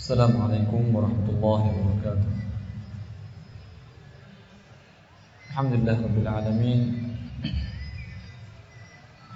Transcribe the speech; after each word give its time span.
السلام 0.00 0.32
عليكم 0.40 0.96
ورحمة 0.96 1.28
الله 1.28 1.60
وبركاته. 1.76 2.32
الحمد 5.52 5.72
لله 5.76 5.96
رب 6.08 6.18
العالمين. 6.24 6.80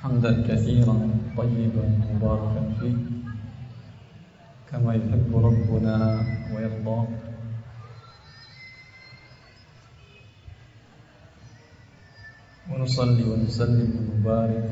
حمدا 0.00 0.32
كثيرا 0.49 0.96
طيبا 1.37 1.85
مباركا 2.17 2.63
فيه. 2.81 2.96
كما 4.73 4.96
يحب 4.96 5.29
ربنا 5.37 5.96
ويرضى. 6.57 7.01
ونصلي 12.73 13.25
ونسلم 13.31 13.90
ونبارك 14.01 14.68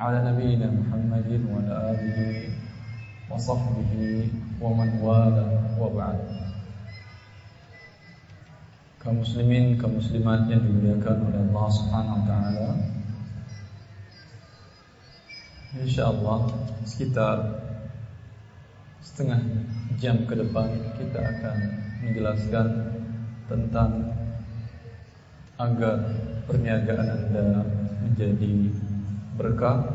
على 0.00 0.18
نبينا 0.32 0.68
محمد 0.72 1.28
وعلى 1.52 1.74
آله 1.92 2.18
وصحبه 3.28 3.92
ومن 4.61 4.89
والاه 5.01 5.79
وبعد 5.79 6.19
kaum 9.05 9.21
muslimin 9.21 9.77
kaum 9.77 10.01
muslimat 10.01 10.49
yang 10.49 10.65
dimuliakan 10.65 11.29
oleh 11.29 11.37
Allah 11.45 11.67
Subhanahu 11.69 12.17
wa 12.17 12.25
taala 12.25 12.69
insyaallah 15.77 16.39
sekitar 16.89 17.37
setengah 19.05 19.45
jam 20.01 20.25
ke 20.25 20.33
depan 20.33 20.73
kita 20.97 21.21
akan 21.21 21.57
menjelaskan 22.01 22.67
tentang 23.45 24.09
agar 25.61 26.01
perniagaan 26.49 27.05
Anda 27.05 27.61
menjadi 28.09 28.73
berkah 29.37 29.85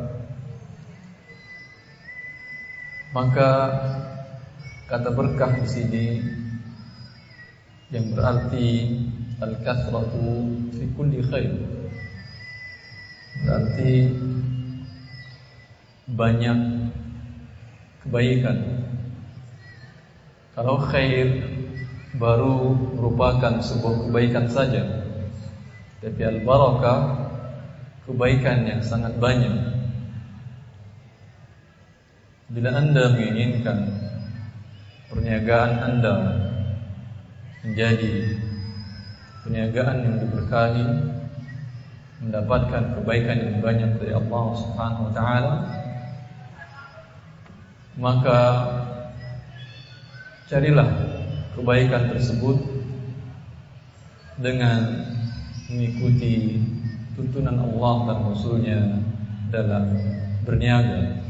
maka 3.11 3.51
kata 4.86 5.10
berkah 5.10 5.50
di 5.58 5.66
sini 5.66 6.06
yang 7.90 8.14
berarti 8.14 8.68
al-kathratu 9.42 10.46
fi 10.78 10.84
kulli 10.94 11.26
khair. 11.26 11.54
Berarti 13.46 13.92
banyak 16.14 16.60
kebaikan. 18.06 18.58
Kalau 20.54 20.78
khair 20.86 21.42
baru 22.16 22.78
merupakan 22.96 23.60
sebuah 23.60 24.08
kebaikan 24.08 24.48
saja 24.48 25.06
tapi 26.00 26.22
al-barakah 26.22 27.00
kebaikan 28.06 28.70
yang 28.70 28.82
sangat 28.86 29.18
banyak. 29.18 29.52
Bila 32.54 32.78
Anda 32.78 33.18
menginginkan 33.18 33.78
perniagaan 35.10 35.72
Anda 35.82 36.16
menjadi 37.66 38.38
perniagaan 39.46 39.98
yang 40.06 40.16
diberkahi 40.22 40.86
mendapatkan 42.26 42.84
kebaikan 42.98 43.38
yang 43.38 43.58
banyak 43.62 43.92
dari 44.02 44.14
Allah 44.18 44.46
Subhanahu 44.58 45.06
wa 45.10 45.14
taala 45.14 45.56
maka 47.96 48.40
carilah 50.50 50.90
kebaikan 51.56 52.12
tersebut 52.12 52.58
dengan 54.42 55.06
mengikuti 55.72 56.60
tuntunan 57.16 57.56
Allah 57.56 57.96
dan 58.12 58.18
Rasulnya 58.28 58.80
dalam 59.50 59.86
berniaga 60.44 61.25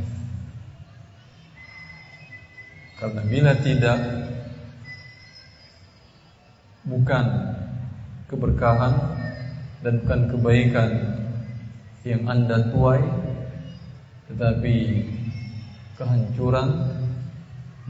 karena 2.96 3.22
bila 3.28 3.52
tidak 3.60 4.00
bukan 6.88 7.26
keberkahan 8.32 8.94
dan 9.84 9.94
bukan 10.06 10.22
kebaikan 10.32 10.90
yang 12.08 12.24
Anda 12.30 12.72
tuai 12.72 13.04
tetapi 14.32 14.76
kehancuran 16.00 16.70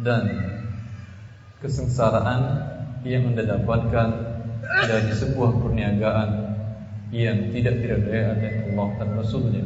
dan 0.01 0.23
kesengsaraan 1.61 2.41
yang 3.05 3.29
Anda 3.31 3.45
dapatkan 3.45 4.09
dari 4.89 5.11
sebuah 5.13 5.61
perniagaan 5.61 6.29
yang 7.13 7.53
tidak 7.53 7.79
diridhai 7.79 8.23
oleh 8.33 8.51
Allah 8.73 8.87
dan 8.97 9.09
Rasulnya. 9.15 9.65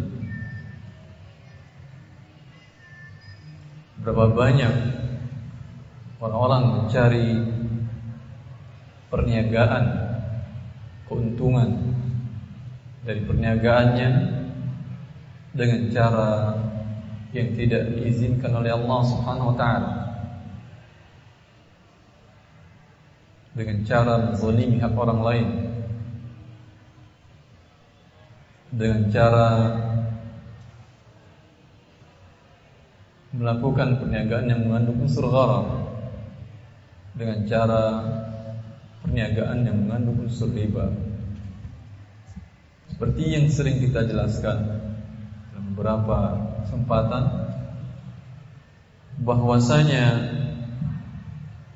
Berapa 3.99 4.31
banyak 4.31 4.98
orang-orang 6.19 6.63
mencari 6.83 7.27
perniagaan 9.07 9.85
keuntungan 11.07 11.69
dari 13.07 13.23
perniagaannya 13.23 14.09
dengan 15.55 15.81
cara 15.89 16.29
yang 17.31 17.55
tidak 17.55 17.95
diizinkan 17.95 18.51
oleh 18.53 18.71
Allah 18.75 18.99
Subhanahu 19.07 19.49
wa 19.53 19.57
taala. 19.57 19.91
Dengan 23.55 23.81
cara 23.87 24.13
menzalimi 24.29 24.77
hak 24.77 24.93
orang 24.93 25.21
lain. 25.25 25.47
Dengan 28.69 29.01
cara 29.09 29.47
melakukan 33.33 33.97
perniagaan 33.97 34.45
yang 34.45 34.61
mengandung 34.69 35.01
unsur 35.05 35.25
gharar 35.25 35.88
dengan 37.15 37.45
cara 37.47 37.83
perniagaan 39.01 39.65
yang 39.65 39.77
mengandung 39.87 40.27
unsur 40.27 40.51
riba. 40.53 40.91
Seperti 42.91 43.23
yang 43.37 43.47
sering 43.47 43.79
kita 43.79 44.05
jelaskan 44.05 44.57
dalam 45.53 45.65
beberapa 45.73 46.17
kesempatan 46.65 47.23
bahwasanya 49.23 50.05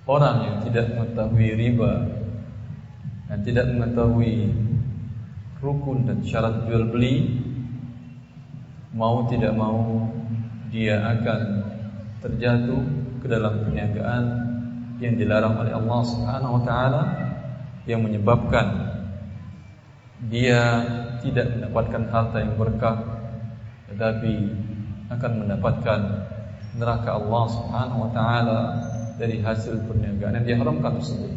orang 0.03 0.37
yang 0.43 0.57
tidak 0.67 0.91
mengetahui 0.95 1.49
riba 1.55 1.93
dan 3.31 3.39
tidak 3.47 3.71
mengetahui 3.71 4.51
rukun 5.63 6.03
dan 6.03 6.19
syarat 6.27 6.67
jual 6.67 6.91
beli 6.91 7.39
mau 8.91 9.25
tidak 9.31 9.55
mau 9.55 10.11
dia 10.69 10.99
akan 11.01 11.41
terjatuh 12.19 12.83
ke 13.23 13.27
dalam 13.31 13.63
perniagaan 13.63 14.52
yang 15.03 15.19
dilarang 15.19 15.59
oleh 15.59 15.75
Allah 15.75 15.99
Subhanahu 16.07 16.53
wa 16.59 16.63
taala 16.63 17.01
yang 17.83 17.99
menyebabkan 17.99 18.95
dia 20.31 20.61
tidak 21.19 21.51
mendapatkan 21.51 22.03
harta 22.07 22.37
yang 22.39 22.55
berkah 22.55 22.97
tetapi 23.91 24.33
akan 25.11 25.31
mendapatkan 25.43 25.99
neraka 26.79 27.09
Allah 27.19 27.43
Subhanahu 27.51 27.99
wa 28.07 28.11
taala 28.15 28.59
dari 29.19 29.43
hasil 29.43 29.85
perniagaan 29.85 30.41
yang 30.41 30.47
diharamkan 30.47 30.97
tersebut. 30.97 31.31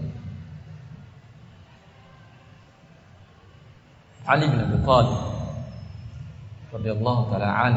Ali 4.26 4.50
bin 4.50 4.58
Abi 4.58 4.78
Thalib 4.82 5.20
radhiyallahu 6.74 7.22
taala 7.30 7.50
an 7.52 7.74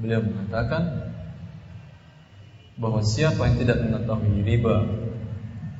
beliau 0.00 0.24
mengatakan 0.24 0.82
bahwa 2.76 3.00
siapa 3.00 3.40
yang 3.48 3.56
tidak 3.56 3.78
mengetahui 3.84 4.44
riba 4.44 4.84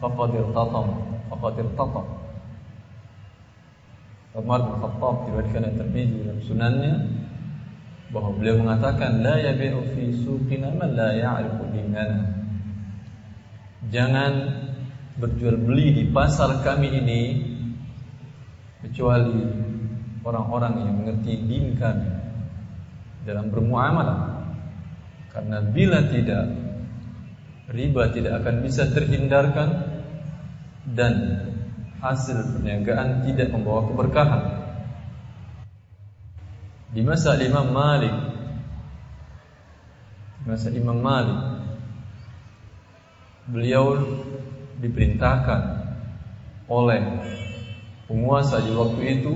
faqad 0.01 0.31
irtatam 0.33 0.87
faqad 1.29 1.55
irtatam 1.61 2.07
Umar 4.37 4.69
bin 4.69 4.77
Khattab 4.85 5.15
diriwayatkan 5.25 5.65
oleh 5.65 5.75
Tirmizi 5.81 6.17
dalam 6.21 6.41
sunannya 6.45 6.95
bahwa 8.13 8.37
beliau 8.37 8.61
mengatakan 8.61 9.25
la 9.25 9.41
yabi'u 9.41 9.97
fi 9.97 10.13
suqina 10.13 10.77
man 10.77 10.93
la 10.93 11.17
ya'rifu 11.17 11.65
dinana 11.73 12.37
Jangan 13.89 14.33
berjual 15.17 15.57
beli 15.57 15.95
di 15.97 16.05
pasar 16.13 16.61
kami 16.61 17.01
ini 17.01 17.21
kecuali 18.85 19.41
orang-orang 20.21 20.75
yang 20.85 20.95
mengerti 21.01 21.33
din 21.47 21.79
kami 21.79 22.11
dalam 23.25 23.49
bermuamalah. 23.49 24.53
Karena 25.31 25.63
bila 25.71 26.03
tidak 26.11 26.66
riba 27.71 28.15
tidak 28.15 28.43
akan 28.43 28.63
bisa 28.63 28.87
terhindarkan 28.91 29.69
dan 30.95 31.15
hasil 31.99 32.55
perniagaan 32.55 33.27
tidak 33.27 33.51
membawa 33.51 33.91
keberkahan. 33.91 34.43
Di 36.95 37.03
masa 37.03 37.37
Imam 37.43 37.75
Malik 37.75 38.15
di 40.41 40.45
masa 40.47 40.71
Imam 40.71 40.99
Malik 41.03 41.41
beliau 43.51 43.99
diperintahkan 44.79 45.61
oleh 46.71 47.03
penguasa 48.07 48.63
di 48.63 48.71
waktu 48.75 49.03
itu 49.19 49.35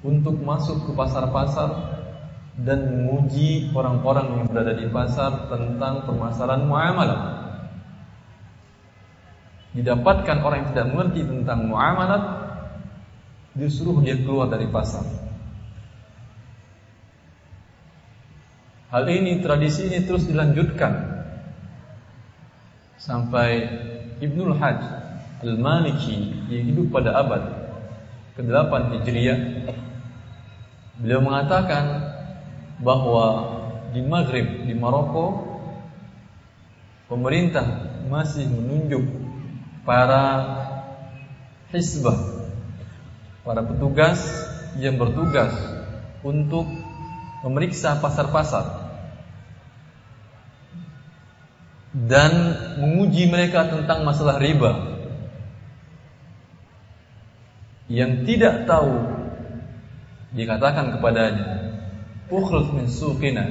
untuk 0.00 0.40
masuk 0.40 0.88
ke 0.88 0.92
pasar-pasar 0.96 1.95
dan 2.56 3.04
menguji 3.04 3.68
orang-orang 3.76 4.40
yang 4.40 4.46
berada 4.48 4.72
di 4.72 4.88
pasar 4.88 5.52
tentang 5.52 6.08
permasalahan 6.08 6.64
muamalah. 6.64 7.20
Didapatkan 9.76 10.40
orang 10.40 10.64
yang 10.64 10.68
tidak 10.72 10.86
mengerti 10.88 11.20
tentang 11.28 11.68
muamalah, 11.68 12.22
disuruh 13.52 14.00
dia 14.00 14.16
keluar 14.16 14.48
dari 14.48 14.64
pasar. 14.72 15.04
Hal 18.88 19.04
ini 19.04 19.44
tradisi 19.44 19.92
ini 19.92 20.08
terus 20.08 20.24
dilanjutkan 20.24 21.20
sampai 22.96 23.68
Ibnul 24.24 24.56
Hajj 24.56 24.80
Al-Maliki 25.44 26.48
yang 26.48 26.64
hidup 26.72 26.96
pada 26.96 27.20
abad 27.20 27.42
ke-8 28.40 28.72
Hijriah 28.96 29.40
beliau 30.96 31.20
mengatakan 31.20 32.15
bahwa 32.80 33.56
di 33.96 34.04
Maghrib 34.04 34.68
di 34.68 34.74
Maroko 34.76 35.56
pemerintah 37.08 37.64
masih 38.10 38.44
menunjuk 38.50 39.04
para 39.86 40.24
hisbah 41.72 42.36
para 43.46 43.62
petugas 43.62 44.18
yang 44.76 44.98
bertugas 44.98 45.54
untuk 46.26 46.66
memeriksa 47.46 48.02
pasar-pasar 48.02 48.86
dan 51.96 52.32
menguji 52.76 53.30
mereka 53.30 53.70
tentang 53.72 54.04
masalah 54.04 54.36
riba. 54.36 54.98
Yang 57.86 58.26
tidak 58.26 58.66
tahu 58.66 58.92
dikatakan 60.34 60.98
kepadanya 60.98 61.55
ukhruj 62.30 62.74
min 62.74 62.86
suqina 62.90 63.44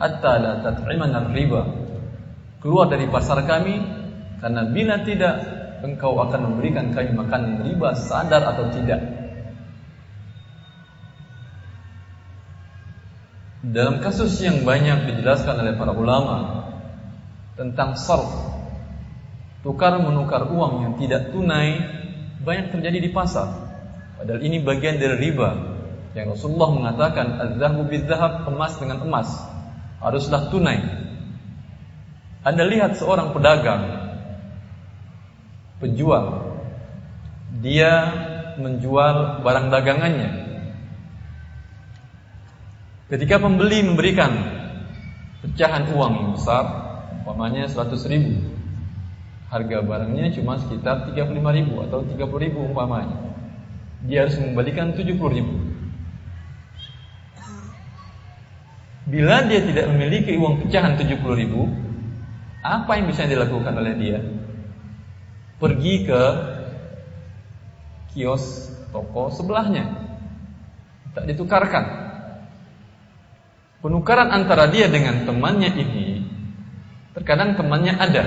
hatta 0.00 0.32
la 0.40 0.52
tat'imana 0.64 1.28
riba. 1.32 1.62
Keluar 2.60 2.92
dari 2.92 3.08
pasar 3.08 3.44
kami 3.48 3.80
karena 4.40 4.68
bila 4.68 5.00
tidak 5.04 5.34
engkau 5.80 6.16
akan 6.20 6.40
memberikan 6.52 6.92
kami 6.92 7.12
makan 7.16 7.64
riba 7.64 7.96
sadar 7.96 8.44
atau 8.44 8.68
tidak. 8.72 9.00
Dalam 13.60 14.00
kasus 14.00 14.40
yang 14.40 14.64
banyak 14.64 15.04
dijelaskan 15.12 15.60
oleh 15.60 15.76
para 15.76 15.92
ulama 15.92 16.36
tentang 17.60 17.92
sarf 17.92 18.28
tukar 19.60 20.00
menukar 20.00 20.48
uang 20.48 20.88
yang 20.88 20.94
tidak 20.96 21.28
tunai 21.28 21.76
banyak 22.40 22.72
terjadi 22.72 22.98
di 23.04 23.10
pasar. 23.12 23.52
Padahal 24.16 24.40
ini 24.40 24.64
bagian 24.64 24.96
dari 24.96 25.28
riba 25.28 25.69
yang 26.16 26.34
Rasulullah 26.34 26.70
mengatakan 26.74 27.26
az-zahabu 27.38 27.86
biz-zahab 27.86 28.50
emas 28.50 28.74
dengan 28.82 28.98
emas 29.06 29.28
haruslah 30.02 30.50
tunai. 30.50 30.80
Anda 32.42 32.64
lihat 32.66 32.96
seorang 32.96 33.36
pedagang 33.36 33.84
penjual 35.78 36.56
dia 37.60 37.92
menjual 38.56 39.44
barang 39.44 39.66
dagangannya. 39.68 40.30
Ketika 43.10 43.42
pembeli 43.42 43.82
memberikan 43.84 44.30
pecahan 45.42 45.90
uang 45.90 46.12
yang 46.14 46.30
besar, 46.38 46.64
umpamanya 47.20 47.66
100 47.66 48.06
ribu, 48.06 48.38
harga 49.50 49.82
barangnya 49.82 50.30
cuma 50.38 50.56
sekitar 50.62 51.10
35 51.10 51.58
ribu 51.58 51.74
atau 51.82 52.06
30 52.06 52.44
ribu 52.46 52.70
umpamanya 52.70 53.30
dia 54.04 54.24
harus 54.24 54.36
mengembalikan 54.40 54.96
70 54.96 55.36
ribu. 55.36 55.69
Bila 59.10 59.42
dia 59.50 59.58
tidak 59.58 59.90
memiliki 59.90 60.38
uang 60.38 60.62
pecahan 60.62 60.94
70 60.94 61.18
ribu, 61.34 61.66
apa 62.62 62.94
yang 62.94 63.10
bisa 63.10 63.26
dilakukan 63.26 63.74
oleh 63.74 63.94
dia? 63.98 64.22
Pergi 65.58 66.06
ke 66.06 66.20
kios 68.14 68.70
toko 68.94 69.34
sebelahnya. 69.34 69.90
Tak 71.10 71.26
ditukarkan. 71.26 71.84
Penukaran 73.82 74.30
antara 74.30 74.70
dia 74.70 74.86
dengan 74.86 75.26
temannya 75.26 75.74
ini 75.74 76.22
terkadang 77.16 77.56
temannya 77.56 77.96
ada 77.96 78.24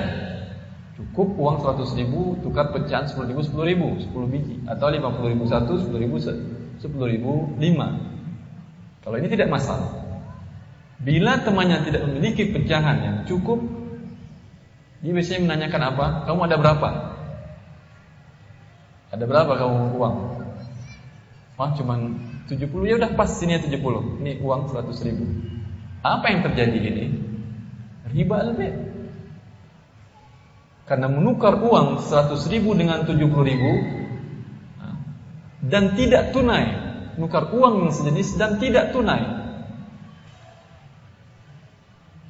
Cukup 0.94 1.34
uang 1.38 1.62
100 1.62 1.94
ribu 1.98 2.38
tukar 2.42 2.70
pecahan 2.74 3.06
10 3.06 3.30
ribu 3.30 3.42
10 3.42 3.70
ribu 3.70 3.88
10 3.98 4.34
biji 4.34 4.56
atau 4.66 4.90
50 4.90 5.30
ribu 5.30 5.46
1 5.46 5.66
10 5.90 6.02
ribu 6.06 6.16
10 6.18 6.82
ribu 6.82 7.32
5 7.54 9.02
Kalau 9.02 9.16
ini 9.18 9.28
tidak 9.30 9.50
masalah 9.50 10.03
Bila 11.02 11.42
temannya 11.42 11.82
tidak 11.82 12.06
memiliki 12.06 12.54
pecahan 12.54 12.96
yang 13.02 13.16
cukup 13.26 13.58
Dia 15.02 15.10
biasanya 15.10 15.40
menanyakan 15.50 15.82
apa? 15.90 16.06
Kamu 16.30 16.40
ada 16.46 16.56
berapa? 16.56 16.88
Ada 19.10 19.24
berapa 19.26 19.52
kamu 19.58 19.98
uang? 19.98 20.16
Wah 21.54 21.70
cuma 21.78 21.94
70 22.50 22.90
ya 22.90 22.94
udah 22.98 23.10
pas 23.14 23.30
sini 23.30 23.58
70 23.58 23.78
Ini 24.22 24.32
uang 24.42 24.70
100 24.70 25.06
ribu 25.06 25.24
Apa 26.02 26.26
yang 26.30 26.40
terjadi 26.46 26.78
ini? 26.78 27.06
Riba 28.14 28.38
lebih 28.54 28.94
karena 30.84 31.08
menukar 31.08 31.56
uang 31.64 32.04
100 32.04 32.36
ribu 32.52 32.76
dengan 32.76 33.08
70 33.08 33.16
ribu 33.24 33.72
Dan 35.64 35.96
tidak 35.96 36.36
tunai 36.36 36.76
Menukar 37.16 37.48
uang 37.56 37.88
yang 37.88 37.92
sejenis 37.96 38.36
dan 38.36 38.60
tidak 38.60 38.92
tunai 38.92 39.43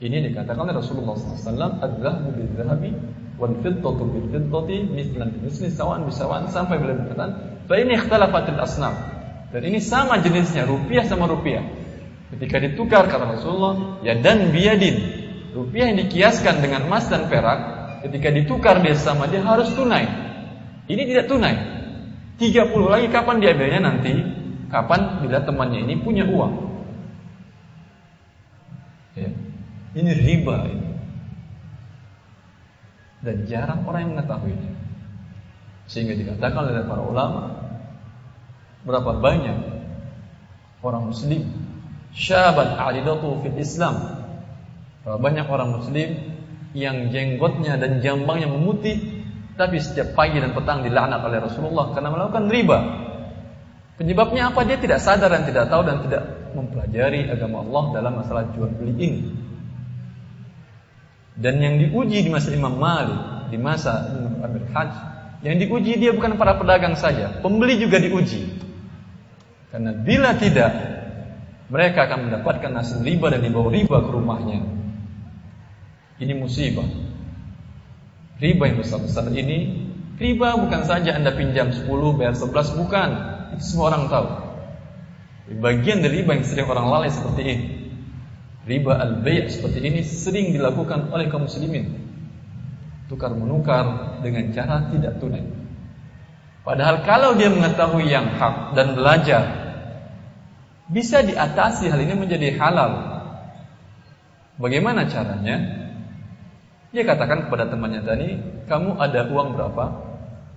Ini 0.05 0.21
dikatakan 0.29 0.69
oleh 0.69 0.77
Rasulullah 0.77 1.17
SAW 1.17 1.81
Ad-zahabu 1.81 2.29
bil-zahabi 2.37 2.93
Wal-fiddatu 3.41 4.05
bil-fiddati 4.05 4.77
Mislan 4.93 5.41
misli 5.41 5.73
sawan 5.73 6.05
bisawan 6.05 6.45
Sampai 6.53 6.77
bila 6.77 6.93
dikatakan 6.93 7.65
Fa 7.65 7.75
ini 7.81 7.97
ikhtalafatil 7.97 8.61
asnaf 8.61 8.95
Dan 9.49 9.65
ini 9.65 9.81
sama 9.81 10.21
jenisnya 10.21 10.69
Rupiah 10.69 11.09
sama 11.09 11.25
rupiah 11.25 11.65
Ketika 12.37 12.61
ditukar 12.61 13.09
kata 13.09 13.41
Rasulullah 13.41 14.05
Ya 14.05 14.13
dan 14.21 14.53
biadin 14.53 15.01
Rupiah 15.57 15.89
yang 15.89 16.05
dikiaskan 16.05 16.61
dengan 16.61 16.85
emas 16.85 17.09
dan 17.09 17.33
perak 17.33 17.75
Ketika 18.05 18.29
ditukar 18.29 18.85
dia 18.85 18.93
sama 19.01 19.25
dia 19.33 19.41
harus 19.41 19.73
tunai. 19.73 20.05
Ini 20.85 21.03
tidak 21.09 21.25
tunai. 21.25 21.57
30 22.37 22.69
lagi 22.85 23.09
kapan 23.09 23.41
diambilnya 23.41 23.81
nanti? 23.81 24.13
Kapan 24.69 25.25
bila 25.25 25.41
temannya 25.41 25.89
ini 25.89 25.97
punya 26.05 26.29
uang? 26.29 26.53
Ya. 29.17 29.33
Ini 29.95 30.11
riba 30.11 30.57
ini. 30.67 30.91
Dan 33.25 33.37
jarang 33.49 33.87
orang 33.89 34.01
yang 34.05 34.13
mengetahuinya. 34.19 34.73
Sehingga 35.87 36.19
dikatakan 36.19 36.67
oleh 36.67 36.85
para 36.85 37.03
ulama 37.05 37.43
berapa 38.85 39.17
banyak 39.17 39.59
orang 40.85 41.09
muslim 41.09 41.49
syabat 42.13 42.77
adidatu 42.77 43.41
fil 43.41 43.57
Islam. 43.57 43.97
Berapa 45.07 45.19
banyak 45.21 45.47
orang 45.49 45.81
muslim 45.81 46.09
yang 46.75 47.15
jenggotnya 47.15 47.79
dan 47.79 48.03
jambangnya 48.03 48.51
memutih 48.51 48.99
tapi 49.55 49.79
setiap 49.79 50.19
pagi 50.19 50.43
dan 50.43 50.51
petang 50.51 50.83
dilaknat 50.83 51.23
oleh 51.23 51.39
Rasulullah 51.39 51.95
karena 51.95 52.11
melakukan 52.11 52.51
riba. 52.51 52.79
Penyebabnya 53.95 54.51
apa? 54.51 54.67
Dia 54.67 54.75
tidak 54.83 54.99
sadar 54.99 55.31
dan 55.31 55.47
tidak 55.47 55.71
tahu 55.71 55.87
dan 55.87 56.03
tidak 56.03 56.23
mempelajari 56.51 57.31
agama 57.31 57.63
Allah 57.63 57.85
dalam 57.95 58.13
masalah 58.19 58.43
jual 58.51 58.67
beli 58.75 58.95
ini. 58.99 59.44
Dan 61.35 61.59
yang 61.59 61.83
diuji 61.83 62.23
di 62.23 62.31
masa 62.31 62.55
Imam 62.55 62.79
Malik, 62.79 63.51
di 63.51 63.59
masa 63.59 64.15
Imam 64.15 64.39
Amir 64.39 64.65
Hajj, 64.71 64.93
yang 65.43 65.59
diuji 65.59 65.99
dia 65.99 66.15
bukan 66.15 66.39
para 66.39 66.57
pedagang 66.57 66.95
saja, 66.95 67.43
pembeli 67.43 67.77
juga 67.77 67.99
diuji. 67.99 68.65
Karena 69.75 69.91
bila 69.91 70.39
tidak, 70.39 70.71
mereka 71.67 72.07
akan 72.07 72.31
mendapatkan 72.31 72.71
hasil 72.71 73.03
riba 73.03 73.35
dan 73.35 73.43
dibawa 73.43 73.69
riba 73.75 73.99
ke 73.99 74.11
rumahnya. 74.15 74.63
Ini 76.23 76.33
musibah. 76.39 76.87
Riba 78.39 78.71
yang 78.71 78.79
besar-besar 78.79 79.27
ini, 79.35 79.91
riba 80.15 80.55
bukan 80.55 80.87
saja 80.87 81.19
Anda 81.19 81.35
pinjam 81.35 81.75
10 81.75 81.91
bayar 82.15 82.39
11 82.39 82.79
bukan. 82.79 83.09
Itu 83.59 83.63
semua 83.67 83.91
orang 83.91 84.07
tahu. 84.07 84.27
Bagian 85.59 86.01
dari 86.01 86.23
riba 86.23 86.39
yang 86.39 86.47
sering 86.47 86.71
orang 86.71 86.87
lalai 86.89 87.11
seperti 87.11 87.43
ini. 87.43 87.84
Riba 88.65 88.97
al-bay' 88.97 89.45
seperti 89.53 89.85
ini 89.85 90.01
sering 90.01 90.57
dilakukan 90.57 91.13
oleh 91.13 91.29
kaum 91.29 91.45
muslimin. 91.45 92.01
Tukar 93.13 93.37
menukar 93.37 94.17
dengan 94.25 94.49
cara 94.57 94.89
tidak 94.89 95.21
tunai. 95.21 95.45
Padahal 96.65 97.05
kalau 97.05 97.37
dia 97.37 97.53
mengetahui 97.53 98.09
yang 98.09 98.41
hak 98.41 98.73
dan 98.73 98.97
belajar 98.97 99.43
bisa 100.89 101.21
diatasi 101.21 101.93
hal 101.93 102.01
ini 102.01 102.17
menjadi 102.17 102.57
halal. 102.57 103.21
Bagaimana 104.57 105.05
caranya? 105.13 105.85
Dia 106.89 107.05
katakan 107.05 107.51
kepada 107.51 107.69
temannya 107.69 108.01
tadi, 108.01 108.29
kamu 108.65 108.97
ada 108.97 109.29
uang 109.29 109.61
berapa? 109.61 109.85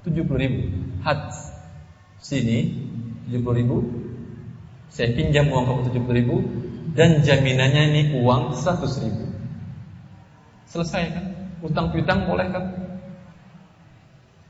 70 0.07 0.31
ribu. 0.39 0.61
Hat 1.03 1.35
sini 2.23 2.87
70 3.27 3.59
ribu. 3.59 3.77
Saya 4.87 5.11
pinjam 5.11 5.51
uang 5.51 5.67
kamu 5.67 5.81
70 5.91 6.19
ribu 6.23 6.35
dan 6.97 7.21
jaminannya 7.21 7.93
ini 7.93 8.01
uang 8.17 8.57
100 8.57 9.05
ribu. 9.05 9.29
Selesai 10.65 11.03
kan? 11.13 11.25
Utang 11.61 11.93
piutang 11.93 12.25
boleh 12.25 12.49
kan? 12.49 12.65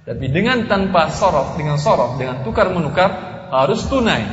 Tapi 0.07 0.31
dengan 0.31 0.63
tanpa 0.71 1.11
sorof, 1.11 1.59
dengan 1.59 1.75
sorof, 1.75 2.15
dengan 2.15 2.47
tukar 2.47 2.71
menukar 2.71 3.11
harus 3.51 3.83
tunai. 3.91 4.23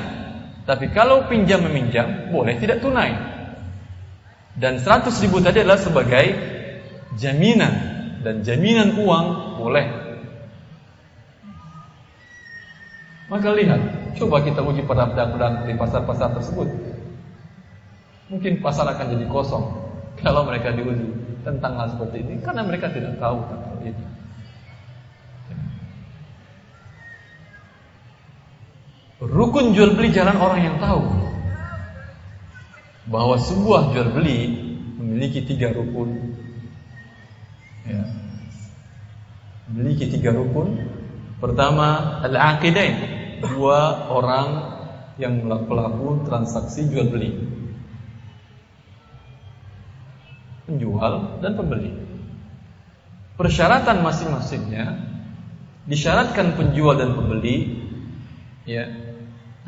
Tapi 0.62 0.94
kalau 0.94 1.26
pinjam 1.26 1.66
meminjam 1.66 2.30
boleh 2.30 2.54
tidak 2.62 2.78
tunai. 2.78 3.10
Dan 4.54 4.78
100 4.78 5.10
ribu 5.26 5.42
tadi 5.42 5.66
adalah 5.66 5.82
sebagai 5.82 6.24
jaminan 7.18 7.74
dan 8.22 8.46
jaminan 8.46 8.94
uang 8.94 9.58
boleh. 9.58 9.86
Maka 13.26 13.50
lihat, 13.50 14.14
coba 14.14 14.46
kita 14.46 14.62
uji 14.62 14.86
pada 14.86 15.10
pedang-pedang 15.10 15.66
di 15.66 15.74
pasar-pasar 15.74 16.38
tersebut. 16.38 16.93
Mungkin 18.32 18.64
pasar 18.64 18.88
akan 18.88 19.18
jadi 19.18 19.26
kosong 19.28 19.64
kalau 20.24 20.48
mereka 20.48 20.72
diuji 20.72 21.24
tentang 21.44 21.76
hal 21.76 21.92
seperti 21.92 22.24
ini 22.24 22.40
karena 22.40 22.64
mereka 22.64 22.88
tidak 22.88 23.20
tahu 23.20 23.44
tentang 23.48 23.74
itu. 23.84 24.04
Rukun 29.24 29.72
jual 29.72 29.96
beli 29.96 30.12
jalan 30.12 30.36
orang 30.36 30.60
yang 30.60 30.76
tahu 30.82 31.00
bahwa 33.08 33.36
sebuah 33.40 33.92
jual 33.92 34.08
beli 34.16 34.52
memiliki 35.00 35.44
tiga 35.44 35.72
rukun. 35.72 36.34
Ya. 37.84 38.04
Memiliki 39.72 40.12
tiga 40.12 40.32
rukun. 40.32 40.76
Pertama, 41.40 42.20
al-aqidain, 42.24 42.96
dua 43.44 44.08
orang 44.08 44.48
yang 45.20 45.44
pelaku 45.44 46.24
transaksi 46.24 46.88
jual 46.88 47.12
beli. 47.12 47.36
Penjual 50.64 51.44
dan 51.44 51.60
pembeli. 51.60 51.92
Persyaratan 53.36 54.00
masing-masingnya 54.00 55.10
disyaratkan 55.84 56.56
penjual 56.56 56.96
dan 56.96 57.12
pembeli 57.12 57.84
ya 58.64 58.88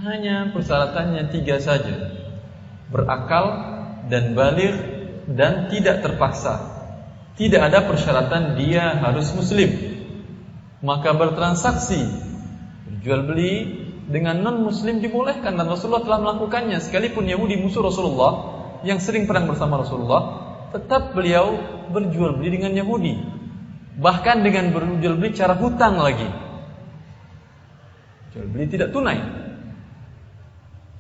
hanya 0.00 0.48
persyaratannya 0.56 1.28
tiga 1.28 1.60
saja 1.60 2.16
Berakal 2.86 3.46
dan 4.06 4.38
balik 4.38 4.72
dan 5.26 5.66
tidak 5.66 6.06
terpaksa. 6.06 6.78
Tidak 7.34 7.58
ada 7.58 7.82
persyaratan 7.82 8.54
dia 8.54 8.94
harus 9.02 9.34
muslim. 9.34 9.74
Maka 10.86 11.10
bertransaksi 11.18 12.06
Berjual 12.86 13.26
beli 13.26 13.54
dengan 14.06 14.38
non 14.38 14.62
muslim 14.62 15.02
dibolehkan 15.02 15.58
Dan 15.58 15.66
Rasulullah 15.66 16.06
telah 16.06 16.22
melakukannya. 16.22 16.78
Sekalipun 16.78 17.26
Yahudi 17.26 17.58
musuh 17.58 17.82
Rasulullah 17.82 18.32
Yang 18.86 19.10
sering 19.10 19.26
perang 19.26 19.50
bersama 19.50 19.82
Rasulullah 19.82 20.45
Tetap 20.74 21.14
beliau 21.14 21.58
berjual 21.92 22.38
beli 22.38 22.58
dengan 22.58 22.72
Yahudi 22.74 23.14
Bahkan 23.96 24.42
dengan 24.42 24.74
berjual 24.74 25.14
beli 25.18 25.30
cara 25.36 25.54
hutang 25.54 26.00
lagi 26.00 26.28
Jual 28.34 28.46
beli 28.50 28.66
tidak 28.68 28.90
tunai 28.90 29.46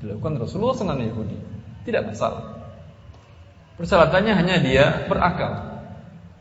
dilakukan 0.00 0.36
Rasulullah 0.40 0.76
dengan 0.76 0.98
Yahudi. 1.08 1.38
Tidak 1.88 2.02
masalah. 2.04 2.44
Persyaratannya 3.76 4.32
hanya 4.32 4.56
dia 4.60 4.84
berakal. 5.06 5.76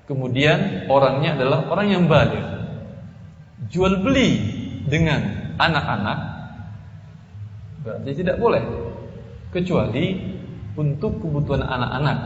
Kemudian 0.05 0.87
orangnya 0.87 1.35
adalah 1.35 1.65
orang 1.69 1.87
yang 1.89 2.03
balik. 2.05 2.45
Jual 3.71 4.05
beli 4.05 4.29
dengan 4.85 5.51
anak-anak 5.57 6.19
berarti 7.81 8.11
tidak 8.17 8.37
boleh 8.37 8.61
kecuali 9.49 10.17
untuk 10.77 11.21
kebutuhan 11.21 11.65
anak-anak. 11.65 12.17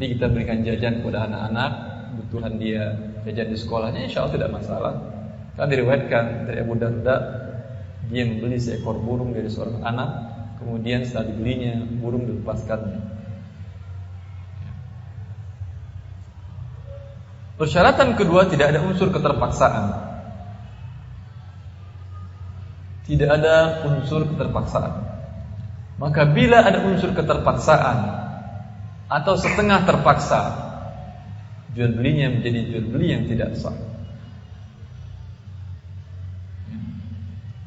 Seperti 0.00 0.16
kita 0.16 0.32
berikan 0.32 0.64
jajan 0.64 1.04
kepada 1.04 1.28
anak-anak, 1.28 1.72
kebutuhan 2.08 2.56
dia 2.56 2.96
jajan 3.20 3.52
di 3.52 3.56
sekolahnya 3.60 4.08
insya 4.08 4.24
Allah 4.24 4.32
tidak 4.32 4.50
masalah. 4.56 4.96
Kan 5.60 5.68
diriwayatkan 5.68 6.48
dari 6.48 6.64
Abu 6.64 6.72
Darda. 6.80 7.16
Dia 8.08 8.24
membeli 8.24 8.56
seekor 8.56 8.96
burung 8.96 9.36
dari 9.36 9.52
seorang 9.52 9.84
anak. 9.84 10.08
Kemudian 10.56 11.04
setelah 11.04 11.28
dibelinya 11.28 11.84
burung 12.00 12.24
dilepaskannya 12.24 12.96
Persyaratan 17.60 18.16
kedua 18.16 18.48
tidak 18.48 18.72
ada 18.72 18.80
unsur 18.80 19.12
keterpaksaan. 19.12 19.84
Tidak 23.04 23.28
ada 23.28 23.84
unsur 23.84 24.24
keterpaksaan. 24.32 24.92
Maka 26.00 26.24
bila 26.24 26.64
ada 26.64 26.88
unsur 26.88 27.12
keterpaksaan 27.12 28.19
Atau 29.10 29.34
setengah 29.34 29.82
terpaksa 29.84 30.70
Jual 31.74 31.98
belinya 31.98 32.30
menjadi 32.30 32.66
jual 32.70 32.84
beli 32.94 33.06
yang 33.10 33.26
tidak 33.26 33.58
sah 33.58 33.74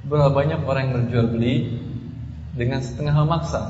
Berapa 0.03 0.35
banyak 0.35 0.59
orang 0.67 0.81
yang 0.87 0.93
berjual 0.99 1.27
beli 1.31 1.79
dengan 2.53 2.83
setengah 2.83 3.17
memaksa. 3.23 3.61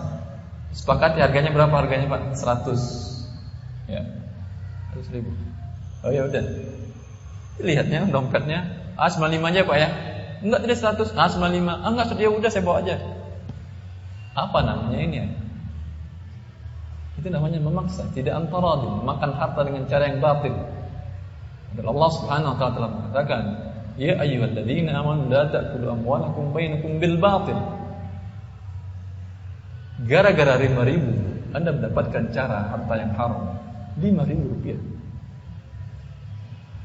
Sepakati 0.74 1.22
harganya 1.22 1.54
berapa 1.54 1.72
harganya 1.72 2.10
Pak? 2.10 2.36
100. 2.36 3.88
Ya. 3.88 4.02
100 4.98 5.14
ribu. 5.14 5.32
Oh 6.04 6.12
ya 6.12 6.26
udah. 6.26 6.44
Lihatnya 7.62 8.10
dompetnya 8.10 8.66
A95 8.98 9.46
aja 9.46 9.62
Pak 9.62 9.78
ya. 9.78 9.90
Enggak 10.44 10.62
tidak 10.68 10.78
100, 10.82 11.16
A95. 11.16 11.70
Ah 11.70 11.90
enggak 11.94 12.08
ya 12.18 12.30
udah 12.34 12.50
saya 12.52 12.64
bawa 12.66 12.82
aja. 12.82 12.96
Apa 14.34 14.60
namanya 14.66 15.00
ini 15.00 15.16
ya? 15.22 15.28
Itu 17.24 17.32
namanya 17.32 17.56
memaksa, 17.64 18.04
tidak 18.12 18.36
antara 18.36 18.84
makan 18.84 19.32
harta 19.32 19.64
dengan 19.64 19.88
cara 19.88 20.12
yang 20.12 20.20
batil. 20.20 20.52
Dan 21.72 21.88
Allah 21.88 22.10
Subhanahu 22.20 22.52
wa 22.52 22.58
taala 22.60 22.74
telah 22.76 22.92
mengatakan, 22.92 23.44
"Ya 23.96 24.20
ayyuhalladzina 24.20 24.92
amanu 24.92 25.32
la 25.32 25.48
ta'kulu 25.48 25.88
amwalakum 25.88 26.52
bainakum 26.52 27.00
bil 27.00 27.16
batil." 27.16 27.56
Gara-gara 30.04 30.60
lima 30.60 30.84
ribu 30.84 31.16
Anda 31.56 31.72
mendapatkan 31.72 32.36
cara 32.36 32.76
harta 32.76 32.94
yang 33.00 33.16
haram. 33.16 33.56
lima 34.04 34.28
ribu 34.28 34.60
rupiah. 34.60 34.76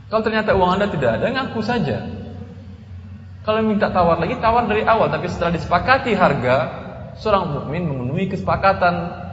Kalau 0.07 0.23
ternyata 0.23 0.55
uang 0.55 0.79
Anda 0.79 0.87
tidak 0.87 1.19
ada 1.19 1.27
Ngaku 1.35 1.61
saja. 1.67 1.99
Kalau 3.43 3.65
minta 3.67 3.91
tawar 3.91 4.23
lagi 4.23 4.39
Tawar 4.39 4.71
dari 4.71 4.87
awal. 4.87 5.09
Tapi 5.09 5.25
setelah 5.25 5.57
disepakati 5.57 6.13
harga 6.13 6.57
Seorang 7.17 7.49
mukmin 7.49 7.89
memenuhi 7.89 8.29
kesepakatan 8.29 9.28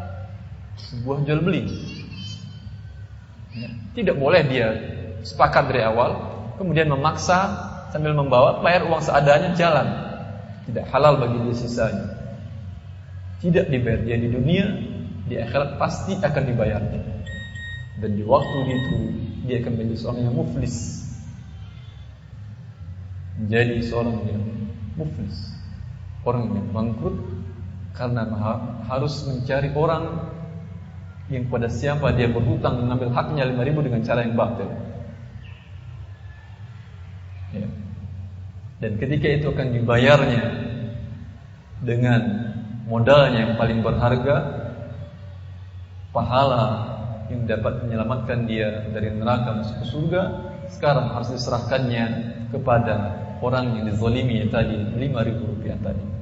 Sebuah 0.76 1.24
jual 1.24 1.40
beli 1.44 1.64
ya, 3.56 3.70
Tidak 3.96 4.16
boleh 4.16 4.42
dia 4.48 4.70
Sepakat 5.24 5.72
dari 5.72 5.82
awal 5.84 6.20
Kemudian 6.60 6.92
memaksa 6.92 7.52
Sambil 7.92 8.12
membawa 8.12 8.60
Bayar 8.60 8.88
uang 8.88 9.00
seadanya 9.00 9.56
jalan 9.56 9.88
Tidak 10.68 10.86
halal 10.92 11.20
bagi 11.20 11.40
dia 11.48 11.56
sisanya 11.56 12.16
tidak 13.46 13.70
dibayar 13.70 14.02
dia 14.02 14.18
di 14.18 14.30
dunia, 14.34 14.66
di 15.30 15.36
akhirat 15.38 15.78
pasti 15.78 16.18
akan 16.18 16.44
dibayarnya. 16.50 17.02
Dan 18.02 18.18
di 18.18 18.24
waktu 18.26 18.58
itu 18.66 18.98
dia 19.46 19.62
akan 19.62 19.72
menjadi 19.78 19.96
seorang 20.02 20.22
yang 20.26 20.36
muflis. 20.36 20.76
Menjadi 23.38 23.76
seorang 23.86 24.18
yang 24.26 24.44
muflis. 24.98 25.54
Orang 26.26 26.58
yang 26.58 26.68
bangkrut 26.74 27.22
karena 27.94 28.26
harus 28.90 29.24
mencari 29.30 29.70
orang 29.78 30.35
yang 31.30 31.50
pada 31.50 31.66
siapa 31.66 32.14
dia 32.14 32.30
berhutang 32.30 32.86
mengambil 32.86 33.10
haknya 33.10 33.50
5000 33.50 33.86
dengan 33.90 34.02
cara 34.06 34.20
yang 34.22 34.36
batil. 34.38 34.70
Ya. 37.56 37.68
Dan 38.84 38.92
ketika 39.02 39.28
itu 39.32 39.48
akan 39.50 39.68
dibayarnya 39.74 40.44
dengan 41.82 42.22
modalnya 42.86 43.50
yang 43.50 43.54
paling 43.58 43.82
berharga, 43.82 44.38
pahala 46.14 46.64
yang 47.34 47.50
dapat 47.50 47.82
menyelamatkan 47.82 48.46
dia 48.46 48.86
dari 48.94 49.10
neraka 49.10 49.58
masuk 49.58 49.82
ke 49.82 49.86
surga, 49.90 50.22
sekarang 50.70 51.10
harus 51.10 51.34
diserahkannya 51.34 52.06
kepada 52.54 52.96
orang 53.42 53.82
yang 53.82 53.84
dizolimi 53.90 54.46
tadi, 54.54 54.78
lima 55.02 55.26
ribu 55.26 55.58
rupiah 55.58 55.78
tadi. 55.82 56.15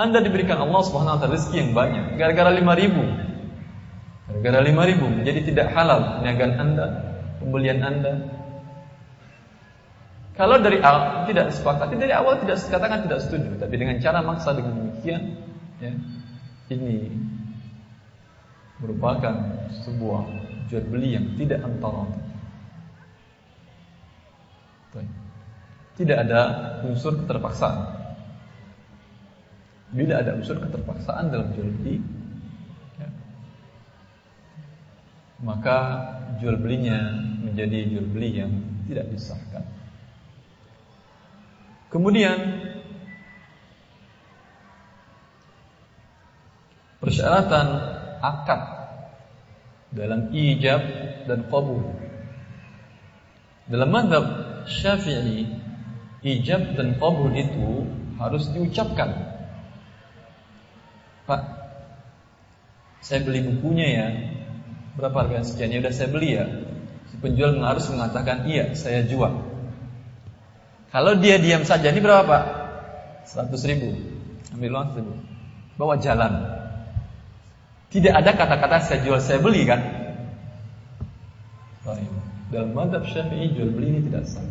Anda 0.00 0.24
diberikan 0.24 0.56
Allah 0.56 0.80
Subhanahu 0.80 1.14
wa 1.16 1.20
taala 1.20 1.36
rezeki 1.36 1.56
yang 1.60 1.70
banyak 1.76 2.16
gara-gara 2.16 2.48
lima 2.56 2.72
ribu. 2.72 3.04
Gara-gara 4.32 4.64
lima 4.64 4.88
ribu 4.88 5.04
menjadi 5.12 5.44
tidak 5.44 5.76
halal 5.76 6.24
niagaan 6.24 6.56
Anda, 6.56 6.86
pembelian 7.36 7.84
Anda, 7.84 8.40
kalau 10.40 10.56
dari 10.56 10.80
awal 10.80 11.28
tidak 11.28 11.52
sepakati 11.52 12.00
dari 12.00 12.16
awal 12.16 12.40
tidak 12.40 12.56
katakan 12.64 13.04
tidak 13.04 13.20
setuju, 13.20 13.60
tapi 13.60 13.76
dengan 13.76 14.00
cara 14.00 14.24
maksa 14.24 14.56
dengan 14.56 14.72
demikian, 14.72 15.36
ya, 15.84 15.92
ini 16.72 17.12
merupakan 18.80 19.36
sebuah 19.84 20.24
jual 20.72 20.84
beli 20.88 21.20
yang 21.20 21.28
tidak 21.36 21.60
antara. 21.60 22.08
Tidak 26.00 26.16
ada 26.16 26.40
unsur 26.88 27.20
keterpaksaan. 27.20 27.99
Bila 29.90 30.22
ada 30.22 30.38
unsur 30.38 30.54
keterpaksaan 30.62 31.34
dalam 31.34 31.50
jual 31.50 31.66
beli, 31.82 31.98
ya, 32.94 33.10
maka 35.42 35.78
jual 36.38 36.54
belinya 36.62 37.10
menjadi 37.42 37.90
jual 37.90 38.06
beli 38.06 38.38
yang 38.38 38.54
tidak 38.86 39.10
disahkan. 39.10 39.66
Kemudian 41.90 42.38
persyaratan 47.02 47.66
akad 48.22 48.62
dalam 49.90 50.30
ijab 50.30 50.82
dan 51.26 51.50
qabul. 51.50 51.82
Dalam 53.66 53.90
madhab 53.90 54.24
Syafi'i, 54.70 55.50
ijab 56.22 56.78
dan 56.78 56.94
qabul 56.98 57.34
itu 57.34 57.90
harus 58.22 58.50
diucapkan 58.54 59.29
Pak, 61.30 61.42
saya 63.06 63.22
beli 63.22 63.46
bukunya 63.46 63.86
ya. 63.86 64.06
Berapa 64.98 65.22
harga 65.22 65.46
sekian? 65.46 65.70
Ya 65.70 65.78
udah 65.78 65.94
saya 65.94 66.10
beli 66.10 66.34
ya. 66.34 66.46
Si 67.06 67.22
penjual 67.22 67.54
harus 67.62 67.86
mengatakan 67.86 68.50
iya, 68.50 68.74
saya 68.74 69.06
jual. 69.06 69.30
Kalau 70.90 71.14
dia 71.22 71.38
diam 71.38 71.62
saja, 71.62 71.94
ini 71.94 72.02
berapa 72.02 72.26
Pak? 72.26 72.44
100 73.30 73.70
ribu. 73.70 73.94
Ambil 74.50 74.74
uang 74.74 74.90
ribu. 74.98 75.14
Bawa 75.78 75.94
jalan. 76.02 76.58
Tidak 77.94 78.10
ada 78.10 78.34
kata-kata 78.34 78.82
saya 78.82 78.98
jual, 79.06 79.22
saya 79.22 79.38
beli 79.38 79.62
kan? 79.70 80.00
Dalam 82.50 82.74
madhab 82.74 83.06
syafi'i 83.06 83.54
jual 83.54 83.70
beli 83.70 83.94
ini 83.94 84.00
tidak 84.10 84.26
sah. 84.26 84.42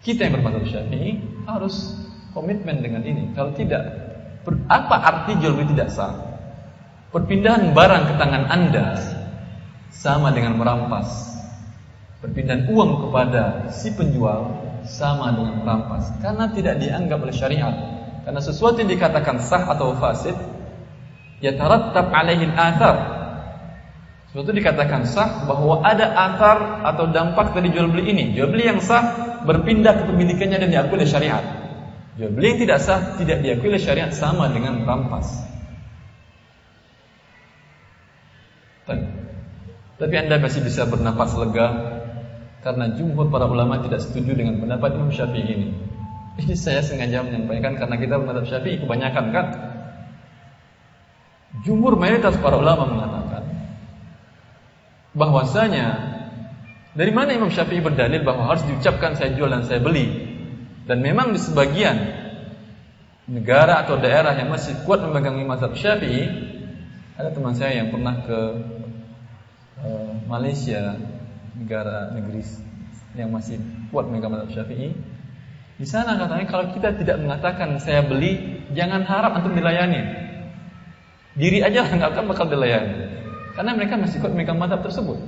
Kita 0.00 0.24
yang 0.24 0.40
bermadhab 0.40 0.64
syafi'i 0.64 1.20
harus 1.44 1.92
komitmen 2.32 2.82
dengan 2.82 3.02
ini. 3.02 3.30
Kalau 3.34 3.52
tidak, 3.54 3.82
apa 4.70 4.96
arti 4.98 5.38
jual 5.38 5.54
beli 5.54 5.74
tidak 5.74 5.90
sah? 5.92 6.14
Perpindahan 7.10 7.74
barang 7.74 8.04
ke 8.06 8.14
tangan 8.22 8.44
Anda 8.46 8.86
sama 9.90 10.30
dengan 10.30 10.54
merampas. 10.56 11.34
Perpindahan 12.22 12.70
uang 12.70 13.08
kepada 13.08 13.72
si 13.74 13.90
penjual 13.96 14.54
sama 14.86 15.34
dengan 15.34 15.64
merampas 15.64 16.08
karena 16.22 16.48
tidak 16.54 16.78
dianggap 16.78 17.18
oleh 17.18 17.34
syariat. 17.34 17.74
Karena 18.22 18.38
sesuatu 18.38 18.78
yang 18.84 18.92
dikatakan 18.94 19.42
sah 19.42 19.64
atau 19.74 19.96
fasid 19.98 20.36
ya 21.42 21.56
tarattab 21.56 22.12
alaihi 22.14 22.46
athar. 22.52 23.18
Sesuatu 24.30 24.54
dikatakan 24.54 25.02
sah 25.10 25.50
bahwa 25.50 25.82
ada 25.82 26.14
athar 26.14 26.86
atau 26.86 27.10
dampak 27.10 27.50
dari 27.58 27.74
jual 27.74 27.90
beli 27.90 28.14
ini. 28.14 28.24
Jual 28.38 28.54
beli 28.54 28.70
yang 28.70 28.78
sah 28.78 29.42
berpindah 29.42 29.98
ke 29.98 30.02
pemilikannya 30.06 30.62
dan 30.62 30.68
diakui 30.70 30.94
oleh 30.94 31.10
syariat. 31.10 31.59
Jual 32.20 32.36
beli 32.36 32.52
yang 32.52 32.60
tidak 32.68 32.78
sah 32.84 33.16
tidak 33.16 33.40
diakui 33.40 33.72
oleh 33.72 33.80
syariat 33.80 34.12
sama 34.12 34.52
dengan 34.52 34.84
merampas. 34.84 35.40
Tapi, 40.00 40.14
anda 40.16 40.36
masih 40.36 40.60
bisa 40.60 40.84
bernafas 40.84 41.32
lega 41.40 41.66
karena 42.60 42.92
jumhur 42.92 43.32
para 43.32 43.48
ulama 43.48 43.80
tidak 43.80 44.04
setuju 44.04 44.36
dengan 44.36 44.60
pendapat 44.60 45.00
Imam 45.00 45.08
Syafi'i 45.08 45.48
ini. 45.48 45.68
Ini 46.44 46.54
saya 46.60 46.84
sengaja 46.84 47.24
menyampaikan 47.24 47.80
karena 47.80 47.96
kita 47.96 48.20
menghadap 48.20 48.44
Syafi'i 48.44 48.84
kebanyakan 48.84 49.24
kan. 49.32 49.46
Jumhur 51.64 51.96
mayoritas 51.96 52.36
para 52.36 52.60
ulama 52.60 52.84
mengatakan 52.84 53.48
bahwasanya 55.16 55.86
dari 56.92 57.16
mana 57.16 57.32
Imam 57.32 57.48
Syafi'i 57.48 57.80
berdalil 57.80 58.20
bahwa 58.28 58.44
harus 58.44 58.64
diucapkan 58.68 59.16
saya 59.16 59.32
jual 59.32 59.48
dan 59.48 59.64
saya 59.64 59.80
beli 59.80 60.29
dan 60.90 61.06
memang 61.06 61.30
di 61.30 61.38
sebagian 61.38 61.94
negara 63.30 63.86
atau 63.86 63.94
daerah 63.94 64.34
yang 64.34 64.50
masih 64.50 64.74
kuat 64.82 64.98
memegang 65.06 65.38
mazhab 65.46 65.70
Syafi'i, 65.78 66.26
ada 67.14 67.30
teman 67.30 67.54
saya 67.54 67.78
yang 67.78 67.94
pernah 67.94 68.26
ke 68.26 68.40
uh, 69.86 70.10
Malaysia, 70.26 70.98
negara 71.54 72.10
negeri 72.10 72.42
yang 73.14 73.30
masih 73.30 73.62
kuat 73.94 74.10
memegang 74.10 74.34
mazhab 74.34 74.50
Syafi'i. 74.50 74.90
Di 75.78 75.86
sana 75.86 76.18
katanya 76.18 76.50
kalau 76.50 76.74
kita 76.74 76.98
tidak 76.98 77.22
mengatakan 77.22 77.78
saya 77.78 78.02
beli, 78.02 78.66
jangan 78.74 79.06
harap 79.06 79.38
untuk 79.38 79.54
dilayani. 79.54 80.02
Diri 81.38 81.62
aja 81.62 81.86
nggak 81.86 82.18
akan 82.18 82.34
bakal 82.34 82.50
dilayani. 82.50 83.14
Karena 83.54 83.78
mereka 83.78 83.94
masih 83.94 84.18
kuat 84.18 84.34
memegang 84.34 84.58
mazhab 84.58 84.82
tersebut. 84.82 85.22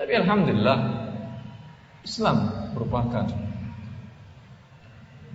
Tapi 0.00 0.12
alhamdulillah 0.16 0.78
Islam 2.08 2.72
merupakan 2.72 3.45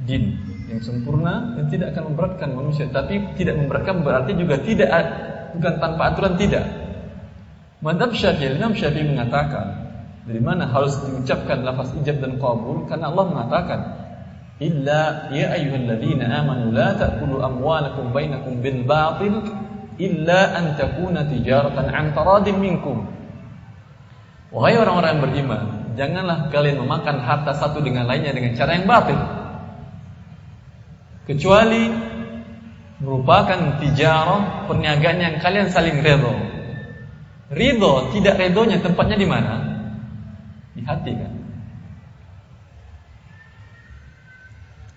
din 0.01 0.39
yang 0.71 0.81
sempurna 0.81 1.53
dan 1.59 1.65
tidak 1.69 1.93
akan 1.93 2.13
memberatkan 2.13 2.49
manusia. 2.55 2.89
Tapi 2.89 3.35
tidak 3.37 3.59
memberatkan 3.59 4.01
berarti 4.01 4.31
juga 4.33 4.57
tidak 4.63 4.89
bukan 5.53 5.73
tanpa 5.77 6.01
aturan 6.15 6.33
tidak. 6.39 6.65
Madhab 7.81 8.13
Syafi'i 8.13 8.55
Imam 8.55 8.73
Syafi'i 8.77 9.05
mengatakan 9.05 9.89
dari 10.21 10.41
mana 10.41 10.69
harus 10.69 11.01
diucapkan 11.01 11.65
lafaz 11.65 11.97
ijab 11.97 12.21
dan 12.21 12.37
qabul 12.37 12.85
karena 12.85 13.09
Allah 13.09 13.25
mengatakan 13.25 13.79
illa 14.61 15.33
ya 15.33 15.57
ayyuhalladzina 15.57 16.29
amanu 16.29 16.69
la 16.69 16.93
ta'kulu 16.93 17.41
amwalakum 17.41 18.13
bainakum 18.13 18.61
bil 18.61 18.85
batil 18.85 19.41
illa 19.97 20.41
an 20.53 20.77
takuna 20.77 21.25
tijaratan 21.25 21.89
an 21.89 22.13
taradin 22.13 22.57
minkum. 22.61 23.09
Wahai 24.53 24.77
orang-orang 24.77 25.17
yang 25.17 25.23
beriman 25.25 25.61
janganlah 25.97 26.37
kalian 26.53 26.79
memakan 26.85 27.17
harta 27.17 27.57
satu 27.57 27.81
dengan 27.81 28.05
lainnya 28.05 28.31
dengan 28.31 28.53
cara 28.53 28.77
yang 28.77 28.85
batil 28.85 29.40
kecuali 31.25 31.91
merupakan 33.01 33.81
tijarah 33.81 34.69
perniagaan 34.69 35.17
yang 35.17 35.35
kalian 35.41 35.67
saling 35.73 35.99
redho. 36.05 36.33
Ridho 37.51 38.13
tidak 38.15 38.39
redhonya 38.39 38.79
tempatnya 38.79 39.17
di 39.19 39.27
mana? 39.27 39.53
Di 40.71 40.81
hati 40.85 41.11
kan. 41.11 41.33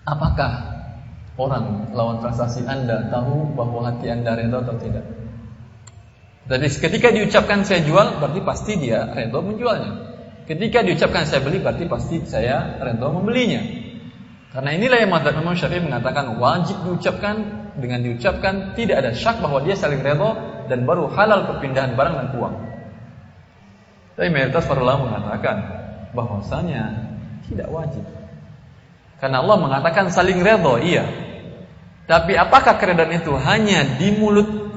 Apakah 0.05 0.51
orang 1.35 1.91
lawan 1.91 2.21
transaksi 2.21 2.63
Anda 2.63 3.09
tahu 3.09 3.57
bahwa 3.57 3.89
hati 3.89 4.07
Anda 4.07 4.37
redho 4.37 4.61
atau 4.61 4.77
tidak? 4.77 5.03
Jadi 6.45 6.67
ketika 6.77 7.09
diucapkan 7.09 7.65
saya 7.65 7.81
jual 7.81 8.21
berarti 8.21 8.39
pasti 8.45 8.77
dia 8.77 9.09
redho 9.17 9.41
menjualnya. 9.41 10.13
Ketika 10.45 10.85
diucapkan 10.85 11.25
saya 11.25 11.41
beli 11.41 11.57
berarti 11.57 11.89
pasti 11.89 12.21
saya 12.21 12.77
redho 12.77 13.09
membelinya. 13.09 13.84
Karena 14.55 14.71
inilah 14.71 15.03
yang 15.03 15.11
madzhab 15.11 15.35
Imam 15.35 15.51
Syafi'i 15.51 15.83
mengatakan 15.83 16.39
wajib 16.39 16.79
diucapkan 16.87 17.35
dengan 17.75 17.99
diucapkan 17.99 18.71
tidak 18.71 19.03
ada 19.03 19.11
syak 19.11 19.43
bahwa 19.43 19.59
dia 19.59 19.75
saling 19.75 19.99
redha 19.99 20.31
dan 20.71 20.87
baru 20.87 21.11
halal 21.11 21.43
perpindahan 21.51 21.99
barang 21.99 22.15
dan 22.15 22.27
uang. 22.39 22.55
Tapi 24.15 24.31
mayoritas 24.31 24.63
para 24.63 24.79
ulama 24.79 25.11
mengatakan 25.11 25.55
bahwasanya 26.15 26.83
tidak 27.51 27.67
wajib. 27.67 28.07
Karena 29.19 29.43
Allah 29.43 29.57
mengatakan 29.59 30.07
saling 30.07 30.39
redha, 30.39 30.79
iya. 30.79 31.03
Tapi 32.07 32.39
apakah 32.39 32.79
keredaan 32.79 33.11
itu 33.11 33.35
hanya 33.35 33.83
di 33.99 34.15
mulut 34.15 34.71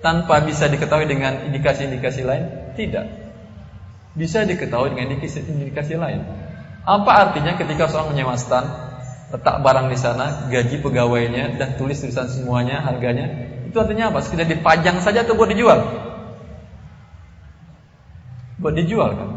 tanpa 0.00 0.40
bisa 0.48 0.72
diketahui 0.72 1.04
dengan 1.04 1.44
indikasi-indikasi 1.44 2.24
lain? 2.24 2.72
Tidak. 2.72 3.06
Bisa 4.16 4.48
diketahui 4.48 4.96
dengan 4.96 5.12
indikasi-indikasi 5.12 6.00
lain. 6.00 6.41
Apa 6.82 7.30
artinya 7.30 7.54
ketika 7.54 7.86
seorang 7.86 8.10
menyewa 8.10 8.34
stand, 8.34 8.66
letak 9.30 9.62
barang 9.62 9.86
di 9.86 9.98
sana, 9.98 10.50
gaji 10.50 10.82
pegawainya 10.82 11.54
dan 11.54 11.78
tulis 11.78 12.02
tulisan 12.02 12.26
semuanya, 12.26 12.82
harganya, 12.82 13.30
itu 13.70 13.80
artinya 13.80 14.10
apa? 14.10 14.20
Sekedar 14.20 14.50
dipajang 14.50 15.00
saja 15.00 15.22
atau 15.22 15.38
buat 15.38 15.48
dijual? 15.48 15.78
Buat 18.60 18.74
dijual 18.76 19.10
kan? 19.14 19.30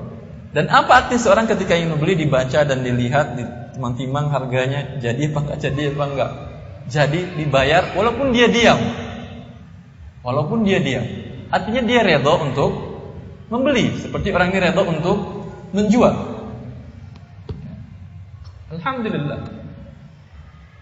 Dan 0.52 0.68
apa 0.68 1.08
arti 1.08 1.16
seorang 1.16 1.48
ketika 1.48 1.78
ingin 1.78 1.96
membeli 1.96 2.20
dibaca 2.20 2.68
dan 2.68 2.84
dilihat, 2.84 3.40
ditimang-timang 3.40 4.34
harganya, 4.36 5.00
jadi 5.00 5.32
apa 5.32 5.40
enggak 5.46 5.60
jadi 5.64 5.82
apa 5.96 6.04
enggak? 6.12 6.32
Jadi 6.86 7.20
dibayar 7.40 7.96
walaupun 7.96 8.36
dia 8.36 8.52
diam. 8.52 8.80
Walaupun 10.26 10.68
dia 10.68 10.84
diam. 10.84 11.06
Artinya 11.54 11.82
dia 11.86 12.02
redho 12.02 12.34
untuk 12.42 12.72
membeli, 13.48 13.96
seperti 14.02 14.34
orang 14.36 14.52
ini 14.52 14.60
redho 14.60 14.84
untuk 14.84 15.18
menjual. 15.72 16.35
Alhamdulillah. 18.86 19.42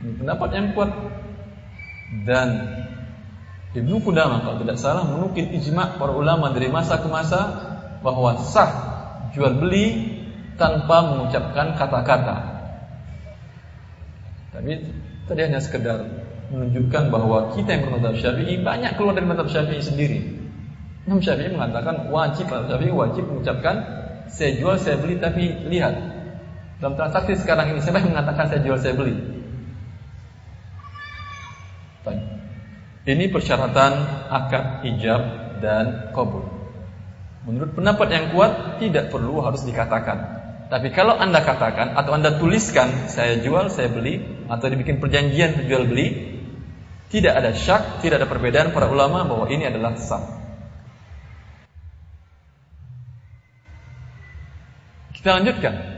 Ini 0.04 0.12
pendapat 0.20 0.50
yang 0.52 0.76
kuat 0.76 0.92
dan 2.28 2.50
Ibnu 3.72 4.04
Qudamah 4.04 4.44
kalau 4.44 4.60
tidak 4.60 4.76
salah 4.76 5.08
menukil 5.08 5.48
ijma' 5.48 5.96
para 5.96 6.12
ulama 6.12 6.52
dari 6.52 6.68
masa 6.68 7.00
ke 7.00 7.08
masa 7.08 7.42
bahwa 8.04 8.36
sah 8.44 8.72
jual 9.32 9.56
beli 9.56 10.20
tanpa 10.60 11.16
mengucapkan 11.16 11.80
kata-kata. 11.80 12.38
Tapi 14.52 14.72
tadi 15.32 15.40
hanya 15.40 15.64
sekedar 15.64 16.04
menunjukkan 16.52 17.08
bahwa 17.08 17.56
kita 17.56 17.80
yang 17.80 17.88
bermadhab 17.88 18.20
Syafi'i 18.20 18.60
banyak 18.60 19.00
keluar 19.00 19.16
dari 19.16 19.32
madhab 19.32 19.48
Syafi'i 19.48 19.80
sendiri. 19.80 20.20
Imam 21.08 21.24
Syafi'i 21.24 21.56
mengatakan 21.56 22.12
wajib 22.12 22.52
Syafi'i 22.52 22.92
wajib 22.92 23.32
mengucapkan 23.32 23.80
saya 24.28 24.60
jual 24.60 24.76
saya 24.76 25.00
beli 25.00 25.24
tapi 25.24 25.56
lihat 25.72 26.13
Dalam 26.84 27.00
transaksi 27.00 27.40
sekarang 27.40 27.72
ini 27.72 27.80
yang 27.80 28.12
mengatakan 28.12 28.52
saya 28.52 28.60
jual 28.60 28.76
saya 28.76 28.92
beli? 28.92 29.16
Ini 33.08 33.32
persyaratan 33.32 33.92
akad 34.28 34.84
ijab 34.92 35.22
dan 35.64 36.12
kabul. 36.12 36.44
Menurut 37.48 37.72
pendapat 37.72 38.08
yang 38.12 38.26
kuat 38.36 38.84
tidak 38.84 39.16
perlu 39.16 39.40
harus 39.40 39.64
dikatakan. 39.64 40.44
Tapi 40.68 40.92
kalau 40.92 41.16
anda 41.16 41.40
katakan 41.40 41.96
atau 41.96 42.20
anda 42.20 42.36
tuliskan 42.36 43.08
saya 43.08 43.40
jual, 43.40 43.72
saya 43.72 43.88
beli 43.88 44.20
atau 44.52 44.68
dibikin 44.68 45.00
perjanjian 45.00 45.64
jual 45.64 45.88
beli, 45.88 46.36
tidak 47.08 47.32
ada 47.40 47.56
syak, 47.56 48.04
tidak 48.04 48.20
ada 48.20 48.28
perbedaan 48.28 48.76
para 48.76 48.92
ulama 48.92 49.24
bahwa 49.24 49.48
ini 49.48 49.72
adalah 49.72 49.96
sah. 49.96 50.24
Kita 55.16 55.40
lanjutkan. 55.40 55.93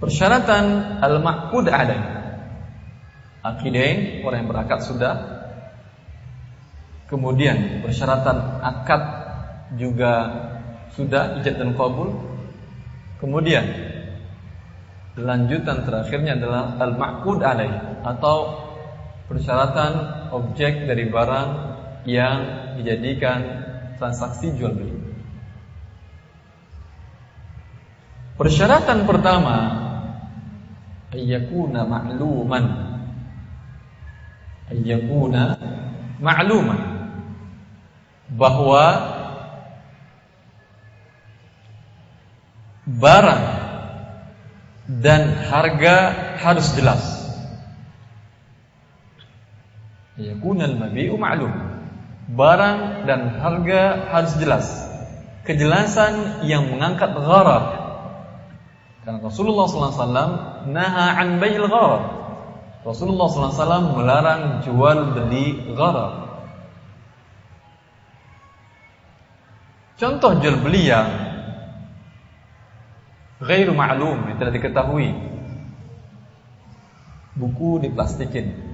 Persyaratan 0.00 0.64
al-ma'qud 1.04 1.68
alaih. 1.68 2.00
Akidain 3.44 4.24
orang 4.24 4.44
yang 4.44 4.50
berakad 4.50 4.80
sudah. 4.80 5.14
Kemudian 7.04 7.84
persyaratan 7.84 8.64
akad 8.64 9.02
juga 9.76 10.12
sudah 10.96 11.36
ijab 11.44 11.60
dan 11.60 11.70
kabul. 11.76 12.16
Kemudian 13.20 13.64
lanjutan 15.20 15.84
terakhirnya 15.84 16.40
adalah 16.40 16.80
al-ma'qud 16.80 17.44
alaih 17.44 18.00
atau 18.00 18.36
persyaratan 19.28 19.92
objek 20.32 20.88
dari 20.88 21.12
barang 21.12 21.48
yang 22.08 22.38
dijadikan 22.80 23.44
transaksi 24.00 24.48
jual 24.56 24.72
beli. 24.72 24.96
Persyaratan 28.40 29.04
pertama 29.04 29.56
ayyakuna 31.10 31.86
ma'luman 31.86 32.66
ayyakuna 34.70 35.42
ma'luman 36.22 36.80
bahwa 38.30 38.84
barang 42.86 43.44
dan 44.90 45.22
harga 45.46 45.96
harus 46.38 46.74
jelas 46.74 47.20
Yakunal 50.20 50.76
mabi'u 50.76 51.16
ma'lum. 51.16 51.52
Barang 52.30 53.08
dan 53.08 53.40
harga 53.40 54.12
harus 54.12 54.36
jelas. 54.36 54.68
Kejelasan 55.48 56.44
yang 56.46 56.68
mengangkat 56.68 57.10
gharar. 57.16 57.64
Karena 59.02 59.18
Rasulullah 59.24 59.66
SAW 59.66 60.49
naha 60.68 61.16
an 61.16 61.38
bayil 61.40 61.64
gharar. 61.70 62.02
Rasulullah 62.80 63.28
SAW 63.28 63.96
melarang 63.96 64.64
jual 64.64 65.16
beli 65.16 65.76
gharar. 65.76 66.28
Contoh 70.00 70.40
jual 70.40 70.56
beli 70.64 70.88
yang 70.88 71.08
ghairu 73.44 73.76
ma'lum 73.76 74.32
yang 74.32 74.36
tidak 74.40 74.56
diketahui. 74.60 75.12
Buku 77.36 77.80
diplastikin 77.84 78.70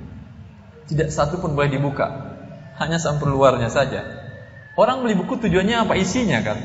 tidak 0.87 1.11
satu 1.11 1.43
pun 1.43 1.59
boleh 1.59 1.71
dibuka. 1.71 2.39
Hanya 2.79 3.03
sampul 3.03 3.35
luarnya 3.35 3.67
saja. 3.67 4.07
Orang 4.79 5.03
beli 5.03 5.19
buku 5.19 5.41
tujuannya 5.43 5.83
apa 5.83 5.99
isinya 5.99 6.39
kan? 6.47 6.59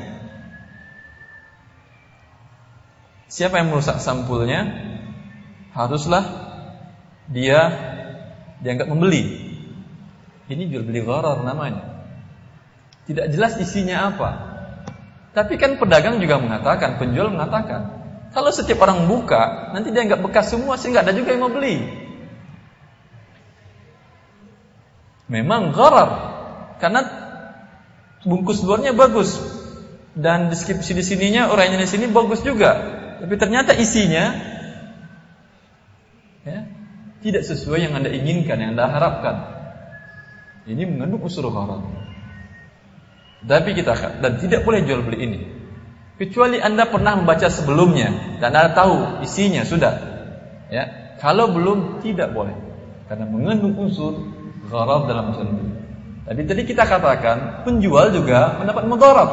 Siapa 3.32 3.58
yang 3.58 3.72
merusak 3.72 3.98
sampulnya? 3.98 4.91
Haruslah 5.72 6.24
dia 7.28 7.60
dianggap 8.60 8.88
membeli. 8.88 9.40
Ini 10.52 10.68
jual 10.68 10.84
beli 10.84 11.00
gharar 11.00 11.40
namanya. 11.42 12.04
Tidak 13.08 13.32
jelas 13.32 13.56
isinya 13.58 14.12
apa. 14.12 14.30
Tapi 15.32 15.56
kan 15.56 15.80
pedagang 15.80 16.20
juga 16.20 16.36
mengatakan, 16.36 17.00
penjual 17.00 17.32
mengatakan, 17.32 17.88
kalau 18.36 18.52
setiap 18.52 18.84
orang 18.84 19.08
buka, 19.08 19.72
nanti 19.72 19.88
dia 19.88 20.04
anggap 20.04 20.20
bekas 20.20 20.52
semua 20.52 20.76
sehingga 20.76 21.00
ada 21.00 21.16
juga 21.16 21.32
yang 21.32 21.48
mau 21.48 21.52
beli. 21.52 22.02
memang 25.32 25.72
gharar 25.72 26.10
karena 26.76 27.00
bungkus 28.28 28.60
luarnya 28.60 28.92
bagus 28.92 29.40
dan 30.12 30.52
deskripsi 30.52 30.92
di 30.92 31.00
sininya 31.00 31.48
orangnya 31.48 31.80
di 31.80 31.88
sini 31.88 32.12
bagus 32.12 32.44
juga 32.44 33.00
tapi 33.24 33.34
ternyata 33.40 33.72
isinya 33.72 34.24
ya, 34.36 34.51
tidak 37.22 37.46
sesuai 37.46 37.88
yang 37.88 37.94
anda 37.96 38.10
inginkan 38.10 38.58
yang 38.58 38.74
anda 38.76 38.90
harapkan 38.90 39.36
ini 40.66 40.84
mengandung 40.86 41.22
unsur 41.22 41.46
gharar 41.48 41.82
tapi 43.46 43.70
kita 43.74 44.22
dan 44.22 44.32
tidak 44.38 44.62
boleh 44.66 44.82
jual 44.82 45.02
beli 45.06 45.18
ini 45.22 45.38
kecuali 46.18 46.58
anda 46.58 46.86
pernah 46.90 47.18
membaca 47.18 47.46
sebelumnya 47.48 48.38
dan 48.42 48.52
anda 48.52 48.74
tahu 48.74 49.24
isinya 49.24 49.62
sudah 49.64 49.94
ya 50.68 51.16
kalau 51.22 51.54
belum 51.54 52.02
tidak 52.02 52.34
boleh 52.34 52.54
karena 53.06 53.28
mengandung 53.28 53.78
unsur 53.78 54.18
gharar 54.72 55.04
dalam 55.04 55.36
jual 55.36 55.48
beli. 55.52 55.72
Tapi 56.22 56.40
tadi 56.46 56.62
kita 56.64 56.86
katakan 56.86 57.66
penjual 57.66 58.14
juga 58.14 58.56
mendapat 58.56 58.84
mudarat 58.86 59.30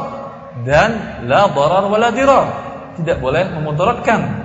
dan 0.68 1.24
la 1.30 1.48
darar 1.48 1.86
wala. 1.88 2.10
Tidak 3.00 3.18
boleh 3.24 3.48
memudaratkan. 3.56 4.39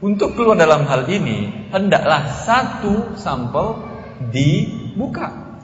Untuk 0.00 0.32
keluar 0.32 0.56
dalam 0.56 0.88
hal 0.88 1.04
ini 1.12 1.68
hendaklah 1.68 2.24
satu 2.44 3.20
sampel 3.20 3.84
dibuka. 4.32 5.60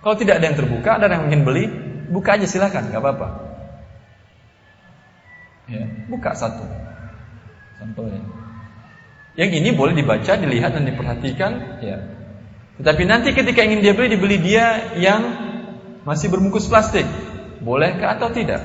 Kalau 0.00 0.16
tidak 0.16 0.40
ada 0.40 0.44
yang 0.48 0.56
terbuka, 0.56 0.96
ada 0.96 1.12
yang 1.12 1.28
ingin 1.28 1.42
beli, 1.44 1.64
buka 2.08 2.40
aja 2.40 2.48
silakan, 2.48 2.88
nggak 2.88 3.02
apa-apa. 3.02 3.28
Ya, 5.68 5.84
buka 6.08 6.32
satu 6.32 6.64
sampelnya. 7.76 8.24
Yang 9.36 9.50
ini 9.60 9.68
boleh 9.76 9.92
dibaca, 9.92 10.32
dilihat 10.38 10.72
dan 10.72 10.88
diperhatikan, 10.88 11.52
ya 11.84 12.16
tetapi 12.76 13.02
nanti 13.08 13.32
ketika 13.32 13.64
ingin 13.64 13.80
dia 13.80 13.96
beli, 13.96 14.12
dibeli 14.12 14.36
dia 14.36 14.92
yang 15.00 15.22
masih 16.04 16.28
berbungkus 16.28 16.68
plastik. 16.68 17.08
Bolehkah 17.64 18.20
atau 18.20 18.28
tidak? 18.28 18.60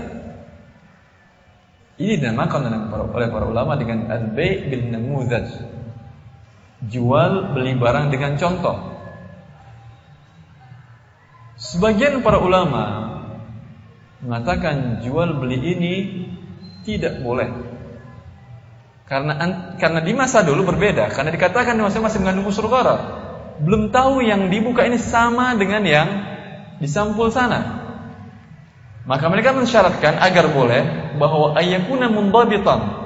Ini 2.02 2.18
dinamakan 2.18 2.90
oleh 3.14 3.30
para 3.30 3.46
ulama 3.46 3.78
dengan 3.78 4.10
al-bai' 4.10 4.74
bil 4.74 4.90
namuzaj. 4.90 5.70
Jual 6.90 7.54
beli 7.54 7.78
barang 7.78 8.10
dengan 8.10 8.42
contoh. 8.42 8.98
Sebagian 11.62 12.26
para 12.26 12.42
ulama 12.42 12.84
mengatakan 14.26 15.06
jual 15.06 15.38
beli 15.38 15.62
ini 15.62 15.94
tidak 16.82 17.22
boleh. 17.22 17.54
Karena 19.06 19.38
karena 19.78 20.02
di 20.02 20.18
masa 20.18 20.42
dulu 20.42 20.74
berbeda, 20.74 21.14
karena 21.14 21.30
dikatakan 21.30 21.78
di 21.78 21.86
masa 21.86 22.02
masih 22.02 22.18
mengandung 22.18 22.50
unsur 22.50 22.66
gharar 22.66 23.22
belum 23.62 23.94
tahu 23.94 24.26
yang 24.26 24.50
dibuka 24.50 24.90
ini 24.90 24.98
sama 24.98 25.54
dengan 25.54 25.86
yang 25.86 26.10
disampul 26.82 27.30
sana. 27.30 27.81
Maka 29.02 29.26
mereka 29.34 29.58
mensyaratkan 29.58 30.22
agar 30.22 30.54
boleh 30.54 30.82
bahwa 31.18 31.58
ayakuna 31.58 32.10
mundabitan. 32.14 33.02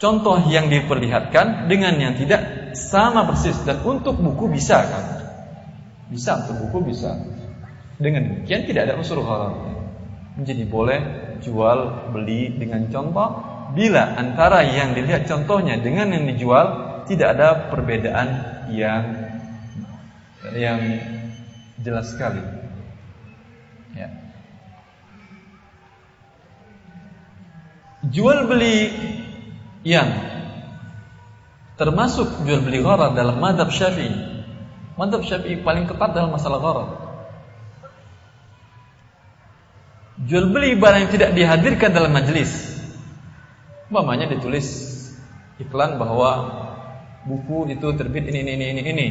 Contoh 0.00 0.40
yang 0.50 0.72
diperlihatkan 0.72 1.70
dengan 1.70 1.94
yang 2.00 2.18
tidak 2.18 2.74
sama 2.74 3.28
persis 3.28 3.54
dan 3.62 3.84
untuk 3.84 4.18
buku 4.18 4.50
bisa 4.50 4.82
kan? 4.82 5.04
Bisa 6.10 6.42
untuk 6.42 6.66
buku 6.66 6.90
bisa. 6.90 7.14
Dengan 8.00 8.26
demikian 8.26 8.66
tidak 8.66 8.90
ada 8.90 8.94
unsur 8.98 9.20
haram. 9.22 9.78
Menjadi 10.34 10.64
boleh 10.66 11.00
jual 11.44 12.10
beli 12.10 12.56
dengan 12.56 12.88
contoh 12.88 13.28
bila 13.76 14.16
antara 14.16 14.64
yang 14.64 14.96
dilihat 14.96 15.28
contohnya 15.28 15.76
dengan 15.80 16.08
yang 16.12 16.24
dijual 16.24 16.66
tidak 17.06 17.36
ada 17.36 17.48
perbedaan 17.68 18.28
yang 18.72 19.04
yang 20.56 20.80
jelas 21.80 22.10
sekali. 22.10 22.42
Ya. 23.92 24.21
Jual 28.02 28.50
beli 28.50 28.90
yang 29.86 30.10
termasuk 31.78 32.42
jual 32.42 32.62
beli 32.66 32.82
gharar 32.82 33.14
dalam 33.14 33.38
madhab 33.38 33.70
syafi'i. 33.70 34.10
Madhab 34.98 35.22
syafi'i 35.22 35.62
paling 35.62 35.86
ketat 35.86 36.10
dalam 36.10 36.34
masalah 36.34 36.58
gharar. 36.58 36.88
Jual 40.26 40.50
beli 40.50 40.74
barang 40.74 41.06
yang 41.06 41.12
tidak 41.14 41.30
dihadirkan 41.34 41.90
dalam 41.94 42.10
majelis. 42.10 42.50
Umpamanya 43.86 44.26
ditulis 44.30 44.98
iklan 45.62 46.00
bahwa 46.00 46.58
buku 47.22 47.70
itu 47.70 47.86
terbit 47.94 48.26
ini 48.26 48.42
ini 48.42 48.66
ini 48.72 48.82
ini 48.82 49.06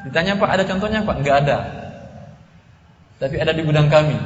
Ditanya 0.00 0.40
Pak 0.40 0.48
ada 0.48 0.64
contohnya 0.64 1.04
Pak? 1.04 1.16
Enggak 1.20 1.36
ada. 1.44 1.58
Tapi 3.20 3.36
ada 3.36 3.52
di 3.52 3.60
gudang 3.60 3.92
kami. 3.92 4.16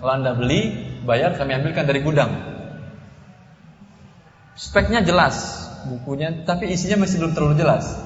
Kalau 0.00 0.12
Anda 0.16 0.32
beli, 0.32 0.72
bayar 1.04 1.36
kami 1.36 1.60
ambilkan 1.60 1.84
dari 1.84 2.00
gudang. 2.00 2.32
Speknya 4.60 5.00
jelas 5.00 5.64
bukunya, 5.88 6.44
tapi 6.44 6.68
isinya 6.68 7.08
masih 7.08 7.24
belum 7.24 7.32
terlalu 7.32 7.56
jelas. 7.56 7.96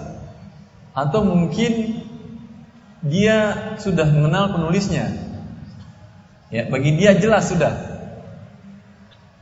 Atau 0.95 1.27
mungkin 1.27 2.07
dia 3.03 3.37
sudah 3.83 4.07
mengenal 4.07 4.55
penulisnya. 4.55 5.11
Ya, 6.55 6.71
bagi 6.71 6.95
dia 6.95 7.19
jelas 7.19 7.51
sudah. 7.51 7.75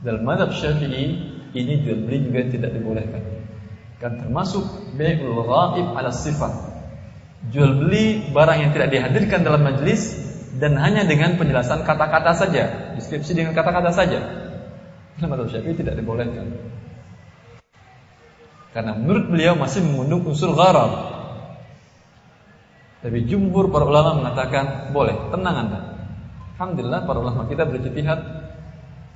Dalam 0.01 0.25
madhab 0.25 0.49
syafi'i 0.51 1.05
ini 1.53 1.73
jual 1.85 2.09
beli 2.09 2.25
juga 2.25 2.49
tidak 2.49 2.73
dibolehkan. 2.73 3.21
Kan 4.01 4.19
termasuk 4.19 4.65
bai'ul 4.97 5.45
ghaib 5.45 5.87
ala 5.93 6.09
sifat. 6.09 6.73
Jual 7.53 7.77
beli 7.77 8.33
barang 8.33 8.57
yang 8.57 8.71
tidak 8.73 8.89
dihadirkan 8.89 9.45
dalam 9.45 9.61
majelis 9.61 10.17
dan 10.57 10.73
hanya 10.81 11.05
dengan 11.05 11.37
penjelasan 11.37 11.85
kata-kata 11.85 12.33
saja, 12.33 12.97
deskripsi 12.97 13.37
dengan 13.37 13.53
kata-kata 13.53 13.93
saja. 13.93 14.19
Dalam 15.21 15.37
madhab 15.37 15.53
syafi'i 15.53 15.77
tidak 15.77 16.01
dibolehkan. 16.01 16.49
Karena 18.73 18.97
menurut 18.97 19.29
beliau 19.29 19.53
masih 19.53 19.85
mengandung 19.85 20.25
unsur 20.25 20.57
gharar. 20.57 21.13
Tapi 23.05 23.29
jumhur 23.29 23.69
para 23.69 23.85
ulama 23.85 24.17
mengatakan 24.25 24.89
boleh, 24.89 25.29
tenang 25.29 25.55
Anda. 25.67 25.79
Alhamdulillah 26.57 27.01
para 27.05 27.19
ulama 27.21 27.45
kita 27.45 27.69
berjihad 27.69 28.19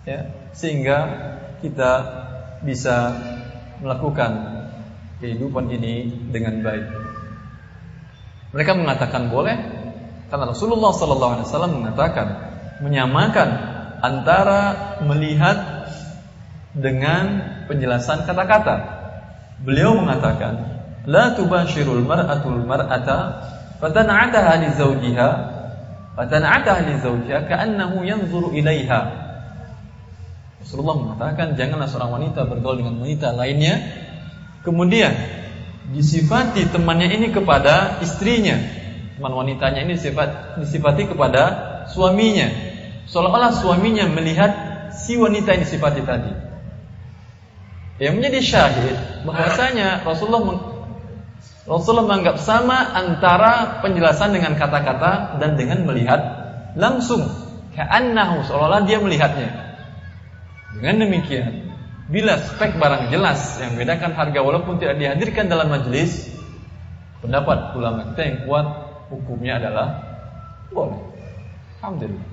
ya, 0.05 0.19
sehingga 0.53 0.97
kita 1.63 1.91
bisa 2.61 3.15
melakukan 3.81 4.61
kehidupan 5.21 5.69
ini 5.73 6.27
dengan 6.29 6.61
baik. 6.61 6.85
Mereka 8.53 8.71
mengatakan 8.77 9.29
boleh 9.29 9.55
karena 10.27 10.45
Rasulullah 10.51 10.91
wasallam 10.93 11.81
mengatakan 11.81 12.27
menyamakan 12.83 13.49
antara 14.01 14.61
melihat 15.01 15.87
dengan 16.77 17.41
penjelasan 17.65 18.25
kata-kata. 18.25 18.96
Beliau 19.61 19.97
mengatakan, 19.97 20.81
"La 21.09 21.33
tubashirul 21.33 22.05
mar'atul 22.05 22.61
mar'ata 22.65 23.41
fatan'ataha 23.81 24.53
li 24.61 24.69
zawjiha 24.73 25.29
fatan'ataha 26.13 26.79
li 26.85 26.95
zawjiha 27.01 27.49
ka'annahu 27.49 28.05
yanzuru 28.05 28.53
ilaiha." 28.53 29.25
Rasulullah 30.61 30.97
mengatakan, 30.99 31.57
"Janganlah 31.57 31.89
seorang 31.89 32.21
wanita 32.21 32.45
bergaul 32.45 32.81
dengan 32.81 33.01
wanita 33.01 33.33
lainnya 33.33 33.81
kemudian 34.67 35.15
disifati 35.95 36.67
temannya 36.67 37.15
ini 37.15 37.31
kepada 37.31 38.03
istrinya. 38.03 38.59
Teman 39.15 39.33
wanitanya 39.33 39.87
ini 39.87 39.95
disifat, 39.95 40.59
disifati 40.59 41.07
kepada 41.07 41.43
suaminya. 41.89 42.51
Seolah-olah 43.07 43.55
suaminya 43.55 44.05
melihat 44.11 44.51
si 44.93 45.15
wanita 45.15 45.55
yang 45.55 45.63
disifati 45.63 46.03
tadi. 46.03 46.46
Yang 47.97 48.13
menjadi 48.21 48.39
syahid 48.45 48.97
bahwasanya 49.25 50.05
Rasulullah 50.05 50.77
Rasulullah 51.67 52.07
menganggap 52.07 52.39
sama 52.39 52.95
antara 52.95 53.83
penjelasan 53.83 54.31
dengan 54.31 54.55
kata-kata 54.55 55.41
dan 55.41 55.59
dengan 55.59 55.83
melihat 55.83 56.21
langsung. 56.79 57.27
Ka'annahu 57.75 58.47
seolah-olah 58.47 58.87
dia 58.87 59.03
melihatnya. 59.03 59.51
Dengan 60.77 61.03
demikian, 61.03 61.73
bila 62.07 62.39
spek 62.39 62.79
barang 62.79 63.11
jelas 63.11 63.59
yang 63.59 63.75
membedakan 63.75 64.15
harga 64.15 64.39
walaupun 64.39 64.79
tidak 64.79 64.95
dihadirkan 64.95 65.51
dalam 65.51 65.67
majelis, 65.67 66.31
pendapat 67.19 67.75
ulama 67.75 68.15
kita 68.15 68.21
yang 68.23 68.37
kuat 68.47 68.67
hukumnya 69.11 69.59
adalah 69.59 69.87
boleh. 70.71 71.01
Alhamdulillah. 71.83 72.27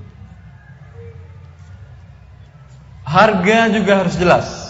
Harga 3.05 3.59
juga 3.69 3.93
harus 4.01 4.15
jelas 4.17 4.64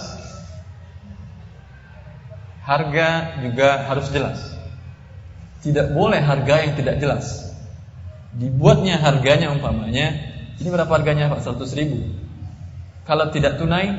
harga 2.65 3.39
juga 3.45 3.85
harus 3.85 4.09
jelas. 4.09 4.41
Tidak 5.61 5.93
boleh 5.93 6.21
harga 6.21 6.65
yang 6.65 6.73
tidak 6.77 6.97
jelas. 7.01 7.53
Dibuatnya 8.35 8.99
harganya 8.99 9.53
umpamanya, 9.53 10.11
ini 10.59 10.69
berapa 10.69 10.91
harganya 10.91 11.31
Pak? 11.31 11.45
100 11.45 11.79
ribu. 11.79 12.03
Kalau 13.05 13.31
tidak 13.31 13.61
tunai, 13.61 13.95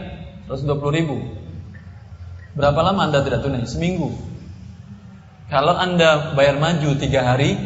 120 0.49 0.97
ribu. 0.97 1.17
Berapa 2.57 2.79
lama 2.81 3.07
Anda 3.07 3.21
tidak 3.21 3.45
tunai? 3.45 3.63
Seminggu. 3.69 4.11
Kalau 5.47 5.77
Anda 5.77 6.33
bayar 6.33 6.57
maju 6.57 6.97
3 6.97 7.05
hari, 7.21 7.57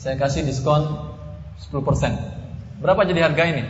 saya 0.00 0.16
kasih 0.16 0.44
diskon 0.48 0.88
10%. 1.60 2.80
Berapa 2.80 3.06
jadi 3.06 3.28
harga 3.28 3.44
ini? 3.54 3.64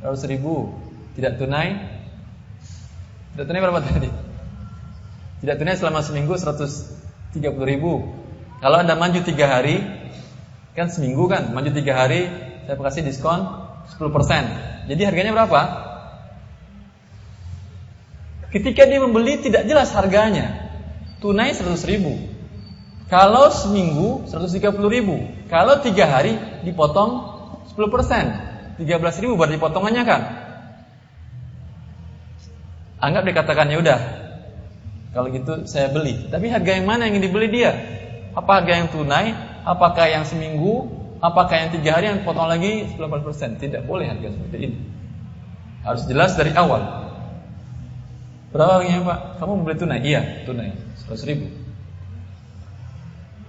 100 0.00 0.32
ribu. 0.32 0.70
Tidak 1.18 1.38
tunai? 1.38 1.78
Tidak 3.34 3.44
tunai 3.46 3.60
berapa 3.62 3.82
tadi? 3.82 4.23
Tidak 5.44 5.60
tunai 5.60 5.76
selama 5.76 6.00
seminggu 6.00 6.40
130 6.40 7.36
ribu. 7.68 8.00
Kalau 8.64 8.80
anda 8.80 8.96
maju 8.96 9.20
tiga 9.20 9.44
hari, 9.44 9.76
kan 10.72 10.88
seminggu 10.88 11.28
kan, 11.28 11.52
maju 11.52 11.68
tiga 11.68 12.00
hari, 12.00 12.32
saya 12.64 12.80
kasih 12.80 13.04
diskon 13.04 13.44
10%. 13.92 14.88
Jadi 14.88 15.02
harganya 15.04 15.36
berapa? 15.36 15.60
Ketika 18.56 18.88
dia 18.88 19.04
membeli 19.04 19.36
tidak 19.44 19.68
jelas 19.68 19.92
harganya. 19.92 20.64
Tunai 21.20 21.52
100 21.52 21.76
ribu. 21.92 22.24
Kalau 23.12 23.52
seminggu 23.52 24.24
130 24.24 24.64
ribu. 24.88 25.28
Kalau 25.52 25.84
tiga 25.84 26.08
hari 26.08 26.40
dipotong 26.64 27.20
10%. 27.68 28.80
13 28.80 29.20
ribu 29.20 29.36
berarti 29.36 29.60
potongannya 29.60 30.08
kan. 30.08 30.22
Anggap 32.96 33.28
dikatakannya 33.28 33.76
udah 33.84 34.23
kalau 35.14 35.30
gitu 35.30 35.62
saya 35.70 35.94
beli. 35.94 36.26
Tapi 36.26 36.50
harga 36.50 36.74
yang 36.74 36.90
mana 36.90 37.06
yang 37.06 37.22
dibeli 37.22 37.46
dia? 37.46 37.70
Apa 38.34 38.60
harga 38.60 38.82
yang 38.82 38.88
tunai? 38.90 39.30
Apakah 39.62 40.10
yang 40.10 40.26
seminggu? 40.26 40.90
Apakah 41.22 41.54
yang 41.54 41.70
tiga 41.70 41.96
hari 41.96 42.10
yang 42.10 42.26
potong 42.26 42.50
lagi 42.50 42.84
18%? 42.98 43.62
Tidak 43.62 43.86
boleh 43.86 44.10
harga 44.10 44.34
seperti 44.34 44.58
ini. 44.58 44.78
Harus 45.86 46.02
jelas 46.10 46.34
dari 46.34 46.50
awal. 46.58 46.82
Berapa 48.50 48.82
harganya 48.82 49.00
Pak? 49.06 49.18
Kamu 49.38 49.52
membeli 49.62 49.76
tunai? 49.78 50.00
Iya, 50.02 50.20
tunai. 50.44 50.74
100 51.06 51.30
ribu. 51.30 51.46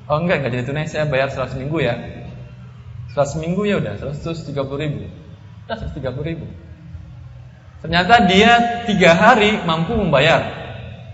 Oh 0.06 0.22
enggak, 0.22 0.46
enggak 0.46 0.52
jadi 0.54 0.66
tunai. 0.70 0.86
Saya 0.86 1.10
bayar 1.10 1.34
100 1.34 1.58
minggu 1.58 1.78
ya. 1.82 1.98
100 3.18 3.42
minggu 3.42 3.62
ya 3.66 3.82
udah, 3.82 3.94
130 4.02 4.54
ribu. 4.78 5.10
Udah 5.66 5.78
130 5.82 6.30
ribu. 6.30 6.46
Ternyata 7.82 8.26
dia 8.26 8.52
tiga 8.90 9.14
hari 9.14 9.62
mampu 9.62 9.94
membayar 9.94 10.65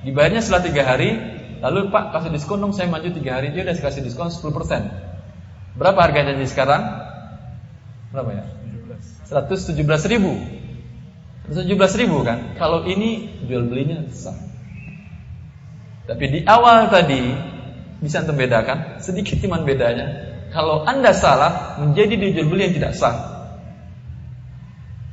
Dibayarnya 0.01 0.41
setelah 0.41 0.63
tiga 0.65 0.83
hari, 0.87 1.17
lalu 1.61 1.93
Pak 1.93 2.17
kasih 2.17 2.31
diskon 2.33 2.59
dong 2.59 2.73
saya 2.73 2.89
maju 2.89 3.09
tiga 3.13 3.37
hari 3.37 3.53
dia 3.53 3.61
udah 3.61 3.77
kasih 3.77 4.01
diskon 4.01 4.33
10%. 4.33 4.49
Berapa 5.77 5.99
harganya 6.03 6.35
jadi 6.35 6.49
sekarang? 6.49 6.81
Berapa 8.11 8.31
ya? 8.35 8.45
117 9.31 9.79
ribu 10.11 10.35
117 11.47 12.01
ribu 12.03 12.17
kan 12.27 12.59
Kalau 12.59 12.83
ini 12.83 13.39
jual 13.47 13.71
belinya 13.71 14.03
sah 14.11 14.35
Tapi 16.03 16.25
di 16.27 16.39
awal 16.43 16.91
tadi 16.91 17.31
Bisa 18.03 18.19
anda 18.19 18.35
bedakan 18.35 18.99
Sedikit 18.99 19.39
cuman 19.39 19.63
bedanya 19.63 20.35
Kalau 20.51 20.83
anda 20.83 21.15
salah 21.15 21.79
Menjadi 21.79 22.19
di 22.19 22.27
jual 22.35 22.51
beli 22.51 22.67
yang 22.67 22.75
tidak 22.75 22.93
sah 22.99 23.15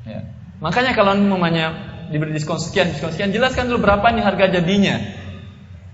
ya. 0.02 0.26
Makanya 0.58 0.98
kalau 0.98 1.14
namanya 1.14 1.70
diberi 2.08 2.32
diskon 2.34 2.60
sekian, 2.60 2.92
diskon 2.92 3.12
sekian, 3.12 3.30
jelaskan 3.32 3.68
dulu 3.68 3.84
berapa 3.84 4.04
nih 4.12 4.24
harga 4.24 4.46
jadinya. 4.60 4.96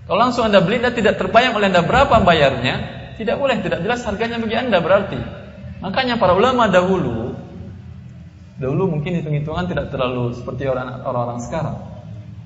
Kalau 0.05 0.19
langsung 0.21 0.45
Anda 0.45 0.61
beli 0.61 0.79
dan 0.79 0.93
tidak 0.93 1.17
terbayang 1.17 1.57
oleh 1.57 1.67
Anda 1.71 1.81
berapa 1.81 2.21
bayarnya, 2.21 2.75
tidak 3.17 3.35
boleh, 3.41 3.59
tidak 3.63 3.81
jelas 3.81 4.05
harganya 4.05 4.37
bagi 4.37 4.55
Anda 4.55 4.77
berarti. 4.79 5.19
Makanya 5.83 6.17
para 6.17 6.33
ulama 6.33 6.71
dahulu 6.71 7.35
dahulu 8.55 8.87
mungkin 8.87 9.19
hitung-hitungan 9.19 9.67
tidak 9.67 9.91
terlalu 9.91 10.31
seperti 10.31 10.63
orang-orang 10.67 11.43
sekarang. 11.43 11.75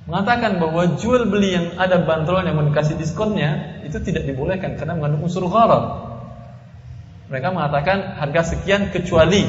Mengatakan 0.10 0.58
bahwa 0.58 0.97
jual 0.97 1.29
beli 1.29 1.53
yang 1.53 1.77
ada 1.77 2.01
bantuan 2.01 2.49
yang 2.49 2.58
dikasih 2.65 2.97
diskonnya 2.97 3.82
itu 3.86 4.01
tidak 4.01 4.25
dibolehkan 4.25 4.73
karena 4.73 4.97
mengandung 4.97 5.29
unsur 5.29 5.45
gharar. 5.45 6.10
Mereka 7.29 7.53
mengatakan 7.53 8.17
harga 8.17 8.58
sekian 8.58 8.89
kecuali 8.89 9.45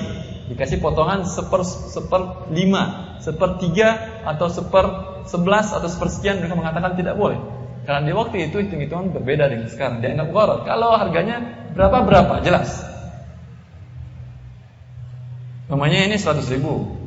dikasih 0.52 0.84
potongan 0.84 1.24
seper 1.24 1.64
seper 1.64 2.52
lima, 2.52 3.16
seper 3.24 3.56
tiga 3.56 4.09
atau 4.24 4.46
seper 4.50 4.86
sebelas 5.26 5.72
atau 5.72 5.88
sepersekian 5.88 6.40
mereka 6.40 6.56
mengatakan 6.56 6.96
tidak 6.96 7.14
boleh. 7.16 7.38
Karena 7.84 8.04
di 8.04 8.12
waktu 8.12 8.50
itu 8.50 8.60
hitung-hitungan 8.60 9.16
berbeda 9.16 9.48
dengan 9.48 9.68
sekarang. 9.72 10.04
Dianggap 10.04 10.28
gharar. 10.30 10.58
Kalau 10.68 10.94
harganya 10.94 11.36
berapa 11.72 12.04
berapa 12.04 12.34
jelas. 12.44 12.84
Namanya 15.70 16.10
ini 16.10 16.18
100 16.18 16.50
ribu 16.50 16.98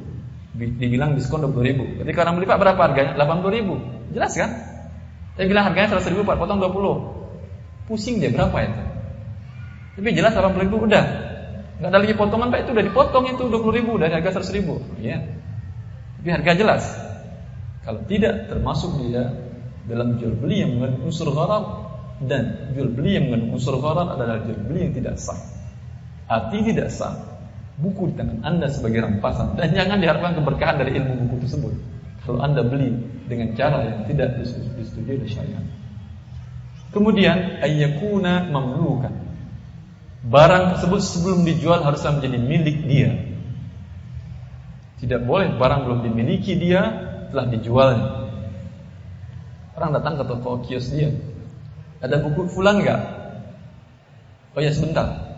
Dibilang 0.55 1.19
diskon 1.19 1.43
20 1.43 1.67
ribu 1.67 1.83
Ketika 1.99 2.23
orang 2.23 2.39
beli 2.39 2.47
pak 2.47 2.63
berapa 2.63 2.79
harganya? 2.79 3.11
80 3.19 3.57
ribu 3.59 3.75
Jelas 4.15 4.31
kan? 4.39 4.55
Saya 5.35 5.51
bilang 5.51 5.67
harganya 5.67 5.99
100 5.99 6.07
ribu 6.15 6.23
pak 6.23 6.39
potong 6.39 6.63
20 6.63 7.91
Pusing 7.91 8.23
dia 8.23 8.31
berapa 8.31 8.55
itu? 8.63 8.81
Tapi 9.99 10.09
jelas 10.15 10.31
80 10.31 10.63
ribu 10.63 10.79
udah 10.79 11.03
Gak 11.83 11.91
ada 11.91 11.99
lagi 11.99 12.15
potongan 12.15 12.47
Pak 12.47 12.59
itu 12.63 12.71
udah 12.71 12.85
dipotong 12.85 13.25
itu 13.27 13.43
20 13.49 13.77
ribu 13.83 13.99
dari 13.99 14.15
harga 14.15 14.39
100 14.39 14.55
ribu. 14.55 14.79
Iya. 15.03 15.19
Tapi 16.21 16.29
harga 16.31 16.51
jelas. 16.55 16.83
Kalau 17.83 17.99
tidak 18.07 18.47
termasuk 18.47 18.95
dia 19.03 19.27
dalam 19.83 20.15
jual 20.15 20.39
beli 20.39 20.63
yang 20.63 20.79
mengandung 20.79 21.11
unsur 21.11 21.27
gharar 21.35 21.91
dan 22.23 22.71
jual 22.71 22.87
beli 22.95 23.19
yang 23.19 23.27
mengandung 23.27 23.59
unsur 23.59 23.75
gharar 23.83 24.15
adalah 24.15 24.39
jual 24.47 24.59
beli 24.63 24.87
yang 24.87 24.93
tidak 24.95 25.19
sah. 25.19 25.39
Arti 26.31 26.63
tidak 26.63 26.87
sah. 26.87 27.35
Buku 27.73 28.13
di 28.13 28.15
tangan 28.15 28.39
Anda 28.45 28.69
sebagai 28.69 29.03
rampasan 29.03 29.59
dan 29.59 29.73
jangan 29.75 29.97
diharapkan 29.99 30.39
keberkahan 30.39 30.77
dari 30.79 30.95
ilmu 30.95 31.27
buku 31.27 31.43
tersebut. 31.43 31.73
Kalau 32.23 32.39
Anda 32.39 32.63
beli 32.63 32.95
dengan 33.27 33.51
cara 33.59 33.83
yang 33.83 34.07
tidak 34.07 34.39
disetujui 34.39 35.19
oleh 35.19 35.27
syariat. 35.27 35.65
Kemudian 36.95 37.59
ayyakuna 37.59 38.47
mamlukan. 38.53 39.11
Barang 40.23 40.77
tersebut 40.77 41.01
sebelum 41.03 41.43
dijual 41.43 41.83
haruslah 41.83 42.15
menjadi 42.15 42.37
milik 42.39 42.77
dia. 42.87 43.11
Tidak 45.03 45.27
boleh 45.27 45.59
barang 45.59 45.83
belum 45.83 45.99
dimiliki 46.07 46.55
dia 46.55 47.11
telah 47.33 47.49
dijualnya. 47.49 48.29
Orang 49.73 49.89
datang 49.97 50.21
ke 50.21 50.23
toko 50.29 50.61
kios 50.61 50.93
dia. 50.93 51.09
Ada 51.97 52.21
buku 52.21 52.45
fulan 52.45 52.85
enggak? 52.85 53.01
Oh 54.53 54.61
ya 54.61 54.69
sebentar. 54.69 55.33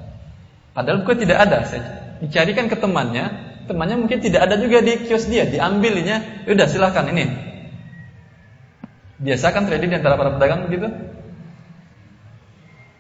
Padahal 0.76 1.08
buku 1.08 1.24
tidak 1.24 1.48
ada. 1.48 1.64
Saya 1.64 1.82
dicarikan 2.20 2.68
ke 2.68 2.76
temannya. 2.76 3.32
Temannya 3.72 3.96
mungkin 4.04 4.20
tidak 4.20 4.44
ada 4.44 4.60
juga 4.60 4.84
di 4.84 5.08
kios 5.08 5.32
dia. 5.32 5.48
Diambilnya. 5.48 6.44
Udah 6.52 6.68
silahkan 6.68 7.08
ini. 7.16 7.32
Biasa 9.16 9.56
kan 9.56 9.72
trading 9.72 9.96
di 9.96 9.98
antara 10.04 10.20
para 10.20 10.36
pedagang 10.36 10.68
begitu. 10.68 10.92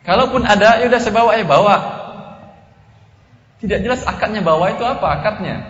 Kalaupun 0.07 0.47
ada, 0.47 0.79
ya 0.79 0.87
udah 0.87 1.01
saya 1.01 1.11
bawa 1.11 1.31
ya 1.35 1.43
bawa. 1.43 1.75
Tidak 3.59 3.81
jelas 3.83 4.07
akadnya 4.07 4.39
bawa 4.39 4.71
itu 4.71 4.85
apa 4.87 5.19
akadnya. 5.19 5.65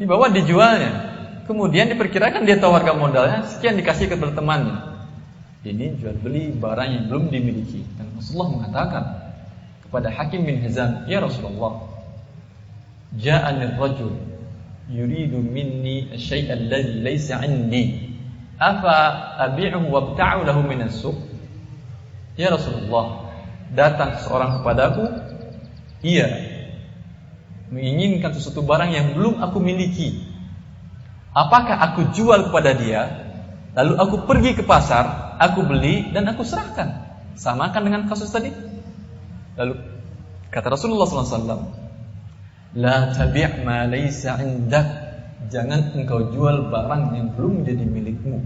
Dibawa 0.00 0.32
dijualnya. 0.32 1.09
Kemudian 1.50 1.90
diperkirakan 1.90 2.46
dia 2.46 2.62
tahu 2.62 2.78
harga 2.78 2.94
modalnya 2.94 3.42
sekian 3.42 3.74
dikasih 3.74 4.06
ke 4.06 4.14
temannya. 4.14 4.86
Ini 5.66 5.98
jual 5.98 6.14
beli 6.22 6.54
barang 6.54 6.86
yang 6.94 7.04
belum 7.10 7.26
dimiliki. 7.26 7.82
Dan 7.98 8.06
Rasulullah 8.14 8.50
mengatakan 8.54 9.04
kepada 9.82 10.14
Hakim 10.14 10.46
bin 10.46 10.62
Hizam, 10.62 11.10
"Ya 11.10 11.18
Rasulullah, 11.18 11.90
ja'ani 13.18 13.74
rajul 13.74 14.14
yuridu 14.94 15.42
minni 15.42 16.14
asy-syai'a 16.14 16.54
alladhi 16.54 17.02
laysa 17.02 17.42
'indi. 17.42 18.14
Afa 18.54 18.94
abi'uhu 19.50 19.90
wa 19.90 20.06
abta'u 20.06 20.46
lahu 20.46 20.62
min 20.62 20.86
as-suq?" 20.86 21.18
Ya 22.38 22.54
Rasulullah, 22.54 23.26
datang 23.74 24.22
seorang 24.22 24.62
kepadaku, 24.62 25.02
ia 26.06 26.30
menginginkan 27.74 28.38
sesuatu 28.38 28.62
barang 28.62 28.94
yang 28.94 29.18
belum 29.18 29.42
aku 29.42 29.58
miliki 29.58 30.29
Apakah 31.30 31.78
aku 31.90 32.10
jual 32.10 32.50
kepada 32.50 32.74
dia, 32.74 33.02
lalu 33.78 33.94
aku 34.02 34.16
pergi 34.26 34.58
ke 34.58 34.66
pasar, 34.66 35.38
aku 35.38 35.62
beli 35.62 36.10
dan 36.10 36.26
aku 36.26 36.42
serahkan? 36.42 37.06
Samakan 37.38 37.82
dengan 37.86 38.02
kasus 38.10 38.34
tadi. 38.34 38.50
Lalu 39.54 39.78
kata 40.50 40.74
Rasulullah 40.74 41.06
SAW, 41.06 41.70
La 42.74 43.14
tabi' 43.14 43.62
ma 43.62 43.86
laysa 43.86 44.38
indak. 44.42 45.10
Jangan 45.50 45.96
engkau 45.96 46.30
jual 46.30 46.70
barang 46.70 47.16
yang 47.16 47.34
belum 47.34 47.62
menjadi 47.62 47.84
milikmu. 47.86 48.38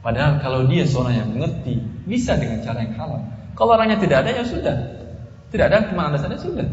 Padahal 0.00 0.40
kalau 0.40 0.66
dia 0.66 0.88
seorang 0.88 1.14
yang 1.14 1.28
mengerti, 1.36 1.78
bisa 2.08 2.34
dengan 2.34 2.64
cara 2.64 2.82
yang 2.82 2.94
halal. 2.96 3.20
Kalau 3.54 3.76
orangnya 3.76 4.00
tidak 4.00 4.26
ada, 4.26 4.30
ya 4.40 4.44
sudah. 4.48 4.76
Tidak 5.52 5.66
ada 5.68 5.78
ke 5.86 5.92
mana 5.92 6.16
saja 6.16 6.34
sudah. 6.40 6.64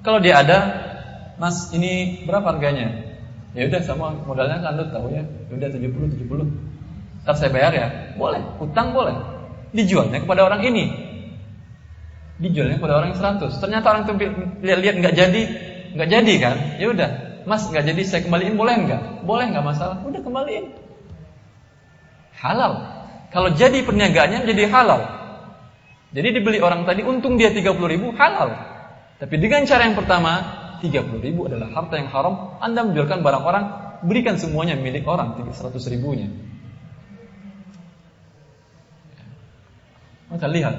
Kalau 0.00 0.18
dia 0.18 0.40
ada, 0.40 0.58
Mas 1.38 1.74
ini 1.74 2.22
berapa 2.26 2.54
harganya? 2.54 3.14
Ya 3.54 3.70
udah 3.70 3.80
sama 3.86 4.14
modalnya 4.26 4.58
kan 4.62 4.74
lu 4.74 4.86
tahu 4.90 5.14
ya. 5.14 5.22
ya 5.22 5.52
udah 5.54 5.68
70 5.70 6.26
70. 6.26 7.24
Ntar 7.24 7.34
saya 7.38 7.50
bayar 7.54 7.72
ya. 7.74 7.88
Boleh, 8.18 8.42
utang 8.58 8.90
boleh. 8.90 9.14
Dijualnya 9.70 10.22
kepada 10.22 10.46
orang 10.46 10.62
ini. 10.66 10.84
Dijualnya 12.38 12.82
kepada 12.82 12.98
orang 12.98 13.14
yang 13.14 13.38
100. 13.38 13.62
Ternyata 13.62 13.86
orang 13.94 14.02
itu 14.06 14.12
lihat-lihat 14.62 14.94
nggak 14.98 15.14
jadi, 15.14 15.42
nggak 15.94 16.08
jadi 16.10 16.34
kan? 16.42 16.56
Ya 16.82 16.86
udah, 16.90 17.10
Mas 17.46 17.62
nggak 17.70 17.84
jadi 17.94 18.02
saya 18.02 18.20
kembaliin 18.26 18.58
boleh 18.58 18.74
nggak? 18.74 19.02
Boleh 19.22 19.44
nggak 19.54 19.64
masalah. 19.66 20.02
Udah 20.02 20.20
kembaliin. 20.22 20.74
Halal. 22.38 22.72
Kalau 23.30 23.50
jadi 23.54 23.82
perniagaannya 23.82 24.46
jadi 24.46 24.66
halal. 24.70 25.00
Jadi 26.14 26.28
dibeli 26.38 26.62
orang 26.62 26.86
tadi 26.86 27.02
untung 27.02 27.34
dia 27.34 27.50
30 27.50 27.74
ribu 27.90 28.14
halal. 28.14 28.54
Tapi 29.18 29.34
dengan 29.38 29.66
cara 29.66 29.82
yang 29.86 29.98
pertama 29.98 30.63
30 30.84 31.24
ribu 31.24 31.48
adalah 31.48 31.72
harta 31.72 31.96
yang 31.96 32.12
haram, 32.12 32.60
Anda 32.60 32.84
menjualkan 32.84 33.24
barang 33.24 33.44
orang, 33.44 33.64
berikan 34.04 34.36
semuanya 34.36 34.76
milik 34.76 35.08
orang, 35.08 35.40
100 35.40 35.80
ribunya. 35.88 36.28
Maka 40.28 40.44
lihat, 40.50 40.76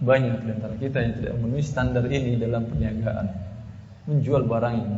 banyak 0.00 0.48
di 0.48 0.50
antara 0.56 0.74
kita 0.80 0.98
yang 1.04 1.12
tidak 1.20 1.32
memenuhi 1.36 1.64
standar 1.64 2.04
ini 2.08 2.40
dalam 2.40 2.64
perniagaan. 2.64 3.26
Menjual 4.08 4.48
barang 4.48 4.74
yang 4.80 4.92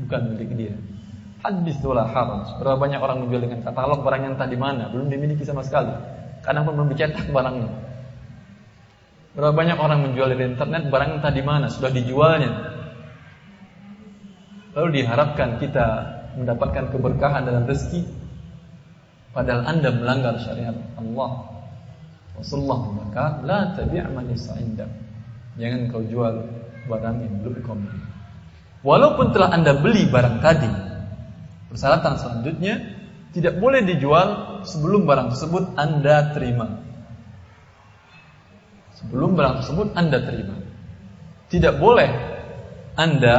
bukan 0.00 0.20
milik 0.32 0.50
dia. 0.56 0.74
Hadis 1.44 1.76
itulah 1.76 2.08
haram. 2.08 2.46
Berapa 2.56 2.78
banyak 2.80 3.00
orang 3.02 3.26
menjual 3.26 3.42
dengan 3.44 3.60
katalog 3.60 4.00
barang 4.00 4.20
yang 4.24 4.32
entah 4.38 4.48
di 4.48 4.56
mana, 4.56 4.88
belum 4.88 5.12
dimiliki 5.12 5.44
sama 5.44 5.60
sekali. 5.60 5.92
Kadang 6.40 6.64
pun 6.64 6.78
belum 6.80 6.88
dicetak 6.96 7.28
barangnya. 7.28 7.91
Berapa 9.32 9.56
banyak 9.56 9.78
orang 9.80 10.04
menjual 10.04 10.36
di 10.36 10.44
internet 10.44 10.92
barang 10.92 11.20
entah 11.20 11.32
di 11.32 11.40
mana 11.40 11.72
sudah 11.72 11.88
dijualnya. 11.88 12.52
Lalu 14.76 15.00
diharapkan 15.00 15.56
kita 15.56 15.86
mendapatkan 16.36 16.92
keberkahan 16.92 17.44
dalam 17.44 17.64
rezeki 17.64 18.08
padahal 19.32 19.64
Anda 19.68 19.88
melanggar 19.92 20.36
syariat 20.40 20.76
Allah. 21.00 21.30
Rasulullah 22.36 22.78
mengatakan, 22.88 23.32
"La 23.44 23.60
tabi' 23.76 24.00
man 24.08 24.28
indak." 24.32 24.90
Jangan 25.60 25.80
kau 25.92 26.00
jual 26.04 26.34
barang 26.88 27.16
yang 27.20 27.34
belum 27.44 27.56
kau 27.60 27.76
beli. 27.76 28.00
Walaupun 28.84 29.36
telah 29.36 29.52
Anda 29.52 29.76
beli 29.76 30.08
barang 30.08 30.40
tadi, 30.40 30.72
persyaratan 31.72 32.14
selanjutnya 32.20 32.74
tidak 33.36 33.60
boleh 33.60 33.84
dijual 33.84 34.60
sebelum 34.64 35.04
barang 35.08 35.32
tersebut 35.36 35.76
Anda 35.76 36.32
terima. 36.36 36.91
Sebelum 39.02 39.34
barang 39.34 39.54
tersebut 39.62 39.86
Anda 39.98 40.18
terima. 40.22 40.56
Tidak 41.50 41.76
boleh 41.76 42.10
Anda 42.96 43.36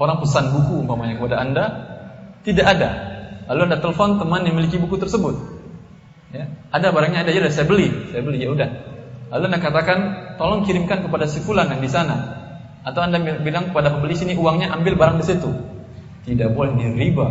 orang 0.00 0.18
pesan 0.24 0.50
buku 0.50 0.82
umpamanya 0.82 1.14
kepada 1.20 1.36
Anda 1.38 1.64
tidak 2.44 2.66
ada. 2.76 2.90
Lalu 3.48 3.60
Anda 3.72 3.78
telepon 3.80 4.20
teman 4.20 4.44
yang 4.44 4.56
memiliki 4.56 4.76
buku 4.80 5.00
tersebut. 5.00 5.34
Ya, 6.34 6.50
ada 6.74 6.90
barangnya 6.90 7.22
ada 7.22 7.30
ya 7.30 7.46
saya 7.46 7.64
beli, 7.64 8.10
saya 8.10 8.20
beli 8.26 8.42
ya 8.42 8.50
udah. 8.50 8.68
Lalu 9.30 9.42
Anda 9.52 9.60
katakan 9.60 9.98
tolong 10.36 10.66
kirimkan 10.68 11.06
kepada 11.06 11.24
si 11.24 11.40
fulan 11.40 11.72
yang 11.72 11.80
di 11.80 11.88
sana. 11.88 12.42
Atau 12.84 13.00
Anda 13.00 13.16
bilang 13.40 13.72
kepada 13.72 13.94
pembeli 13.96 14.12
sini 14.12 14.36
uangnya 14.36 14.72
ambil 14.76 14.98
barang 14.98 15.16
di 15.22 15.24
situ. 15.24 15.50
Tidak 16.24 16.52
boleh 16.52 16.76
ini 16.76 16.92
riba. 16.96 17.26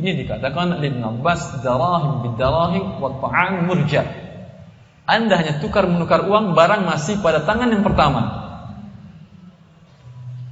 Ini 0.00 0.16
dikatakan 0.24 0.80
Ibn 0.80 1.02
Abbas 1.02 1.60
darahim 1.66 2.24
bidarahim 2.24 3.02
wa 3.02 3.10
ta'am 3.20 3.66
murja. 3.66 4.06
Anda 5.10 5.42
hanya 5.42 5.58
tukar 5.58 5.90
menukar 5.90 6.22
uang 6.30 6.54
barang 6.54 6.86
masih 6.86 7.18
pada 7.18 7.42
tangan 7.42 7.74
yang 7.74 7.82
pertama. 7.82 8.22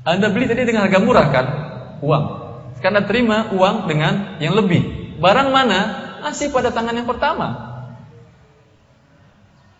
Anda 0.02 0.34
beli 0.34 0.50
tadi 0.50 0.66
dengan 0.66 0.90
harga 0.90 0.98
murah 0.98 1.26
kan? 1.30 1.46
Uang. 2.02 2.24
Karena 2.82 3.06
terima 3.06 3.54
uang 3.54 3.86
dengan 3.86 4.42
yang 4.42 4.58
lebih. 4.58 5.14
Barang 5.22 5.54
mana? 5.54 6.10
Masih 6.26 6.50
pada 6.50 6.74
tangan 6.74 6.98
yang 6.98 7.06
pertama. 7.06 7.54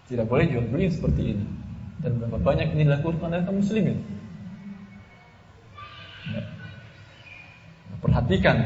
Tidak 0.07 0.31
boleh 0.31 0.47
jual 0.47 0.71
beli 0.71 0.95
seperti 0.95 1.35
ini. 1.35 1.47
Dan 1.99 2.23
berapa 2.23 2.39
banyak 2.39 2.79
ini 2.79 2.87
dilakukan 2.87 3.35
oleh 3.35 3.43
kaum 3.43 3.59
muslimin. 3.59 3.99
Ya. 6.31 6.43
Perhatikan 7.99 8.57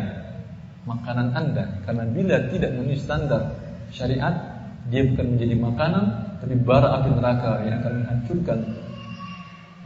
makanan 0.85 1.33
Anda 1.33 1.81
karena 1.89 2.05
bila 2.05 2.37
tidak 2.53 2.77
memenuhi 2.77 3.01
standar 3.01 3.57
syariat 3.89 4.52
dia 4.91 5.07
bukan 5.07 5.39
menjadi 5.39 5.55
makanan 5.59 6.05
tapi 6.43 6.55
bara 6.59 6.99
api 6.99 7.09
neraka 7.15 7.63
yang 7.63 7.79
akan 7.79 7.93
menghancurkan 8.03 8.59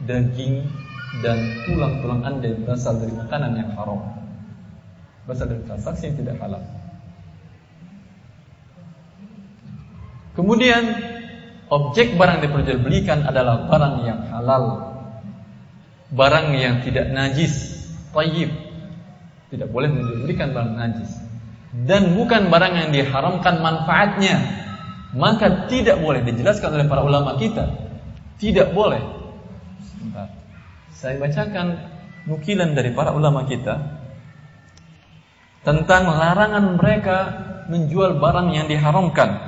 daging 0.09 0.65
dan 1.21 1.37
tulang-tulang 1.65 2.21
anda 2.25 2.49
yang 2.49 2.61
berasal 2.65 2.97
dari 2.97 3.13
makanan 3.13 3.51
yang 3.57 3.69
haram. 3.77 4.01
Berasal 5.25 5.49
dari 5.49 5.63
transaksi 5.65 6.09
yang 6.09 6.17
tidak 6.17 6.35
halal. 6.41 6.63
Kemudian 10.37 10.83
objek 11.73 12.13
barang 12.13 12.37
yang 12.41 12.45
diperjualbelikan 12.45 13.25
adalah 13.25 13.65
barang 13.65 13.95
yang 14.05 14.19
halal. 14.29 14.63
Barang 16.13 16.53
yang 16.53 16.85
tidak 16.85 17.09
najis 17.09 17.85
tayyib. 18.13 18.53
Tidak 19.49 19.69
boleh 19.71 19.89
menjualbelikan 19.89 20.53
barang 20.53 20.73
najis. 20.77 21.11
Dan 21.85 22.13
bukan 22.13 22.53
barang 22.53 22.73
yang 22.73 22.89
diharamkan 22.93 23.61
manfaatnya 23.61 24.66
maka 25.17 25.65
tidak 25.65 25.97
boleh 25.97 26.21
dijelaskan 26.21 26.77
oleh 26.77 26.85
para 26.85 27.01
ulama 27.01 27.35
kita. 27.41 27.65
Tidak 28.37 28.69
boleh. 28.71 29.01
Sebentar. 29.81 30.29
Saya 30.93 31.17
bacakan 31.17 31.67
nukilan 32.29 32.77
dari 32.77 32.93
para 32.93 33.17
ulama 33.17 33.49
kita 33.49 33.97
tentang 35.65 36.07
larangan 36.07 36.77
mereka 36.77 37.17
menjual 37.67 38.21
barang 38.21 38.53
yang 38.53 38.69
diharamkan. 38.69 39.46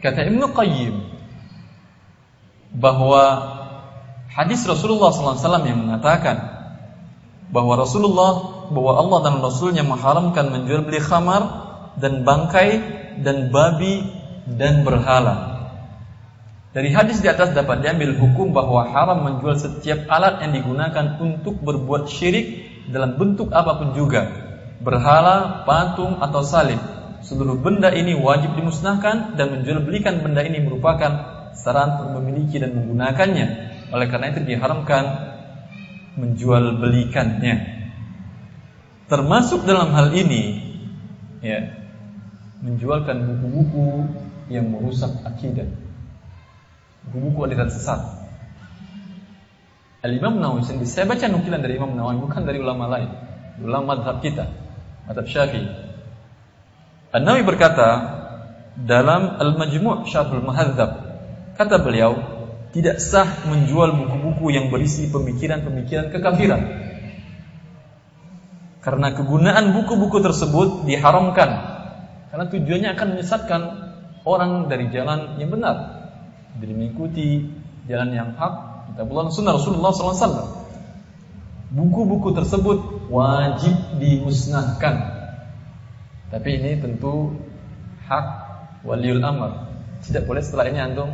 Kata 0.00 0.24
Ibnu 0.24 0.56
Qayyim 0.56 0.94
bahwa 2.72 3.24
hadis 4.32 4.64
Rasulullah 4.64 5.12
SAW 5.12 5.68
yang 5.68 5.84
mengatakan 5.84 6.40
bahwa 7.50 7.76
Rasulullah 7.76 8.32
bahwa 8.70 8.92
Allah 8.96 9.18
dan 9.26 9.34
Rasulnya 9.42 9.82
mengharamkan 9.82 10.48
menjual 10.48 10.86
beli 10.86 11.02
khamar 11.02 11.42
dan 11.98 12.22
bangkai 12.22 12.70
dan 13.20 13.50
babi 13.50 14.06
dan 14.46 14.86
berhala. 14.86 15.50
Dari 16.70 16.94
hadis 16.94 17.18
di 17.18 17.26
atas 17.26 17.50
dapat 17.50 17.82
diambil 17.82 18.14
hukum 18.14 18.54
bahwa 18.54 18.86
haram 18.86 19.26
menjual 19.26 19.58
setiap 19.58 20.06
alat 20.06 20.38
yang 20.46 20.54
digunakan 20.54 21.18
untuk 21.18 21.58
berbuat 21.58 22.06
syirik 22.06 22.70
dalam 22.94 23.18
bentuk 23.18 23.50
apa 23.50 23.74
pun 23.82 23.90
juga, 23.98 24.30
berhala, 24.78 25.66
patung 25.66 26.22
atau 26.22 26.46
salib. 26.46 26.78
Seluruh 27.30 27.62
benda 27.62 27.94
ini 27.94 28.18
wajib 28.18 28.58
dimusnahkan 28.58 29.38
dan 29.38 29.54
menjual 29.54 29.86
belikan 29.86 30.18
benda 30.18 30.42
ini 30.42 30.66
merupakan 30.66 31.12
saran 31.54 32.02
untuk 32.02 32.18
memiliki 32.18 32.58
dan 32.58 32.74
menggunakannya. 32.74 33.46
Oleh 33.94 34.06
karena 34.10 34.34
itu 34.34 34.42
diharamkan 34.42 35.04
menjual 36.18 36.82
belikannya. 36.82 37.86
Termasuk 39.06 39.62
dalam 39.62 39.94
hal 39.94 40.10
ini 40.10 40.58
ya, 41.38 41.70
menjualkan 42.66 43.22
buku-buku 43.30 44.10
yang 44.50 44.66
merusak 44.66 45.14
akidah 45.22 45.70
buku-buku 47.06 47.38
aliran 47.48 47.70
sesat. 47.72 48.00
Al-Imam 50.00 50.40
Nawawi 50.40 50.64
sendiri, 50.64 50.88
saya 50.88 51.04
baca 51.04 51.28
nukilan 51.28 51.60
dari 51.60 51.76
Imam 51.76 51.92
Nawawi 51.92 52.24
bukan 52.24 52.42
dari 52.48 52.56
ulama 52.56 52.88
lain, 52.88 53.10
ulama 53.60 53.96
madhab 53.96 54.24
kita, 54.24 54.48
madhab 55.04 55.28
Syafi'i. 55.28 55.89
An-Nawawi 57.10 57.42
berkata 57.42 57.88
dalam 58.78 59.36
Al-Majmu' 59.42 60.06
Syarhul 60.06 60.46
Muhadzab, 60.46 60.90
kata 61.58 61.76
beliau, 61.82 62.16
tidak 62.70 63.02
sah 63.02 63.26
menjual 63.50 63.98
buku-buku 63.98 64.54
yang 64.54 64.70
berisi 64.70 65.10
pemikiran-pemikiran 65.10 66.14
kekafiran. 66.14 66.62
Karena 68.80 69.12
kegunaan 69.12 69.76
buku-buku 69.76 70.24
tersebut 70.24 70.88
diharamkan 70.88 71.50
karena 72.32 72.46
tujuannya 72.48 72.90
akan 72.96 73.08
menyesatkan 73.12 73.62
orang 74.24 74.72
dari 74.72 74.88
jalan 74.88 75.36
yang 75.36 75.52
benar 75.52 76.00
jadi 76.56 76.72
mengikuti 76.72 77.46
jalan 77.86 78.10
yang 78.10 78.30
hak 78.34 78.54
kitabullah 78.90 79.30
sunnah 79.30 79.54
Rasulullah 79.54 79.92
SAW. 79.94 80.66
Buku-buku 81.70 82.34
tersebut 82.34 83.06
wajib 83.14 83.78
dimusnahkan. 84.02 85.19
Tapi 86.30 86.48
ini 86.62 86.78
tentu 86.78 87.34
hak 88.06 88.26
waliul 88.86 89.18
amr. 89.18 89.66
Tidak 90.00 90.24
boleh 90.24 90.40
setelah 90.40 90.70
ini 90.70 90.78
antum 90.80 91.10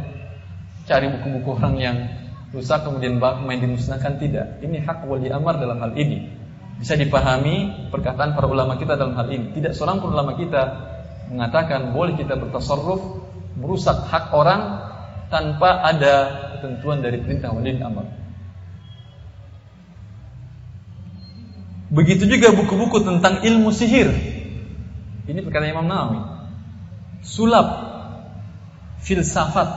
cari 0.86 1.10
buku-buku 1.10 1.50
orang 1.58 1.74
yang 1.80 1.96
rusak 2.54 2.86
kemudian 2.86 3.18
main 3.18 3.58
dimusnahkan 3.58 4.22
tidak. 4.22 4.62
Ini 4.62 4.86
hak 4.86 5.08
wali 5.08 5.32
amr 5.32 5.58
dalam 5.58 5.82
hal 5.82 5.92
ini. 5.98 6.30
Bisa 6.76 6.94
dipahami 6.94 7.88
perkataan 7.88 8.36
para 8.36 8.46
ulama 8.46 8.76
kita 8.76 8.94
dalam 8.94 9.16
hal 9.16 9.26
ini. 9.32 9.56
Tidak 9.56 9.72
seorang 9.72 10.04
pun 10.04 10.12
ulama 10.12 10.36
kita 10.36 10.62
mengatakan 11.32 11.90
boleh 11.90 12.14
kita 12.14 12.38
bertasarruf 12.38 13.02
merusak 13.56 14.04
hak 14.06 14.30
orang 14.30 14.84
tanpa 15.32 15.82
ada 15.82 16.14
ketentuan 16.56 17.02
dari 17.02 17.18
perintah 17.24 17.50
wali 17.50 17.74
amr. 17.80 18.06
Begitu 21.86 22.28
juga 22.28 22.52
buku-buku 22.52 23.00
tentang 23.02 23.42
ilmu 23.42 23.72
sihir. 23.72 24.36
Ini 25.26 25.38
perkataan 25.42 25.74
Imam 25.74 25.86
Nawawi. 25.90 26.20
Sulap, 27.26 27.68
filsafat. 29.02 29.68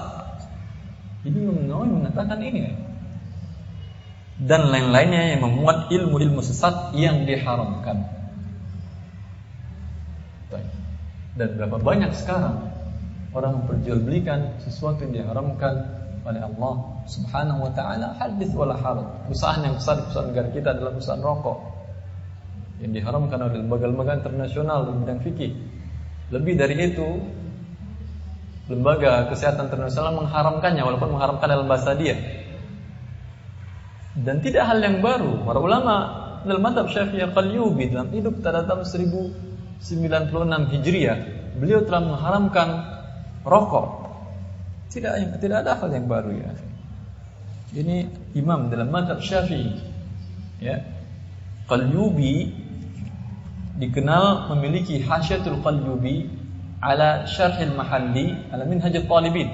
Ini 1.26 1.38
Imam 1.38 1.66
Nawawi 1.66 1.90
mengatakan 1.90 2.40
ini. 2.42 2.70
Dan 4.40 4.72
lain-lainnya 4.72 5.36
yang 5.36 5.42
memuat 5.44 5.92
ilmu-ilmu 5.92 6.40
sesat 6.40 6.94
yang 6.96 7.28
diharamkan. 7.28 8.20
Dan 11.40 11.56
berapa 11.56 11.80
banyak 11.80 12.12
sekarang 12.20 12.68
orang 13.32 13.64
memperjualbelikan 13.64 14.60
sesuatu 14.60 15.08
yang 15.08 15.24
diharamkan 15.24 15.88
oleh 16.28 16.44
Allah 16.44 16.74
Subhanahu 17.08 17.64
wa 17.64 17.72
taala 17.72 18.12
hadis 18.20 18.52
wala 18.52 18.76
haraj. 18.76 19.08
Perusahaan 19.24 19.64
yang 19.64 19.80
besar 19.80 20.04
di 20.04 20.12
negara 20.12 20.50
kita 20.52 20.76
adalah 20.76 20.92
perusahaan 21.00 21.24
rokok 21.24 21.58
yang 22.80 22.92
diharamkan 22.96 23.40
oleh 23.44 23.60
lembaga-lembaga 23.60 24.24
internasional 24.24 24.88
di 24.88 24.92
bidang 25.04 25.20
fikih. 25.20 25.52
Lebih 26.32 26.54
dari 26.56 26.76
itu, 26.80 27.08
lembaga 28.72 29.28
kesehatan 29.28 29.68
internasional 29.68 30.16
mengharamkannya 30.24 30.84
walaupun 30.86 31.10
mengharamkan 31.18 31.48
dalam 31.50 31.68
bahasa 31.68 31.98
dia. 31.98 32.16
Dan 34.16 34.40
tidak 34.40 34.70
hal 34.70 34.80
yang 34.80 35.04
baru. 35.04 35.44
Para 35.44 35.60
ulama 35.60 35.96
dalam 36.48 36.62
madhab 36.64 36.88
Syafi'i 36.88 37.28
Qalyubi 37.34 37.92
dalam 37.92 38.14
hidup 38.16 38.40
pada 38.40 38.64
tahun 38.64 38.88
1096 38.88 40.72
Hijriah, 40.72 41.18
beliau 41.60 41.84
telah 41.84 42.02
mengharamkan 42.04 42.68
rokok. 43.44 44.08
Tidak 44.90 45.40
tidak 45.44 45.68
ada 45.68 45.78
hal 45.78 45.90
yang 45.94 46.08
baru 46.08 46.32
ya. 46.34 46.52
Ini 47.70 48.10
imam 48.40 48.72
dalam 48.72 48.90
madhab 48.90 49.22
Syafi'i. 49.22 49.78
Ya. 50.64 50.82
Qalyubi 51.70 52.50
dikenal 53.80 54.52
memiliki 54.54 55.00
hasyatul 55.02 55.64
Qalyubi 55.64 56.28
ala 56.84 57.24
syarhil 57.26 57.74
mahalli 57.74 58.36
ala 58.52 58.68
minhajul 58.68 59.08
talibin. 59.08 59.50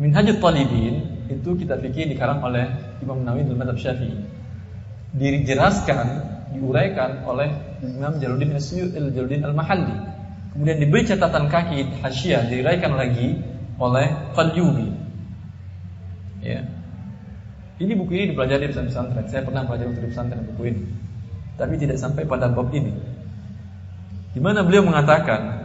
Minhajul 0.00 0.40
talibin 0.40 1.28
itu 1.28 1.50
kita 1.60 1.76
fikir 1.76 2.08
dikarang 2.08 2.40
oleh 2.40 2.64
Imam 3.04 3.20
Nawawi 3.20 3.44
dalam 3.44 3.60
madhab 3.60 3.76
Syafi'i. 3.76 4.16
Dijelaskan, 5.16 6.06
diuraikan 6.56 7.24
oleh 7.28 7.52
Imam 7.84 8.16
Jaluddin 8.16 8.56
Al-Jaluddin 8.56 9.44
Al-Mahalli 9.44 10.16
Kemudian 10.56 10.80
diberi 10.80 11.04
catatan 11.04 11.52
kaki 11.52 12.00
hasyiah 12.00 12.48
diraikan 12.48 12.96
lagi 12.96 13.36
oleh 13.76 14.08
Qalyubi. 14.32 14.88
Ya. 16.40 16.64
Ini 17.76 17.92
buku 17.92 18.16
ini 18.16 18.32
dipelajari 18.32 18.72
di 18.72 18.72
pesantren. 18.72 19.28
Saya 19.28 19.44
pernah 19.44 19.68
belajar 19.68 19.92
di 19.92 20.00
pesantren 20.00 20.48
buku 20.48 20.62
ini. 20.72 20.80
Tapi 21.56 21.74
tidak 21.80 21.96
sampai 21.96 22.28
pada 22.28 22.52
bab 22.52 22.68
ini. 22.72 22.92
Di 24.36 24.40
mana 24.40 24.60
beliau 24.64 24.84
mengatakan 24.84 25.64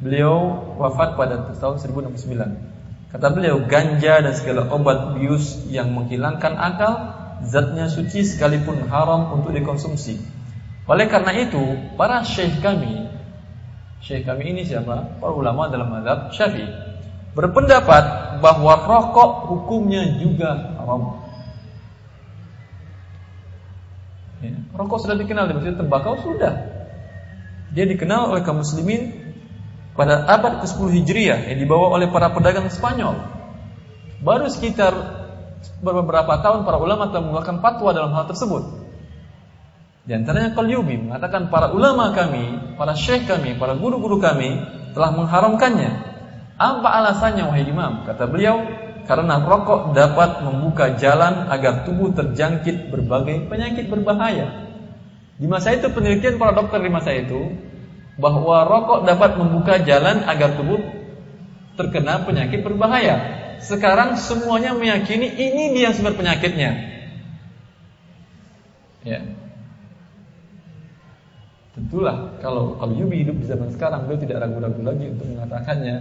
beliau 0.00 0.64
wafat 0.80 1.14
pada 1.14 1.52
tahun 1.52 1.76
1069. 1.78 3.12
Kata 3.12 3.28
beliau, 3.28 3.60
ganja 3.68 4.24
dan 4.24 4.32
segala 4.32 4.72
obat 4.72 5.20
bius 5.20 5.68
yang 5.68 5.92
menghilangkan 5.92 6.56
akal, 6.56 6.92
zatnya 7.44 7.92
suci 7.92 8.24
sekalipun 8.24 8.88
haram 8.88 9.36
untuk 9.36 9.52
dikonsumsi. 9.52 10.16
Oleh 10.88 11.12
karena 11.12 11.36
itu, 11.36 11.60
para 12.00 12.24
syekh 12.24 12.64
kami 12.64 13.12
Syekh 14.02 14.26
kami 14.26 14.50
ini 14.50 14.66
siapa? 14.66 15.22
Para 15.22 15.30
ulama 15.30 15.70
dalam 15.70 15.86
mazhab 15.86 16.34
Syafi'i 16.34 16.66
berpendapat 17.38 18.04
bahwa 18.42 18.74
rokok 18.82 19.46
hukumnya 19.46 20.18
juga 20.18 20.74
haram. 20.74 21.21
Ya, 24.42 24.58
rokok 24.74 24.98
sudah 24.98 25.14
dikenal 25.14 25.46
di 25.46 25.54
Mesir, 25.54 25.78
tembakau 25.78 26.18
sudah. 26.18 26.66
Dia 27.70 27.86
dikenal 27.86 28.34
oleh 28.34 28.42
kaum 28.42 28.60
muslimin 28.60 29.14
pada 29.94 30.26
abad 30.26 30.60
ke-10 30.66 30.88
Hijriah 30.98 31.40
yang 31.54 31.58
dibawa 31.62 31.94
oleh 31.94 32.10
para 32.10 32.34
pedagang 32.34 32.66
Spanyol. 32.66 33.22
Baru 34.18 34.50
sekitar 34.50 34.92
beberapa 35.78 36.42
tahun 36.42 36.66
para 36.66 36.78
ulama 36.82 37.14
telah 37.14 37.22
mengeluarkan 37.22 37.62
fatwa 37.62 37.90
dalam 37.94 38.10
hal 38.12 38.26
tersebut. 38.26 38.82
Di 40.02 40.18
antaranya 40.18 40.50
Qalyubi 40.58 40.98
mengatakan 40.98 41.46
para 41.46 41.70
ulama 41.70 42.10
kami, 42.10 42.74
para 42.74 42.98
syekh 42.98 43.30
kami, 43.30 43.54
para 43.54 43.78
guru-guru 43.78 44.18
kami 44.18 44.58
telah 44.90 45.14
mengharamkannya. 45.14 46.10
Apa 46.58 46.88
alasannya 46.98 47.46
wahai 47.46 47.66
imam? 47.66 48.02
Kata 48.02 48.26
beliau, 48.26 48.58
karena 49.04 49.42
rokok 49.42 49.92
dapat 49.92 50.46
membuka 50.46 50.94
jalan 50.94 51.50
agar 51.50 51.82
tubuh 51.82 52.14
terjangkit 52.14 52.90
berbagai 52.94 53.50
penyakit 53.50 53.90
berbahaya. 53.90 54.70
Di 55.36 55.50
masa 55.50 55.74
itu 55.74 55.90
penelitian 55.90 56.38
para 56.38 56.54
dokter 56.54 56.78
di 56.78 56.90
masa 56.92 57.10
itu 57.10 57.50
bahwa 58.20 58.62
rokok 58.62 59.08
dapat 59.08 59.40
membuka 59.40 59.82
jalan 59.82 60.22
agar 60.28 60.54
tubuh 60.54 60.78
terkena 61.74 62.22
penyakit 62.22 62.62
berbahaya. 62.62 63.42
Sekarang 63.62 64.18
semuanya 64.18 64.74
meyakini 64.74 65.26
ini 65.26 65.74
dia 65.74 65.94
sumber 65.94 66.14
penyakitnya. 66.18 66.70
Ya. 69.02 69.20
Tentulah 71.72 72.36
kalau 72.44 72.76
kalau 72.76 72.92
Yubi 72.92 73.24
hidup 73.24 73.40
di 73.40 73.46
zaman 73.48 73.72
sekarang 73.72 74.04
beliau 74.04 74.20
tidak 74.20 74.44
ragu-ragu 74.44 74.82
lagi 74.84 75.08
untuk 75.08 75.26
mengatakannya 75.26 75.94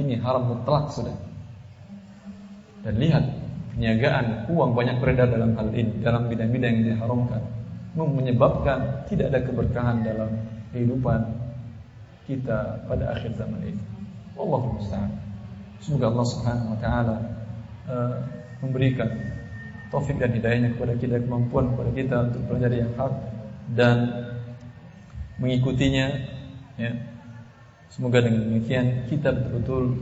ini 0.00 0.16
haram 0.24 0.48
mutlak 0.48 0.88
sudah. 0.88 1.27
Dan 2.88 2.96
lihat 3.04 3.20
perniagaan 3.76 4.48
uang 4.48 4.72
banyak 4.72 4.96
beredar 4.96 5.28
dalam 5.28 5.52
hal 5.60 5.68
ini 5.76 6.00
dalam 6.00 6.24
bidang-bidang 6.32 6.72
yang 6.80 6.84
diharamkan 6.96 7.44
menyebabkan 7.92 9.04
tidak 9.12 9.28
ada 9.28 9.40
keberkahan 9.44 10.00
dalam 10.00 10.30
kehidupan 10.72 11.20
kita 12.24 12.88
pada 12.88 13.12
akhir 13.12 13.36
zaman 13.36 13.60
ini. 13.60 13.82
Allah 14.40 14.60
musta'an. 14.72 15.12
Semoga 15.84 16.16
Allah 16.16 16.26
Subhanahu 16.32 16.68
wa 16.72 16.78
taala 16.80 17.16
uh, 17.92 18.16
memberikan 18.64 19.08
taufik 19.92 20.16
dan 20.16 20.32
hidayahnya 20.32 20.72
kepada 20.72 20.96
kita 20.96 21.20
kemampuan 21.20 21.76
kepada 21.76 21.90
kita 21.92 22.16
untuk 22.32 22.42
belajar 22.48 22.72
yang 22.72 22.92
hak 22.96 23.12
dan 23.76 23.98
mengikutinya 25.36 26.06
ya. 26.80 26.92
Semoga 27.92 28.24
dengan 28.24 28.48
demikian 28.48 29.04
kita 29.12 29.28
betul-betul 29.32 30.00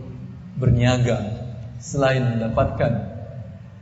berniaga 0.55 1.36
selain 1.79 2.37
mendapatkan 2.37 3.17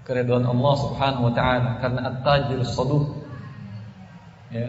keridhaan 0.04 0.44
Allah 0.44 0.74
Subhanahu 0.76 1.30
wa 1.30 1.32
taala 1.32 1.80
karena 1.80 2.00
at-tajir 2.12 2.60
saduq 2.62 3.24
ya. 4.52 4.68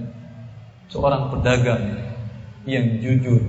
Seorang 0.86 1.34
pedagang 1.34 1.82
yang 2.70 3.02
jujur 3.02 3.42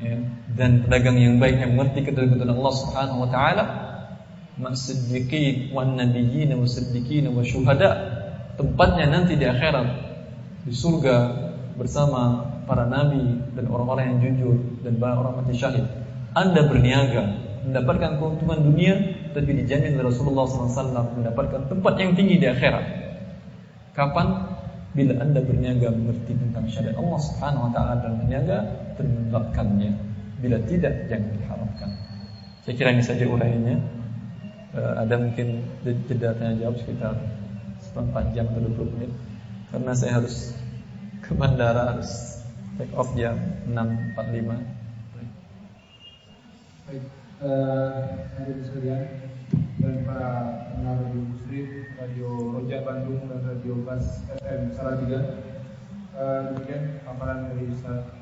ya. 0.00 0.16
dan 0.56 0.84
pedagang 0.88 1.20
yang 1.20 1.36
baik 1.36 1.60
yang 1.60 1.76
mengerti 1.76 2.10
ketentuan 2.10 2.50
Allah 2.52 2.74
Subhanahu 2.74 3.28
wa 3.28 3.30
taala 3.30 3.64
Masiddiqin 4.60 5.72
wan 5.72 5.96
nabiyyin 5.96 6.52
wasiddiqin 6.52 7.32
wasyuhada 7.32 7.90
tempatnya 8.60 9.08
nanti 9.08 9.40
di 9.40 9.48
akhirat 9.48 9.88
di 10.68 10.72
surga 10.76 11.16
bersama 11.80 12.44
para 12.68 12.84
nabi 12.84 13.40
dan 13.56 13.64
orang-orang 13.72 14.04
yang 14.12 14.18
jujur 14.20 14.56
dan 14.84 15.00
orang 15.00 15.40
mati 15.40 15.56
syahid. 15.56 15.88
Anda 16.36 16.68
berniaga 16.68 17.49
mendapatkan 17.64 18.16
keuntungan 18.16 18.58
dunia 18.64 18.94
tapi 19.36 19.52
dijamin 19.52 20.00
oleh 20.00 20.08
Rasulullah 20.08 20.48
SAW 20.48 21.20
mendapatkan 21.20 21.68
tempat 21.68 21.94
yang 22.00 22.16
tinggi 22.16 22.40
di 22.40 22.46
akhirat. 22.48 22.84
Kapan? 23.92 24.58
Bila 24.90 25.22
Anda 25.22 25.38
berniaga 25.38 25.94
mengerti 25.94 26.34
tentang 26.34 26.66
syariat 26.66 26.98
Allah 26.98 27.20
Subhanahu 27.22 27.70
wa 27.70 27.70
taala 27.70 27.94
dan 28.02 28.12
berniaga 28.18 28.58
dan 28.98 29.06
menerapkannya. 29.06 29.92
Bila 30.42 30.58
tidak 30.66 31.06
jangan 31.06 31.30
diharapkan. 31.38 31.90
Saya 32.66 32.74
kira 32.74 32.90
ini 32.90 33.04
saja 33.06 33.22
uraiannya. 33.30 33.76
Uh, 34.74 34.94
ada 34.98 35.14
mungkin 35.18 35.62
jeda 35.86 36.34
tanya 36.34 36.58
jawab 36.58 36.78
sekitar 36.82 37.14
seperempat 37.82 38.24
jam 38.34 38.46
atau 38.54 38.70
20 38.70 38.94
menit 38.94 39.10
karena 39.74 39.92
saya 39.98 40.22
harus 40.22 40.54
ke 41.26 41.34
bandara 41.34 41.94
harus 41.94 42.38
take 42.78 42.94
off 42.94 43.10
jam 43.18 43.34
6.45 43.66 44.62
Baik, 46.90 47.02
uh, 47.02 47.19
hadirin 47.40 48.60
sekalian 48.60 49.02
dan 49.80 50.04
para 50.04 50.28
pendengar 50.68 51.08
radio 51.08 51.24
muslim, 51.24 51.66
radio 51.96 52.28
Roja 52.52 52.78
Bandung 52.84 53.22
dan 53.32 53.40
radio 53.48 53.74
Bas 53.80 54.28
FM 54.44 54.68
Salatiga. 54.76 55.40
Uh, 56.12 56.52
demikian 56.52 57.00
paparan 57.00 57.48
dari 57.48 57.72
Ustaz 57.72 58.12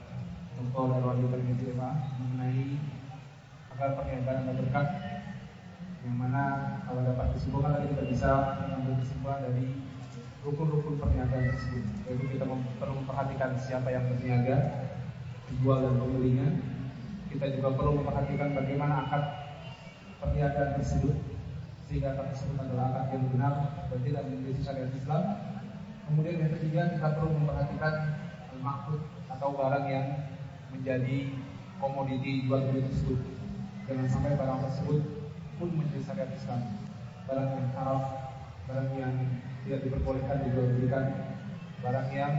Dr. 0.54 1.02
Erwani 1.02 1.26
Termiti 1.34 1.74
mengenai 1.74 2.78
agar 3.74 3.90
pernyataan 3.98 4.46
dan 4.46 4.54
berkat 4.54 4.86
yang 6.06 6.14
mana 6.14 6.44
kalau 6.86 7.02
dapat 7.02 7.26
kesimpulan 7.34 7.74
tadi 7.74 7.90
kita 7.90 8.04
bisa 8.06 8.30
mengambil 8.62 9.02
kesimpulan 9.02 9.40
dari 9.50 9.66
rukun-rukun 10.46 10.94
perniagaan 11.02 11.50
tersebut. 11.50 11.84
Yaitu 12.06 12.38
kita 12.38 12.46
perlu 12.78 12.94
memperhatikan 13.02 13.58
siapa 13.58 13.90
yang 13.90 14.06
berniaga, 14.14 14.86
jual 15.58 15.78
dan 15.82 15.94
pembelinya. 15.98 16.77
Kita 17.28 17.44
juga 17.52 17.68
perlu 17.76 18.00
memperhatikan 18.00 18.56
bagaimana 18.56 19.04
akad 19.04 19.24
perniagaan 20.18 20.80
tersebut 20.80 21.16
sehingga 21.84 22.16
akad 22.16 22.36
tersebut 22.36 22.56
adalah 22.60 22.84
akad 22.92 23.06
yang 23.16 23.24
benar 23.32 23.54
dan 23.92 24.00
tidak 24.04 24.22
menjadi 24.28 24.60
syariat 24.64 24.92
Islam. 24.92 25.22
Kemudian 26.08 26.36
yang 26.40 26.52
ketiga 26.56 26.80
kita 26.96 27.08
perlu 27.20 27.30
memperhatikan 27.36 27.94
maksud 28.58 29.00
atau 29.28 29.48
barang 29.54 29.86
yang 29.86 30.06
menjadi 30.72 31.16
komoditi 31.78 32.48
jual 32.48 32.60
beli 32.72 32.82
tersebut. 32.88 33.20
Jangan 33.88 34.06
sampai 34.08 34.36
barang 34.36 34.60
tersebut 34.68 35.00
pun 35.60 35.68
menjadi 35.76 36.02
syariat 36.04 36.32
Islam. 36.32 36.60
Barang 37.28 37.50
yang 37.54 37.68
haram, 37.76 38.00
barang 38.68 38.90
yang 38.96 39.14
tidak 39.68 39.80
diperbolehkan 39.84 40.48
berikan 40.48 41.04
barang 41.84 42.08
yang 42.10 42.34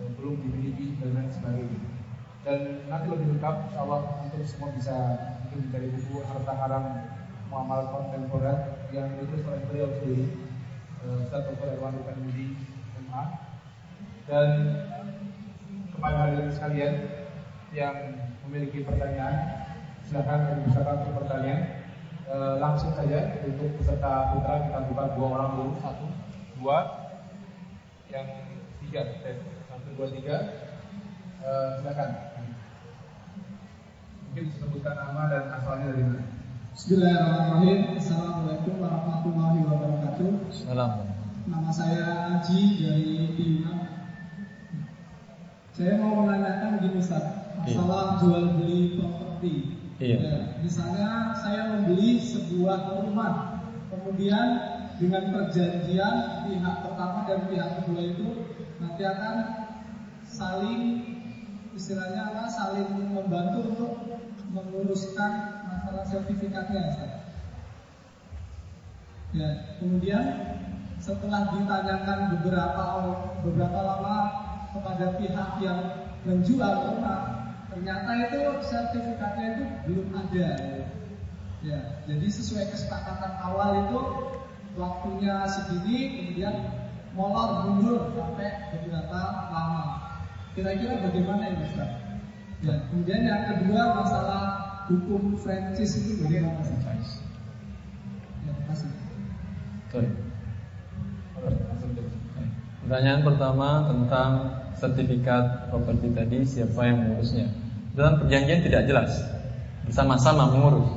uh, 0.00 0.08
belum 0.16 0.40
dimiliki 0.40 0.96
dan 1.02 1.18
lain 1.18 1.30
sebagainya. 1.30 1.93
Dan 2.44 2.84
nanti 2.92 3.08
lebih 3.08 3.26
lengkap, 3.36 3.54
insya 3.72 3.80
Allah 3.88 4.20
untuk 4.20 4.44
semua 4.44 4.68
bisa 4.76 4.92
mungkin 5.40 5.58
mencari 5.64 5.88
buku 5.96 6.20
harta 6.28 6.52
haram 6.52 6.84
muamal 7.48 7.88
kontemporer 7.88 8.84
yang 8.92 9.16
ditulis 9.16 9.48
oleh 9.48 9.64
beliau 9.64 9.88
sendiri, 9.96 10.28
uh, 11.08 11.24
Ustaz 11.24 11.48
Dr. 11.48 11.72
Erwan 11.72 11.96
Rukanudi 11.96 12.52
MA. 13.08 13.24
Dan 14.28 14.48
kepada 15.88 16.16
hadirin 16.20 16.52
sekalian 16.52 16.94
yang 17.72 17.96
memiliki 18.44 18.84
pertanyaan, 18.84 19.64
silakan 20.04 20.60
dipersilakan 20.60 20.96
untuk 21.00 21.16
pertanyaan. 21.24 21.62
E, 22.24 22.36
langsung 22.56 22.96
saja 22.96 23.36
untuk 23.44 23.76
peserta 23.76 24.32
putra 24.32 24.64
kita 24.64 24.80
buka 24.88 25.04
dua 25.12 25.28
orang 25.36 25.50
dulu 25.60 25.72
satu 25.76 26.08
dua, 26.56 26.78
yang 28.08 28.48
tiga, 28.80 29.02
eh, 29.28 29.36
satu 29.68 29.88
dua 29.92 30.08
tiga, 30.08 30.36
uh, 31.44 31.68
silakan. 31.76 32.33
Mungkin 34.34 34.50
disebutkan 34.50 34.98
nama 34.98 35.30
dan 35.30 35.46
asalnya 35.46 35.94
dari 35.94 36.02
mana. 36.10 36.26
Bismillahirrahmanirrahim. 36.74 38.02
Assalamualaikum 38.02 38.74
warahmatullahi 38.82 39.58
wabarakatuh. 39.62 40.30
Assalamualaikum. 40.50 41.06
Nama 41.46 41.70
saya 41.70 42.06
Aji 42.34 42.60
dari 42.82 43.14
Piyungan. 43.38 43.78
Saya 45.70 46.02
mau 46.02 46.26
menanyakan 46.26 46.82
begini 46.82 46.98
Ustaz, 46.98 47.22
masalah 47.62 48.02
iya. 48.02 48.18
jual 48.18 48.44
beli 48.58 48.98
properti. 48.98 49.54
Iya. 50.02 50.18
Ya, 50.18 50.38
misalnya 50.66 51.38
saya 51.38 51.62
membeli 51.70 52.18
sebuah 52.18 53.06
rumah, 53.06 53.62
kemudian 53.86 54.46
dengan 54.98 55.30
perjanjian 55.30 56.16
pihak 56.50 56.76
pertama 56.82 57.22
dan 57.30 57.46
pihak 57.46 57.70
kedua 57.86 58.02
itu 58.02 58.50
nanti 58.82 59.02
akan 59.06 59.34
saling 60.26 60.82
istilahnya 61.74 62.34
apa 62.34 62.50
saling 62.50 63.14
membantu 63.14 63.58
untuk 63.70 64.13
menguruskan 64.54 65.32
masalah 65.66 66.06
sertifikatnya 66.06 67.10
Ya, 69.34 69.74
kemudian 69.82 70.22
setelah 71.02 71.50
ditanyakan 71.50 72.38
beberapa 72.38 72.84
beberapa 73.42 73.80
lama 73.82 74.16
kepada 74.70 75.18
pihak 75.18 75.50
yang 75.58 75.80
menjual 76.22 76.94
rumah, 76.94 77.50
ternyata 77.66 78.30
itu 78.30 78.40
sertifikatnya 78.62 79.46
itu 79.58 79.64
belum 79.90 80.08
ada. 80.14 80.50
Ya, 81.66 81.78
jadi 82.06 82.26
sesuai 82.30 82.78
kesepakatan 82.78 83.32
awal 83.42 83.90
itu 83.90 84.00
waktunya 84.78 85.50
segini 85.50 85.98
kemudian 86.14 86.54
molor 87.18 87.66
mundur 87.66 88.14
sampai 88.14 88.70
beberapa 88.70 89.18
lama. 89.50 89.84
Kira-kira 90.54 91.02
bagaimana 91.10 91.50
ya 91.50 91.58
Ustaz? 91.66 92.03
Ya, 92.64 92.80
kemudian 92.88 93.20
yang 93.28 93.42
kedua 93.44 93.82
masalah 93.92 94.42
hukum 94.88 95.36
franchise 95.36 96.00
itu 96.00 96.24
bagaimana 96.24 96.64
Ustaz? 96.64 97.20
Ya, 98.48 98.52
terima 98.56 98.64
kasih. 98.72 98.88
Pertanyaan 102.84 103.20
pertama 103.24 103.68
tentang 103.88 104.30
sertifikat 104.80 105.68
properti 105.68 106.08
tadi 106.16 106.38
siapa 106.44 106.80
yang 106.88 107.04
mengurusnya. 107.04 107.52
Dalam 107.92 108.24
perjanjian 108.24 108.64
tidak 108.64 108.82
jelas. 108.88 109.12
Bersama-sama 109.84 110.48
mengurus. 110.48 110.88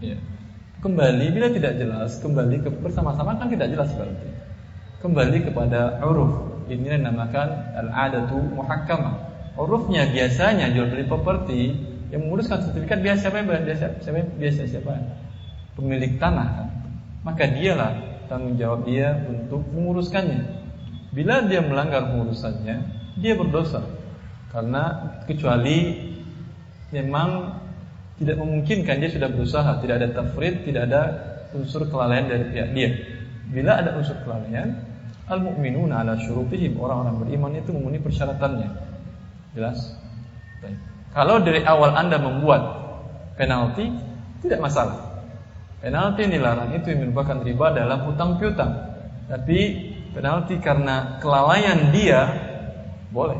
Ya 0.00 0.16
kembali 0.78 1.34
bila 1.34 1.50
tidak 1.50 1.74
jelas 1.74 2.22
kembali 2.22 2.62
ke 2.62 2.70
bersama-sama 2.70 3.34
kan 3.34 3.50
tidak 3.50 3.74
jelas 3.74 3.90
berarti. 3.98 4.28
Kembali 4.98 5.38
kepada 5.46 6.02
uruf 6.02 6.62
ini 6.66 6.90
yang 6.90 7.06
dinamakan 7.06 7.48
al-adatu 7.78 8.38
muhakkamah 8.54 9.27
urufnya 9.58 10.06
biasanya 10.08 10.70
jual 10.70 10.88
beli 10.88 11.04
properti 11.04 11.74
yang 12.08 12.24
menguruskan 12.24 12.64
sertifikat 12.64 13.04
biasa 13.04 13.28
siapa 13.28 13.42
biasa 13.44 13.86
siapa? 14.00 14.20
Biasa 14.38 14.60
siapa? 14.64 14.94
Pemilik 15.76 16.16
tanah. 16.16 16.48
Kan 16.48 16.68
maka 17.26 17.44
dialah 17.50 18.24
tanggung 18.30 18.56
jawab 18.56 18.86
dia 18.86 19.18
untuk 19.26 19.66
menguruskannya. 19.74 20.42
Bila 21.12 21.44
dia 21.44 21.60
melanggar 21.60 22.08
pengurusannya 22.08 22.76
dia 23.18 23.34
berdosa. 23.34 23.82
Karena 24.48 25.12
kecuali 25.28 26.08
memang 26.88 27.60
tidak 28.16 28.36
memungkinkan 28.40 28.96
dia 28.98 29.10
sudah 29.12 29.28
berusaha, 29.28 29.70
tidak 29.84 30.00
ada 30.02 30.08
tafrid, 30.16 30.64
tidak 30.64 30.88
ada 30.88 31.02
unsur 31.52 31.84
kelalaian 31.86 32.26
dari 32.26 32.44
pihak 32.50 32.68
dia. 32.72 32.90
Bila 33.52 33.78
ada 33.78 33.94
unsur 33.94 34.16
kelalaian, 34.24 34.72
al-mu'minuna 35.28 36.02
ala 36.02 36.16
syurutihim, 36.16 36.80
orang-orang 36.80 37.28
beriman 37.28 37.52
itu 37.60 37.70
memenuhi 37.76 38.02
persyaratannya. 38.02 38.68
Jelas? 39.52 39.78
Baik. 40.60 40.78
Kalau 41.12 41.40
dari 41.40 41.64
awal 41.64 41.96
Anda 41.96 42.20
membuat 42.20 42.62
penalti, 43.40 43.88
tidak 44.44 44.60
masalah. 44.60 45.24
Penalti 45.78 46.26
yang 46.26 46.32
dilarang 46.42 46.74
itu 46.74 46.90
yang 46.90 47.08
merupakan 47.08 47.38
riba 47.40 47.66
dalam 47.72 48.08
hutang 48.10 48.36
piutang. 48.36 48.72
Tapi 49.30 49.58
penalti 50.12 50.58
karena 50.58 51.22
kelalaian 51.22 51.94
dia 51.94 52.20
boleh. 53.14 53.38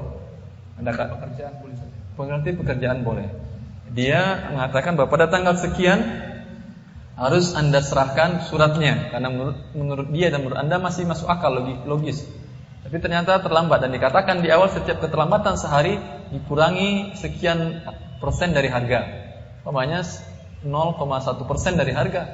Anda 0.78 0.94
kata 0.94 1.18
pekerjaan 1.18 1.54
boleh. 1.60 1.76
Penalti 2.14 2.50
pekerjaan 2.54 3.02
boleh 3.02 3.48
dia 3.92 4.52
mengatakan 4.52 4.96
bahwa 4.96 5.08
pada 5.08 5.26
tanggal 5.32 5.56
sekian 5.56 6.00
harus 7.18 7.56
Anda 7.56 7.82
serahkan 7.82 8.46
suratnya 8.46 9.10
karena 9.10 9.28
menurut 9.32 9.58
menurut 9.74 10.08
dia 10.14 10.30
dan 10.30 10.44
menurut 10.46 10.60
Anda 10.60 10.78
masih 10.78 11.08
masuk 11.08 11.26
akal 11.26 11.58
logis. 11.88 12.22
Tapi 12.88 13.04
ternyata 13.04 13.44
terlambat 13.44 13.84
dan 13.84 13.92
dikatakan 13.92 14.40
di 14.40 14.48
awal 14.48 14.72
setiap 14.72 15.04
keterlambatan 15.04 15.60
sehari 15.60 16.00
dikurangi 16.32 17.12
sekian 17.20 17.84
persen 18.16 18.56
dari 18.56 18.72
harga. 18.72 19.04
Pokoknya 19.60 20.00
0,1 20.64 21.44
persen 21.44 21.76
dari 21.76 21.92
harga. 21.92 22.24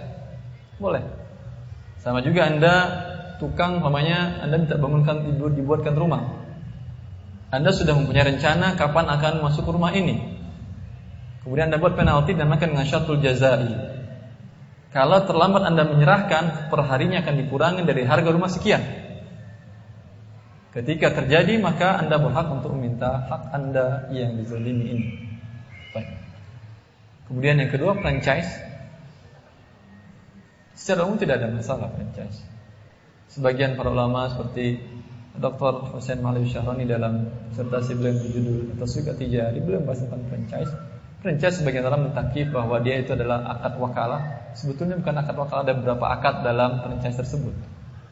Boleh. 0.79 1.03
Sama 1.99 2.23
juga 2.23 2.47
Anda 2.47 2.75
tukang 3.43 3.83
pokoknya 3.83 4.47
Anda 4.47 4.55
minta 4.63 4.79
bangunkan 4.79 5.27
tidur 5.27 5.51
dibuatkan 5.51 5.99
rumah. 5.99 6.23
Anda 7.51 7.75
sudah 7.75 7.99
mempunyai 7.99 8.39
rencana 8.39 8.79
kapan 8.79 9.11
akan 9.11 9.43
masuk 9.43 9.67
rumah 9.67 9.91
ini. 9.91 10.39
Kemudian 11.43 11.75
Anda 11.75 11.83
buat 11.83 11.99
penalti 11.99 12.31
dan 12.39 12.47
makan 12.47 12.79
dengan 12.79 12.87
syatul 12.87 13.19
jazai. 13.19 13.75
Kalau 14.95 15.19
terlambat 15.27 15.67
Anda 15.67 15.83
menyerahkan, 15.83 16.71
perharinya 16.71 17.27
akan 17.27 17.43
dikurangi 17.43 17.83
dari 17.83 18.07
harga 18.07 18.31
rumah 18.31 18.47
sekian. 18.47 19.04
Ketika 20.75 21.15
terjadi, 21.15 21.63
maka 21.63 22.03
Anda 22.03 22.19
berhak 22.19 22.51
untuk 22.51 22.75
meminta 22.75 23.23
hak 23.31 23.55
Anda 23.55 24.11
yang 24.11 24.35
dizalimi 24.35 24.85
ini. 24.91 25.09
Baik. 25.95 26.11
Kemudian 27.31 27.63
yang 27.63 27.71
kedua, 27.71 27.95
franchise. 28.03 28.51
Secara 30.75 31.07
umum 31.07 31.15
tidak 31.15 31.39
ada 31.39 31.55
masalah 31.55 31.95
franchise. 31.95 32.43
Sebagian 33.31 33.79
para 33.79 33.95
ulama 33.95 34.27
seperti 34.27 34.83
Dr. 35.39 35.95
Hussein 35.95 36.19
Malawi 36.19 36.51
Syahrani 36.51 36.91
dalam 36.91 37.31
sertasi 37.55 37.95
beliau 37.95 38.19
berjudul 38.19 38.79
Taswik 38.79 39.15
Tijari 39.19 39.59
beliau 39.59 39.83
membahas 39.83 40.07
tentang 40.07 40.23
franchise 40.31 40.71
Franchise 41.25 41.65
sebagian 41.65 41.89
orang 41.89 42.13
mentakif 42.13 42.53
bahwa 42.53 42.85
dia 42.85 43.01
itu 43.01 43.17
adalah 43.17 43.49
akad 43.49 43.81
wakalah. 43.81 44.53
Sebetulnya 44.53 45.01
bukan 45.01 45.25
akad 45.25 45.33
wakalah, 45.41 45.65
ada 45.65 45.73
beberapa 45.73 46.05
akad 46.05 46.45
dalam 46.45 46.85
franchise 46.85 47.17
tersebut. 47.17 47.57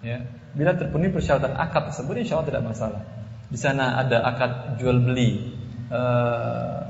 Ya. 0.02 0.18
Bila 0.52 0.74
terpenuhi 0.74 1.14
persyaratan 1.14 1.54
akad 1.54 1.94
tersebut, 1.94 2.14
insya 2.18 2.36
Allah 2.36 2.48
tidak 2.50 2.64
masalah. 2.66 3.00
Di 3.48 3.58
sana 3.58 4.02
ada 4.02 4.26
akad 4.26 4.82
jual 4.82 4.98
beli, 4.98 5.54
uh, 5.88 6.82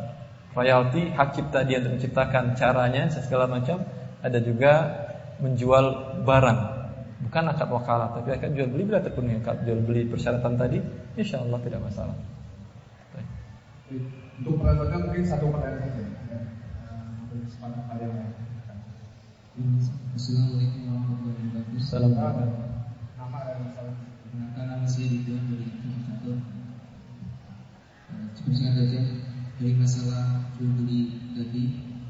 royalti, 0.57 1.13
hak 1.13 1.37
cipta 1.37 1.63
dia 1.69 1.79
untuk 1.85 2.01
menciptakan 2.01 2.57
caranya, 2.57 3.13
segala 3.13 3.47
macam. 3.47 3.85
Ada 4.25 4.39
juga 4.41 4.73
menjual 5.43 6.19
barang, 6.25 6.61
bukan 7.29 7.45
akad 7.53 7.69
wakalah, 7.69 8.17
tapi 8.17 8.33
akad 8.33 8.55
jual 8.57 8.71
beli 8.71 8.87
bila 8.89 9.03
terpenuhi 9.03 9.43
akad 9.43 9.67
jual 9.67 9.83
beli 9.83 10.09
persyaratan 10.09 10.55
tadi, 10.57 10.79
insya 11.19 11.43
Allah 11.43 11.59
tidak 11.61 11.81
masalah. 11.83 12.17
Untuk 14.41 14.57
menentukan 14.57 14.99
mungkin 15.05 15.23
satu 15.27 15.53
pertanyaan 15.53 15.91
saja. 15.93 16.05
Assalamualaikum 20.17 20.81
warahmatullahi 20.89 21.45
wabarakatuh. 21.45 21.77
Assalamualaikum. 21.77 22.72
Saya 24.83 25.07
Ridwan 25.09 25.43
dari 25.47 25.67
Kantor. 26.07 26.37
Cukup 28.35 28.53
singkat 28.53 28.75
saja 28.83 29.01
dari 29.59 29.73
masalah 29.79 30.51
jual 30.59 30.71
beli 30.79 31.33
tadi. 31.39 31.65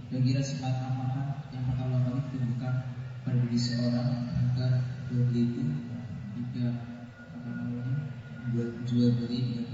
Kira-kira 0.08 0.40
apakah 0.40 1.44
yang 1.52 1.64
pertama 1.68 1.96
kali 2.04 2.20
pada 3.22 3.38
diri 3.48 3.58
seorang 3.60 4.10
agar 4.28 4.72
jual 5.08 5.24
beli 5.30 5.42
itu 5.52 5.62
jika 6.36 6.66
apa 7.32 7.48
namanya 7.48 7.96
buat 8.52 8.70
jual 8.84 9.08
beli 9.20 9.68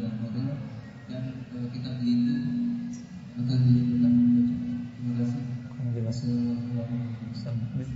dan 1.08 1.22
kalau 1.48 1.68
kita 1.74 1.90
beli 1.98 2.12
itu 2.12 2.34
akan 3.38 3.58
dilimpahkan 3.66 4.12
terima 4.98 5.12
kasih 5.22 5.42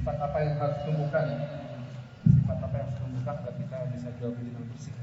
Sifat 0.02 0.16
apa 0.18 0.38
yang 0.42 0.54
harus 0.60 0.78
tumbuhkan? 0.84 1.26
Sifat 2.26 2.58
apa 2.60 2.74
yang 2.76 2.86
harus 2.90 2.98
tumbuhkan 3.00 3.36
bersih 4.30 4.94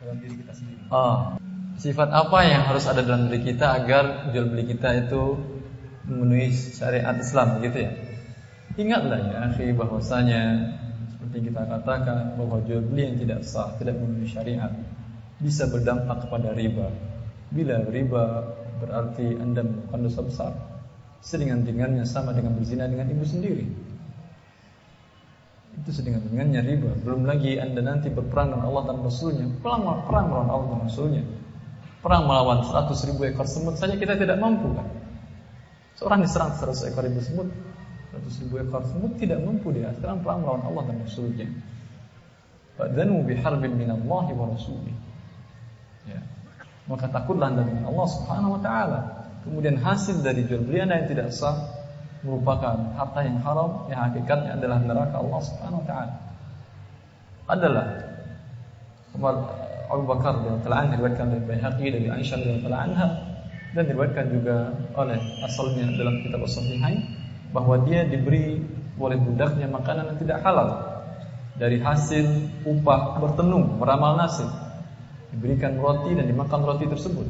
dalam 0.00 0.16
diri 0.20 0.34
kita 0.44 0.52
sendiri? 0.52 0.80
Oh, 0.92 1.40
sifat 1.80 2.08
apa 2.12 2.38
yang 2.44 2.62
harus 2.68 2.84
ada 2.84 3.00
dalam 3.00 3.32
diri 3.32 3.54
kita 3.54 3.80
agar 3.80 4.32
jual 4.34 4.52
beli 4.52 4.68
kita 4.68 5.08
itu 5.08 5.40
memenuhi 6.04 6.52
syariat 6.52 7.16
Islam 7.16 7.64
gitu 7.64 7.78
ya? 7.80 7.92
Ingatlah 8.76 9.18
ya, 9.24 9.36
akhi 9.50 9.72
bahwasanya 9.72 10.42
seperti 11.16 11.52
kita 11.52 11.62
katakan 11.64 12.36
bahwa 12.36 12.60
jual 12.64 12.84
beli 12.84 13.12
yang 13.12 13.16
tidak 13.20 13.40
sah, 13.44 13.72
tidak 13.80 13.96
memenuhi 13.96 14.28
syariat 14.28 14.72
bisa 15.40 15.68
berdampak 15.72 16.28
kepada 16.28 16.52
riba. 16.52 16.92
Bila 17.50 17.82
riba 17.88 18.24
berarti 18.80 19.36
Anda 19.36 19.64
melakukan 19.64 20.00
dosa 20.06 20.20
besar. 20.22 20.52
Sedingan-dingannya 21.20 22.04
sama 22.08 22.32
dengan 22.32 22.56
berzina 22.56 22.88
dengan 22.88 23.08
ibu 23.12 23.24
sendiri. 23.24 23.89
Itu 25.78 25.90
sedingan-dingannya 25.94 26.60
riba. 26.66 26.90
Belum 27.06 27.22
lagi 27.28 27.60
Anda 27.62 27.84
nanti 27.84 28.10
berperang 28.10 28.50
dengan 28.50 28.66
Allah 28.66 28.82
dan 28.90 28.98
Rasulnya. 29.06 29.46
Perang, 29.62 29.86
perang 30.08 30.26
melawan 30.26 30.48
Allah 30.50 30.66
dan 30.74 30.80
Rasulnya. 30.90 31.22
Perang 32.00 32.24
melawan 32.26 32.64
100 32.64 33.08
ribu 33.12 33.28
ekor 33.28 33.44
semut 33.44 33.76
saja 33.76 33.94
kita 33.94 34.16
tidak 34.16 34.40
mampu 34.40 34.72
kan. 34.72 34.88
Seorang 36.00 36.24
diserang 36.24 36.56
100 36.56 36.90
ekor 36.90 37.04
ribu 37.04 37.20
semut 37.20 37.48
100 38.16 38.42
ribu 38.46 38.54
ekor 38.64 38.82
semut 38.88 39.12
tidak 39.20 39.38
mampu 39.44 39.70
dia. 39.70 39.92
Sekarang 39.94 40.24
perang 40.24 40.40
melawan 40.42 40.64
Allah 40.64 40.82
dan 40.90 40.96
Rasulnya. 41.04 41.48
Fadzanu 42.80 43.20
biharbin 43.28 43.76
minallahi 43.76 44.32
wa 44.32 44.46
rasulih. 44.56 44.96
Ya. 46.08 46.24
Maka 46.88 47.12
takutlah 47.12 47.52
anda 47.52 47.68
dengan 47.68 47.92
Allah 47.92 48.08
Subhanahu 48.08 48.56
Wa 48.56 48.60
Taala. 48.64 49.00
Kemudian 49.44 49.76
hasil 49.76 50.24
dari 50.24 50.48
jual 50.48 50.64
beli 50.64 50.80
anda 50.80 50.96
yang 51.04 51.08
tidak 51.12 51.28
sah 51.36 51.79
merupakan 52.20 52.76
harta 52.96 53.20
yang 53.24 53.38
haram 53.40 53.88
yang 53.88 54.00
hakikatnya 54.10 54.50
adalah 54.60 54.78
neraka 54.84 55.16
Allah 55.16 55.40
Subhanahu 55.40 55.80
Wa 55.84 55.86
Taala. 55.88 56.14
Adalah 57.50 57.86
Umar 59.16 59.34
Abu 59.90 60.04
Bakar 60.06 60.38
radhiyallahu 60.38 60.70
anhu 60.70 60.92
diriwayatkan 60.94 61.26
dari 61.34 61.42
Baihaqi 61.48 61.86
dari 61.90 62.06
Aisyah 62.06 62.36
radhiyallahu 62.38 62.84
anha 62.86 63.08
dan 63.74 63.82
diriwayatkan 63.90 64.26
juga 64.30 64.56
oleh 64.94 65.18
asalnya 65.42 65.86
dalam 65.98 66.22
kitab 66.22 66.46
As-Sahihain 66.46 67.00
bahwa 67.50 67.82
dia 67.82 68.06
diberi 68.06 68.62
oleh 69.00 69.18
budaknya 69.18 69.66
makanan 69.66 70.14
yang 70.14 70.18
tidak 70.22 70.38
halal 70.46 70.68
dari 71.58 71.82
hasil 71.82 72.24
upah 72.68 73.18
bertenung 73.18 73.80
meramal 73.82 74.14
nasib 74.14 74.46
diberikan 75.34 75.78
roti 75.78 76.14
dan 76.14 76.26
dimakan 76.26 76.62
roti 76.66 76.86
tersebut. 76.86 77.26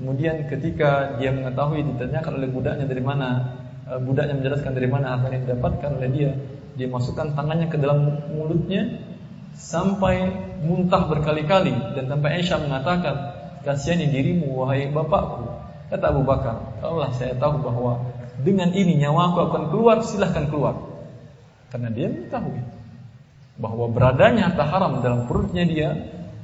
Kemudian 0.00 0.48
ketika 0.48 1.20
dia 1.20 1.34
mengetahui 1.34 1.84
ditanyakan 1.84 2.40
oleh 2.40 2.48
budaknya 2.48 2.86
dari 2.88 3.02
mana, 3.04 3.59
budaknya 3.98 4.38
menjelaskan 4.38 4.72
dari 4.76 4.86
mana 4.86 5.18
harta 5.18 5.34
yang 5.34 5.42
didapatkan 5.48 5.90
oleh 5.98 6.10
dia, 6.14 6.30
dia 6.78 6.86
masukkan 6.86 7.34
tangannya 7.34 7.66
ke 7.66 7.76
dalam 7.80 8.22
mulutnya 8.30 9.02
sampai 9.58 10.30
muntah 10.62 11.10
berkali-kali 11.10 11.74
dan 11.98 12.06
sampai 12.06 12.38
Aisyah 12.38 12.58
mengatakan, 12.62 13.14
"Kasihani 13.66 14.06
dirimu 14.06 14.62
wahai 14.62 14.86
bapakku." 14.94 15.50
Kata 15.90 16.14
Abu 16.14 16.22
Bakar, 16.22 16.78
"Allah 16.78 17.10
saya 17.18 17.34
tahu 17.34 17.66
bahwa 17.66 18.06
dengan 18.46 18.70
ini 18.70 18.94
nyawaku 19.02 19.38
akan 19.50 19.62
keluar, 19.74 19.96
silahkan 20.06 20.46
keluar." 20.46 20.78
Karena 21.74 21.90
dia 21.90 22.06
mengetahui 22.06 22.62
bahwa 23.60 23.90
beradanya 23.92 24.50
harta 24.50 24.64
haram 24.64 25.04
dalam 25.04 25.26
perutnya 25.28 25.66
dia 25.68 25.92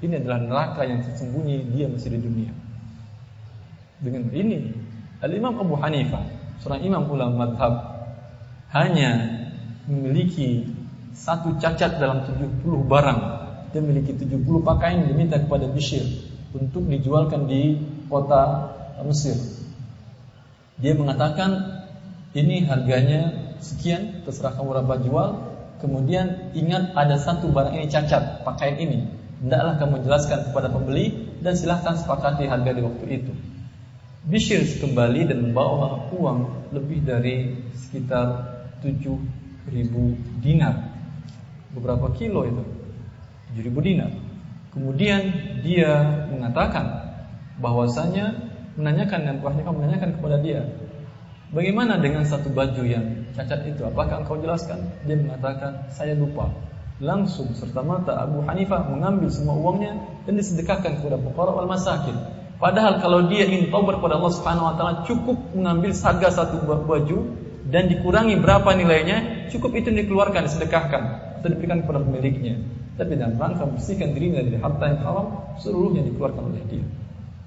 ini 0.05 0.21
adalah 0.21 0.39
neraka 0.45 0.85
yang 0.85 1.01
sesungguhnya 1.01 1.65
dia 1.73 1.87
masih 1.89 2.13
di 2.13 2.21
dunia. 2.21 2.53
Dengan 3.97 4.29
ini, 4.29 4.77
Al-Imam 5.25 5.57
Abu 5.57 5.75
Hanifah, 5.81 6.21
seorang 6.63 6.83
imam 6.85 7.03
ulama 7.09 7.47
madhab, 7.47 7.73
hanya 8.73 9.11
memiliki 9.87 10.67
satu 11.17 11.57
cacat 11.57 11.97
dalam 11.97 12.27
70 12.29 12.63
barang. 12.87 13.21
Dia 13.73 13.81
memiliki 13.83 14.17
70 14.17 14.65
pakaian 14.65 15.05
diminta 15.05 15.37
kepada 15.37 15.69
Bishir 15.69 16.05
untuk 16.57 16.89
dijualkan 16.89 17.49
di 17.49 17.77
kota 18.09 18.73
Mesir. 19.05 19.37
Dia 20.81 20.97
mengatakan 20.97 21.83
ini 22.37 22.65
harganya 22.65 23.53
sekian, 23.61 24.25
terserah 24.25 24.57
kamu 24.57 24.77
berapa 24.77 24.95
jual. 25.05 25.29
Kemudian 25.77 26.57
ingat 26.57 26.97
ada 26.97 27.21
satu 27.21 27.53
barang 27.53 27.77
ini 27.77 27.87
cacat, 27.93 28.45
pakaian 28.45 28.81
ini 28.81 28.99
hendaklah 29.41 29.77
kamu 29.77 29.95
jelaskan 30.05 30.39
kepada 30.49 30.69
pembeli 30.73 31.37
dan 31.45 31.53
silahkan 31.53 31.95
sepakati 31.97 32.49
harga 32.49 32.71
di 32.73 32.83
waktu 32.83 33.05
itu. 33.21 33.33
Bishir 34.27 34.67
kembali 34.83 35.31
dan 35.31 35.39
membawa 35.39 36.11
uang 36.11 36.71
lebih 36.75 37.07
dari 37.07 37.63
sekitar 37.71 38.59
7.000 38.83 39.71
dinar. 40.43 40.99
Beberapa 41.71 42.11
kilo 42.11 42.43
itu. 42.43 42.63
7.000 43.55 43.87
dinar. 43.87 44.11
Kemudian 44.75 45.23
dia 45.63 46.27
mengatakan 46.27 47.07
bahwasanya 47.63 48.35
menanyakan 48.75 49.21
dan 49.31 49.37
kamu 49.41 49.79
menanyakan 49.79 50.11
kepada 50.19 50.37
dia, 50.43 50.75
bagaimana 51.55 51.97
dengan 52.03 52.27
satu 52.27 52.51
baju 52.51 52.83
yang 52.83 53.31
cacat 53.31 53.63
itu? 53.63 53.87
Apakah 53.87 54.27
engkau 54.27 54.43
jelaskan? 54.43 54.91
Dia 55.07 55.17
mengatakan, 55.23 55.87
saya 55.95 56.19
lupa. 56.19 56.51
Langsung 56.99 57.55
serta 57.55 57.79
mata 57.87 58.27
Abu 58.27 58.43
Hanifah 58.43 58.91
mengambil 58.91 59.31
semua 59.31 59.55
uangnya 59.55 59.97
dan 60.27 60.35
disedekahkan 60.35 60.99
kepada 60.99 61.15
fuqara 61.15 61.55
wal 61.55 61.71
masakin. 61.71 62.36
Padahal 62.57 63.05
kalau 63.05 63.29
dia 63.29 63.45
ingin 63.45 63.69
taubat 63.69 64.01
kepada 64.01 64.17
Allah 64.17 64.33
Subhanahu 64.33 64.67
wa 64.73 64.75
taala 64.81 64.95
cukup 65.05 65.37
mengambil 65.53 65.93
harga 65.93 66.29
satu 66.33 66.65
baju 66.65 67.19
dan 67.69 67.91
dikurangi 67.91 68.41
berapa 68.41 68.71
nilainya, 68.73 69.49
cukup 69.53 69.77
itu 69.77 69.93
dikeluarkan 69.93 70.47
disedekahkan 70.49 71.03
atau 71.43 71.49
diberikan 71.53 71.85
kepada 71.85 72.01
pemiliknya. 72.01 72.63
Tapi 72.97 73.13
dalam 73.13 73.37
rangka 73.37 73.69
membersihkan 73.69 74.17
dirinya 74.17 74.41
dari 74.41 74.57
harta 74.57 74.85
yang 74.89 75.01
haram, 75.05 75.27
seluruhnya 75.61 76.01
dikeluarkan 76.09 76.43
oleh 76.49 76.65
dia. 76.71 76.87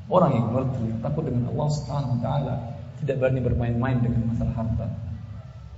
Orang 0.06 0.38
yang 0.38 0.46
mengerti, 0.54 0.94
takut 1.02 1.26
dengan 1.26 1.50
Allah 1.56 1.68
Subhanahu 1.74 2.14
wa 2.18 2.22
taala, 2.22 2.56
tidak 3.02 3.16
berani 3.18 3.42
bermain-main 3.42 3.98
dengan 3.98 4.30
masalah 4.30 4.54
harta. 4.62 4.88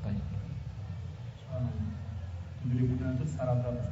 Baik. 0.04 0.24
Itu 2.68 3.26
secara 3.32 3.56
berapa? 3.64 3.84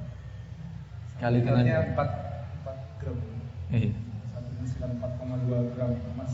Kali 1.19 1.39
dengan 1.43 1.63
4, 1.63 1.95
4 1.95 2.99
gram. 2.99 3.17
Iya. 3.71 4.08
Sekitar 4.67 4.91
4,2 4.99 5.71
gram 5.75 5.91
emas. 6.15 6.33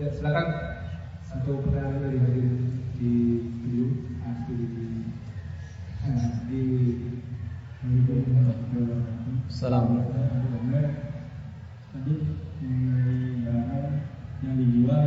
Ya 0.00 0.08
silakan 0.08 0.48
satu 1.20 1.60
pertanyaan 1.60 2.00
dari 2.00 2.18
hadir 2.20 2.48
di 2.96 3.12
video 3.60 3.86
di 4.48 4.56
nah, 6.00 6.32
di 6.48 6.62
Salam. 9.52 10.00
Tadi 11.92 12.14
mengenai 12.64 13.44
barang 13.44 13.92
yang 14.40 14.54
dijual 14.56 15.04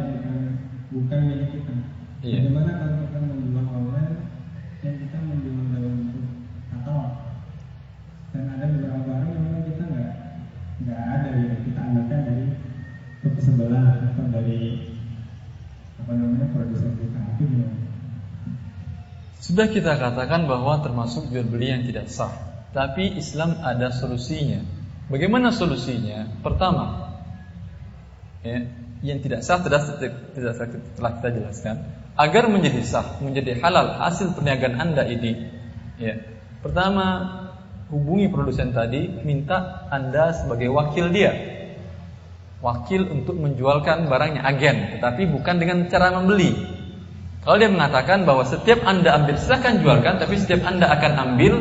bukan 0.94 1.20
milik 1.28 1.50
kita. 1.50 1.76
Iya. 2.22 2.46
Bagaimana 2.46 2.72
kalau 2.78 2.96
kita 3.10 3.18
menjual 3.26 3.66
online 3.74 4.16
dan 4.86 4.94
kita 5.02 5.18
menjual 5.18 5.66
dalam 5.74 5.94
bentuk 5.98 6.26
katalog? 6.70 7.12
Dan 8.32 8.44
ada 8.54 8.66
beberapa 8.70 9.02
barang 9.02 9.30
yang 9.34 9.44
memang 9.50 9.64
kita 9.66 9.84
nggak 9.90 10.14
nggak 10.76 11.00
ada 11.00 11.30
ya 11.40 11.56
kita 11.64 11.80
ambilkan 11.80 12.20
dari 12.28 12.46
toko 13.24 13.40
sebelah 13.40 13.86
atau 14.12 14.26
dari 14.28 14.60
apa 16.02 16.12
namanya 16.12 16.48
produsen 16.52 16.94
kita 17.00 17.22
gimana? 17.40 17.86
Sudah 19.46 19.70
kita 19.70 19.96
katakan 20.02 20.50
bahwa 20.50 20.82
termasuk 20.82 21.30
jual 21.30 21.46
beli 21.46 21.70
yang 21.70 21.86
tidak 21.86 22.10
sah. 22.10 22.34
Tapi 22.74 23.14
Islam 23.16 23.62
ada 23.62 23.94
solusinya. 23.94 24.66
Bagaimana 25.06 25.54
solusinya? 25.54 26.42
Pertama, 26.42 27.14
ya, 28.42 28.66
yang 29.06 29.22
tidak 29.22 29.46
sah 29.46 29.62
tidak, 29.62 29.86
tidak 30.34 30.54
telah 30.98 31.12
kita 31.22 31.30
jelaskan. 31.30 31.76
Agar 32.18 32.50
menjadi 32.50 32.82
sah, 32.82 33.22
menjadi 33.22 33.62
halal 33.62 34.02
hasil 34.02 34.34
perniagaan 34.34 34.82
anda 34.82 35.06
ini, 35.06 35.46
ya. 36.02 36.26
Pertama, 36.66 37.06
hubungi 37.90 38.30
produsen 38.34 38.74
tadi, 38.74 39.22
minta 39.22 39.88
anda 39.94 40.34
sebagai 40.34 40.74
wakil 40.74 41.14
dia, 41.14 41.32
wakil 42.66 43.06
untuk 43.14 43.38
menjualkan 43.38 44.10
barangnya 44.10 44.42
agen, 44.42 44.98
tetapi 44.98 45.30
bukan 45.30 45.56
dengan 45.62 45.86
cara 45.86 46.10
membeli. 46.18 46.54
Kalau 47.46 47.62
dia 47.62 47.70
mengatakan 47.70 48.26
bahwa 48.26 48.42
setiap 48.42 48.82
anda 48.90 49.14
ambil 49.14 49.38
silahkan 49.38 49.78
jualkan, 49.78 50.18
tapi 50.18 50.34
setiap 50.42 50.66
anda 50.66 50.90
akan 50.90 51.12
ambil 51.14 51.54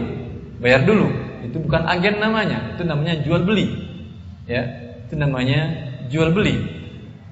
bayar 0.64 0.88
dulu. 0.88 1.12
Itu 1.44 1.60
bukan 1.60 1.84
agen 1.84 2.24
namanya, 2.24 2.72
itu 2.72 2.88
namanya 2.88 3.20
jual 3.20 3.44
beli. 3.44 3.68
Ya, 4.48 4.64
itu 5.04 5.20
namanya 5.20 5.92
jual 6.08 6.32
beli. 6.32 6.56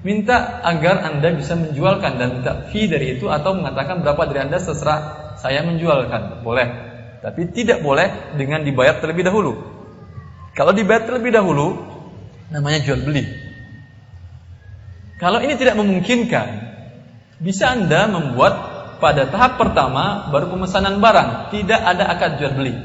Minta 0.05 0.61
agar 0.61 1.01
anda 1.01 1.33
bisa 1.33 1.57
menjualkan 1.57 2.21
dan 2.21 2.29
minta 2.37 2.69
fee 2.69 2.85
dari 2.85 3.17
itu 3.17 3.25
atau 3.31 3.57
mengatakan 3.57 4.05
berapa 4.05 4.29
dari 4.29 4.45
anda 4.45 4.61
seserah 4.61 5.33
saya 5.41 5.65
menjualkan, 5.65 6.45
boleh. 6.45 6.92
Tapi 7.23 7.55
tidak 7.55 7.79
boleh 7.79 8.35
dengan 8.35 8.67
dibayar 8.67 8.99
terlebih 8.99 9.23
dahulu. 9.23 9.55
Kalau 10.51 10.75
dibayar 10.75 11.07
terlebih 11.07 11.31
dahulu, 11.31 11.79
namanya 12.51 12.83
jual 12.83 12.99
beli. 12.99 13.23
Kalau 15.23 15.39
ini 15.39 15.55
tidak 15.55 15.79
memungkinkan, 15.79 16.47
bisa 17.39 17.71
Anda 17.71 18.11
membuat 18.11 18.53
pada 18.99 19.31
tahap 19.31 19.55
pertama 19.55 20.27
baru 20.35 20.51
pemesanan 20.51 20.99
barang, 20.99 21.55
tidak 21.55 21.79
ada 21.79 22.11
akad 22.11 22.43
jual 22.43 22.59
beli. 22.59 22.75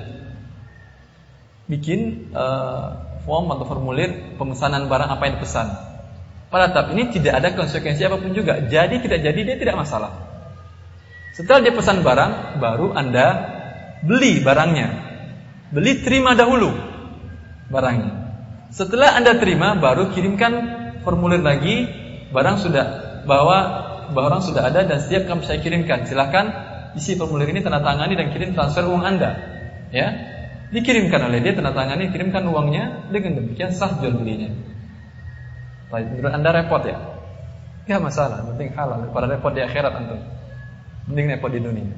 Bikin 1.66 2.30
uh, 2.30 3.20
form 3.26 3.50
atau 3.50 3.66
formulir 3.66 4.38
pemesanan 4.38 4.86
barang 4.86 5.10
apa 5.18 5.22
yang 5.26 5.34
dipesan. 5.42 5.66
Pada 6.48 6.70
tahap 6.70 6.94
ini 6.94 7.10
tidak 7.10 7.42
ada 7.42 7.52
konsekuensi 7.58 8.06
apa 8.06 8.22
pun 8.22 8.32
juga. 8.32 8.62
Jadi 8.70 9.02
tidak 9.02 9.18
jadi 9.20 9.40
dia 9.42 9.56
tidak 9.58 9.82
masalah. 9.82 10.14
Setelah 11.34 11.60
dia 11.60 11.74
pesan 11.74 12.06
barang, 12.06 12.62
baru 12.62 12.96
Anda 12.96 13.57
beli 14.04 14.40
barangnya. 14.42 14.88
Beli 15.74 16.00
terima 16.00 16.32
dahulu 16.32 16.72
barangnya. 17.68 18.12
Setelah 18.68 19.16
Anda 19.16 19.36
terima, 19.40 19.76
baru 19.76 20.12
kirimkan 20.12 20.52
formulir 21.04 21.40
lagi. 21.40 21.88
Barang 22.28 22.60
sudah 22.60 23.24
bawa 23.24 23.58
barang 24.12 24.42
sudah 24.44 24.68
ada 24.68 24.84
dan 24.84 25.00
siap 25.00 25.24
kami 25.24 25.44
saya 25.44 25.60
kirimkan. 25.64 26.04
Silahkan 26.04 26.52
isi 26.96 27.16
formulir 27.16 27.48
ini 27.48 27.64
tanda 27.64 27.80
tangani 27.80 28.16
dan 28.16 28.32
kirim 28.32 28.52
transfer 28.52 28.84
uang 28.84 29.04
Anda. 29.04 29.30
Ya, 29.88 30.08
dikirimkan 30.68 31.32
oleh 31.32 31.40
dia 31.40 31.56
tanda 31.56 31.72
tangani, 31.72 32.12
kirimkan 32.12 32.44
uangnya 32.48 33.08
dengan 33.08 33.40
demikian 33.40 33.72
sah 33.72 33.96
jual 33.96 34.12
belinya. 34.16 34.52
Menurut 35.88 36.32
Anda 36.32 36.50
repot 36.52 36.84
ya? 36.84 37.00
Ya 37.88 37.96
masalah, 37.96 38.44
penting 38.52 38.76
halal 38.76 39.08
daripada 39.08 39.32
repot 39.32 39.52
di 39.56 39.64
akhirat 39.64 39.92
antum. 39.96 40.20
Mending 41.08 41.32
repot 41.32 41.48
di 41.48 41.60
dunia. 41.64 41.88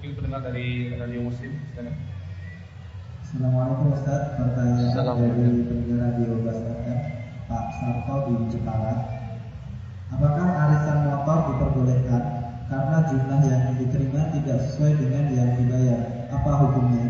Baik. 0.00 0.16
Mungkin 0.16 0.16
pendengar 0.16 0.40
dari 0.48 0.96
radio 0.96 1.20
Muslim, 1.28 1.52
silakan. 1.76 1.92
Assalamualaikum 3.20 3.86
Ustaz, 3.92 4.22
pertanyaan 4.32 4.88
Assalamualaikum. 4.88 5.44
dari 5.44 5.60
pendengar 5.68 5.98
radio 6.08 6.30
FM, 6.40 6.98
Pak 7.44 7.64
Sarto 7.76 8.14
di 8.24 8.34
Jepara. 8.48 8.94
Apakah 10.08 10.46
arisan 10.56 10.98
motor 11.04 11.36
diperbolehkan 11.52 12.22
karena 12.72 12.98
jumlah 13.12 13.40
yang 13.44 13.62
diterima 13.76 14.22
tidak 14.40 14.58
sesuai 14.72 14.92
dengan 15.04 15.24
yang 15.36 15.50
dibayar? 15.60 16.00
Apa 16.32 16.50
hukumnya? 16.64 17.06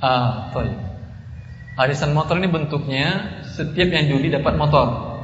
Ah, 0.00 0.48
toy. 0.56 0.72
Arisan 1.84 2.16
motor 2.16 2.40
ini 2.40 2.48
bentuknya 2.48 3.28
setiap 3.44 3.92
yang 3.92 4.08
judi 4.08 4.32
dapat 4.32 4.56
motor. 4.56 5.20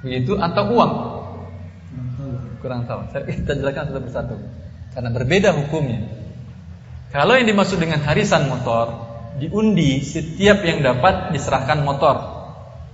Begitu 0.00 0.40
atau 0.40 0.72
uang? 0.72 0.92
Kurang 1.92 2.08
tahu. 2.16 2.32
Kurang 2.64 2.80
tahu. 2.88 3.00
Saya 3.12 3.28
kita 3.28 3.52
jelaskan 3.60 3.92
satu 3.92 4.00
persatu. 4.00 4.36
Karena 4.96 5.12
berbeda 5.12 5.52
hukumnya. 5.52 6.08
Kalau 7.12 7.36
yang 7.36 7.44
dimaksud 7.44 7.76
dengan 7.76 8.00
harisan 8.00 8.48
motor, 8.48 8.96
diundi 9.36 10.00
setiap 10.00 10.64
yang 10.64 10.80
dapat 10.80 11.36
diserahkan 11.36 11.84
motor 11.84 12.16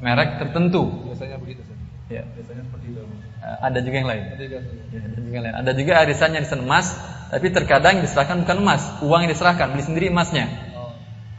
merek 0.03 0.42
tertentu. 0.42 1.07
Biasanya 1.07 1.38
begitu. 1.38 1.62
Ya. 2.11 2.26
Biasanya 2.26 2.66
seperti 2.66 2.86
itu. 2.90 3.00
Eh, 3.07 3.57
Ada 3.62 3.78
juga 3.86 3.96
yang 4.03 4.09
lain. 4.11 4.24
Ya, 4.26 4.34
ada 4.34 5.14
juga 5.22 5.34
yang 5.38 5.44
lain. 5.46 5.55
Ada 5.62 5.70
juga 5.78 5.92
arisannya 6.03 6.38
arisan 6.42 6.61
emas, 6.66 6.86
tapi 7.30 7.46
terkadang 7.55 8.03
yang 8.03 8.05
diserahkan 8.11 8.42
bukan 8.42 8.59
emas, 8.66 8.82
uang 9.07 9.20
yang 9.22 9.30
diserahkan, 9.30 9.70
beli 9.70 9.84
sendiri 9.86 10.07
emasnya. 10.11 10.50
Oh, 10.74 10.90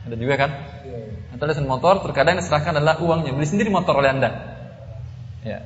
Ada 0.07 0.16
juga 0.16 0.34
kan? 0.39 0.51
iya, 0.88 0.95
iya. 0.95 1.36
Atau 1.36 1.43
arisan 1.43 1.68
motor, 1.68 1.99
terkadang 2.07 2.39
yang 2.39 2.43
diserahkan 2.47 2.80
adalah 2.80 3.03
uangnya, 3.03 3.36
beli 3.36 3.47
sendiri 3.51 3.68
motor 3.68 3.99
oleh 3.99 4.16
anda. 4.16 4.32
Ya. 5.43 5.59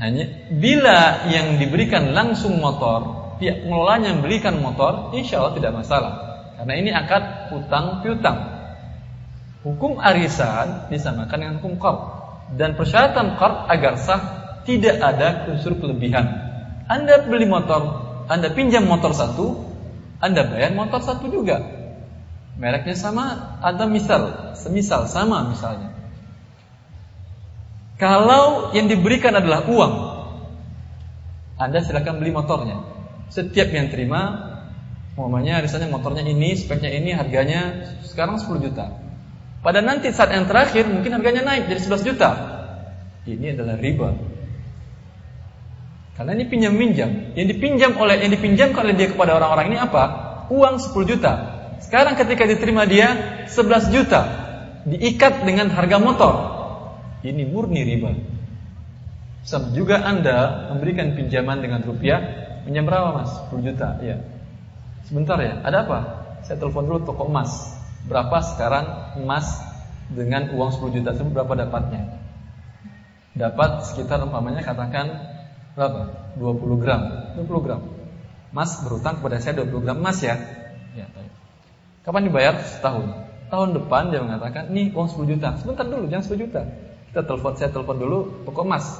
Hanya 0.00 0.24
bila 0.48 1.28
yang 1.28 1.60
diberikan 1.60 2.16
langsung 2.16 2.56
motor, 2.56 3.25
pihak 3.36 3.64
pengelolanya 3.64 4.16
yang 4.16 4.20
belikan 4.24 4.58
motor, 4.60 5.12
insya 5.16 5.40
Allah 5.42 5.54
tidak 5.56 5.72
masalah. 5.76 6.12
Karena 6.56 6.74
ini 6.76 6.90
akad 6.90 7.52
utang 7.52 8.00
piutang. 8.00 8.56
Hukum 9.66 9.98
arisan 9.98 10.88
disamakan 10.88 11.36
dengan 11.36 11.54
hukum 11.60 11.76
qard. 11.76 11.98
Dan 12.54 12.78
persyaratan 12.78 13.34
qard 13.36 13.66
agar 13.66 13.98
sah 13.98 14.22
tidak 14.62 14.96
ada 15.02 15.50
unsur 15.50 15.76
kelebihan. 15.76 16.24
Anda 16.86 17.26
beli 17.26 17.50
motor, 17.50 17.82
Anda 18.30 18.54
pinjam 18.54 18.86
motor 18.86 19.10
satu, 19.10 19.58
Anda 20.22 20.46
bayar 20.46 20.72
motor 20.72 21.02
satu 21.02 21.28
juga. 21.28 21.60
Mereknya 22.56 22.96
sama 22.96 23.58
atau 23.60 23.84
misal, 23.90 24.54
semisal 24.56 25.10
sama 25.10 25.44
misalnya. 25.50 25.92
Kalau 28.00 28.72
yang 28.72 28.88
diberikan 28.88 29.32
adalah 29.36 29.66
uang, 29.68 29.94
Anda 31.60 31.84
silakan 31.84 32.22
beli 32.22 32.32
motornya. 32.32 32.95
Setiap 33.30 33.68
yang 33.74 33.90
terima, 33.90 34.52
umpamanya 35.18 35.60
misalnya 35.60 35.90
motornya 35.90 36.22
ini, 36.22 36.54
speknya 36.54 36.90
ini, 36.92 37.12
harganya 37.12 37.90
sekarang 38.06 38.38
10 38.38 38.62
juta. 38.62 38.96
Pada 39.66 39.82
nanti 39.82 40.14
saat 40.14 40.30
yang 40.30 40.46
terakhir 40.46 40.86
mungkin 40.86 41.18
harganya 41.18 41.42
naik 41.42 41.66
jadi 41.66 41.80
11 41.82 42.06
juta. 42.06 42.30
Ini 43.26 43.58
adalah 43.58 43.74
riba. 43.74 44.14
Karena 46.14 46.32
ini 46.38 46.44
pinjam 46.46 46.72
minjam. 46.72 47.34
Yang 47.34 47.58
dipinjam 47.58 47.98
oleh 47.98 48.22
yang 48.22 48.32
dipinjamkan 48.32 48.86
oleh 48.86 48.94
dia 48.94 49.10
kepada 49.10 49.36
orang-orang 49.36 49.74
ini 49.74 49.78
apa? 49.82 50.04
Uang 50.54 50.78
10 50.78 51.02
juta. 51.04 51.32
Sekarang 51.82 52.14
ketika 52.14 52.46
diterima 52.46 52.86
dia 52.88 53.42
11 53.50 53.90
juta 53.92 54.22
diikat 54.86 55.42
dengan 55.42 55.68
harga 55.74 55.98
motor. 55.98 56.34
Ini 57.26 57.42
murni 57.50 57.82
riba. 57.82 58.14
Sama 59.42 59.74
juga 59.74 60.02
Anda 60.06 60.70
memberikan 60.70 61.18
pinjaman 61.18 61.58
dengan 61.58 61.82
rupiah, 61.82 62.45
pinjam 62.66 62.84
berapa 62.84 63.14
Mas? 63.14 63.30
10 63.48 63.62
juta, 63.62 63.88
ya. 64.02 64.18
Sebentar 65.06 65.38
ya, 65.38 65.62
ada 65.62 65.86
apa? 65.86 65.98
Saya 66.42 66.58
telepon 66.58 66.90
dulu 66.90 66.98
toko 67.06 67.30
emas. 67.30 67.78
Berapa 68.10 68.42
sekarang 68.42 69.16
emas 69.22 69.62
dengan 70.10 70.50
uang 70.54 70.70
10 70.74 70.94
juta 70.98 71.14
tersebut 71.14 71.30
berapa 71.30 71.66
dapatnya? 71.66 72.18
Dapat 73.38 73.86
sekitar 73.86 74.18
umpamanya 74.26 74.66
katakan 74.66 75.06
berapa? 75.78 76.34
20 76.38 76.82
gram. 76.82 77.02
20 77.38 77.64
gram. 77.66 77.80
Mas 78.50 78.82
berutang 78.82 79.22
kepada 79.22 79.38
saya 79.38 79.62
20 79.62 79.84
gram 79.86 79.98
emas 80.02 80.18
ya. 80.22 80.34
Ya, 80.98 81.06
Kapan 82.02 82.30
dibayar? 82.30 82.54
Setahun. 82.62 83.10
Tahun 83.46 83.68
depan 83.78 84.10
dia 84.10 84.22
mengatakan, 84.22 84.74
"Nih 84.74 84.90
uang 84.90 85.06
10 85.06 85.26
juta." 85.26 85.54
Sebentar 85.58 85.86
dulu, 85.86 86.10
jangan 86.10 86.24
10 86.26 86.38
juta. 86.46 86.62
Kita 87.10 87.22
telepon, 87.22 87.52
saya 87.54 87.70
telepon 87.70 87.98
dulu 87.98 88.18
toko 88.42 88.66
emas. 88.66 88.98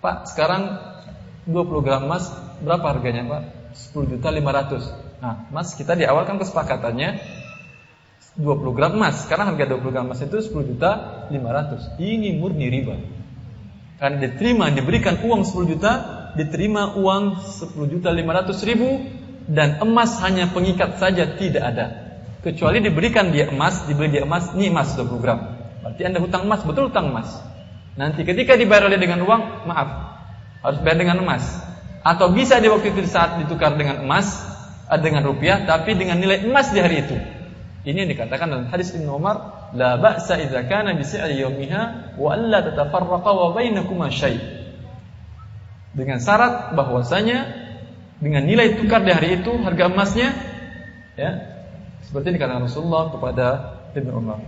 Pak, 0.00 0.30
sekarang 0.30 0.78
20 1.48 1.80
gram 1.80 2.04
emas 2.04 2.28
berapa 2.60 2.84
harganya, 2.92 3.24
Pak? 3.24 3.42
10 3.96 4.12
juta 4.12 4.28
500. 4.28 5.24
Nah, 5.24 5.48
Mas, 5.48 5.72
kita 5.72 5.96
di 5.96 6.04
awal 6.04 6.28
kan 6.28 6.36
kesepakatannya 6.36 7.16
20 8.36 8.76
gram 8.76 8.92
emas. 8.94 9.24
Sekarang 9.24 9.56
harga 9.56 9.64
20 9.64 9.90
gram 9.90 10.04
emas 10.06 10.20
itu 10.20 10.38
10 10.38 10.68
juta 10.76 10.90
500. 11.32 11.96
Ini 11.96 12.36
murni 12.36 12.68
riba. 12.68 12.94
Karena 13.98 14.16
diterima, 14.22 14.70
diberikan 14.70 15.18
uang 15.24 15.42
10 15.42 15.72
juta, 15.74 15.92
diterima 16.38 16.94
uang 16.94 17.42
10 17.42 17.74
juta 17.90 18.14
500 18.14 18.68
ribu, 18.68 19.02
dan 19.50 19.82
emas 19.82 20.22
hanya 20.22 20.52
pengikat 20.54 21.02
saja 21.02 21.34
tidak 21.34 21.64
ada. 21.64 21.86
Kecuali 22.38 22.78
diberikan 22.78 23.34
dia 23.34 23.50
emas, 23.50 23.90
dibeli 23.90 24.14
dia 24.14 24.22
emas, 24.22 24.54
ini 24.54 24.70
emas 24.70 24.94
20 24.94 25.18
gram. 25.18 25.58
Berarti 25.82 26.02
anda 26.06 26.22
hutang 26.22 26.46
emas, 26.46 26.62
betul 26.62 26.94
hutang 26.94 27.10
emas. 27.10 27.42
Nanti 27.98 28.22
ketika 28.22 28.54
dibayar 28.54 28.86
oleh 28.86 29.02
dengan 29.02 29.26
uang, 29.26 29.66
maaf, 29.66 30.07
harus 30.62 30.78
bayar 30.82 30.98
dengan 30.98 31.22
emas. 31.22 31.44
Atau 32.02 32.32
bisa 32.32 32.62
di 32.62 32.70
waktu 32.70 32.94
itu 32.94 33.04
saat 33.10 33.42
ditukar 33.42 33.74
dengan 33.74 34.02
emas, 34.02 34.44
dengan 35.02 35.26
rupiah, 35.26 35.68
tapi 35.68 35.92
dengan 35.98 36.16
nilai 36.18 36.46
emas 36.46 36.72
di 36.72 36.80
hari 36.80 37.04
itu. 37.04 37.16
Ini 37.88 38.04
yang 38.04 38.10
dikatakan 38.10 38.46
dalam 38.50 38.66
hadis 38.68 38.92
Ibnu 38.92 39.16
Umar, 39.16 39.70
la 39.72 39.96
ba'sa 39.96 40.36
idza 40.40 40.66
kana 40.66 40.92
bi 40.92 41.04
si'ri 41.06 41.40
yawmiha 41.40 42.16
wa 42.18 42.28
alla 42.34 42.60
tatafarraqa 42.64 43.30
wa 43.30 43.54
bainakuma 43.54 44.10
syai'. 44.12 44.40
Dengan 45.94 46.20
syarat 46.20 46.76
bahwasanya 46.76 47.68
dengan 48.18 48.44
nilai 48.44 48.76
tukar 48.76 49.06
di 49.06 49.14
hari 49.14 49.40
itu 49.40 49.54
harga 49.62 49.88
emasnya 49.88 50.34
ya 51.14 51.30
seperti 52.02 52.34
dikatakan 52.34 52.66
Rasulullah 52.66 53.14
kepada 53.14 53.46
Ibnu 53.94 54.10
Umar. 54.10 54.42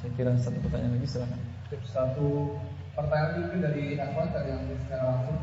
Saya 0.00 0.10
kira 0.16 0.32
satu 0.38 0.58
pertanyaan 0.64 0.96
lagi 0.96 1.08
silakan. 1.08 1.40
Satu 1.86 2.56
pertanyaan 2.96 3.42
itu 3.46 3.56
dari 3.60 3.84
akhwat 3.98 4.34
yang 4.46 4.62
secara 4.86 5.04
langsung. 5.06 5.40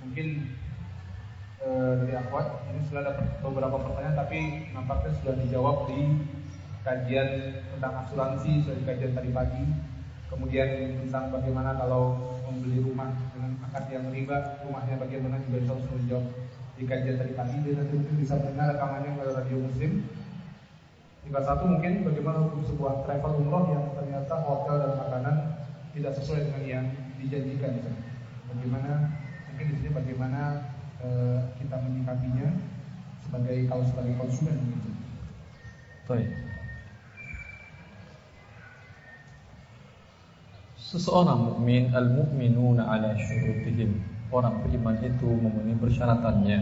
Mungkin 0.00 0.26
Eh, 1.60 1.92
dari 2.00 2.16
Akhwat 2.16 2.72
ini 2.72 2.80
sudah 2.88 3.04
ada 3.04 3.20
beberapa 3.44 3.76
pertanyaan 3.84 4.16
tapi 4.16 4.72
nampaknya 4.72 5.12
sudah 5.20 5.34
dijawab 5.44 5.92
di 5.92 6.24
kajian 6.80 7.28
tentang 7.76 8.00
asuransi 8.00 8.64
sudah 8.64 8.80
di 8.80 8.84
kajian 8.88 9.12
tadi 9.12 9.28
pagi. 9.28 9.68
Kemudian 10.32 10.96
tentang 11.04 11.28
bagaimana 11.28 11.76
kalau 11.76 12.16
membeli 12.48 12.80
rumah 12.80 13.12
dengan 13.36 13.60
akad 13.68 13.92
yang 13.92 14.08
riba 14.08 14.64
rumahnya 14.64 14.96
bagaimana 15.04 15.36
juga 15.44 15.60
bisa 15.60 15.74
sudah 15.84 15.98
dijawab 16.00 16.26
di 16.80 16.84
kajian 16.88 17.16
tadi 17.20 17.32
pagi. 17.36 17.56
Dan 17.60 17.74
nanti 17.76 17.92
mungkin 17.92 18.16
bisa 18.16 18.34
mendengar 18.40 18.66
rekamannya 18.72 19.10
melalui 19.20 19.36
radio 19.36 19.58
muslim 19.60 19.92
tinggal 21.30 21.46
satu 21.46 21.64
mungkin 21.70 22.02
bagaimana 22.02 22.50
hukum 22.50 22.66
sebuah 22.66 23.06
travel 23.06 23.38
umroh 23.38 23.70
yang 23.70 23.86
ternyata 23.94 24.34
hotel 24.42 24.76
dan 24.82 24.92
makanan 24.98 25.36
tidak 25.94 26.12
sesuai 26.18 26.50
dengan 26.50 26.62
yang 26.66 26.86
dijanjikan 27.22 27.86
bagaimana 28.50 29.14
mungkin 29.46 29.66
di 29.70 29.74
sini 29.78 29.90
bagaimana 29.94 30.42
Eh, 31.00 31.40
kita 31.56 31.80
menyikapinya 31.80 32.60
sebagai 33.24 33.56
kalau 33.72 33.84
sebagai 33.88 34.20
konsumen 34.20 34.56
gitu. 34.68 34.90
Baik. 36.04 36.28
Seseorang 40.76 41.40
mukmin 41.40 41.88
al-mu'minuna 41.88 42.84
ala 42.84 43.16
syurutihim. 43.16 43.96
Orang 44.28 44.60
beriman 44.60 45.00
itu 45.00 45.24
memenuhi 45.24 45.80
persyaratannya. 45.80 46.60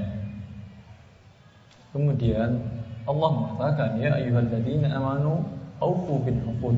Kemudian 1.91 2.63
Allah 3.09 3.31
mengatakan 3.33 3.97
ya 3.97 4.21
ayyuhalladzina 4.21 4.93
amanu 4.93 5.49
aufu 5.81 6.21
bil 6.21 6.37
uqud. 6.45 6.77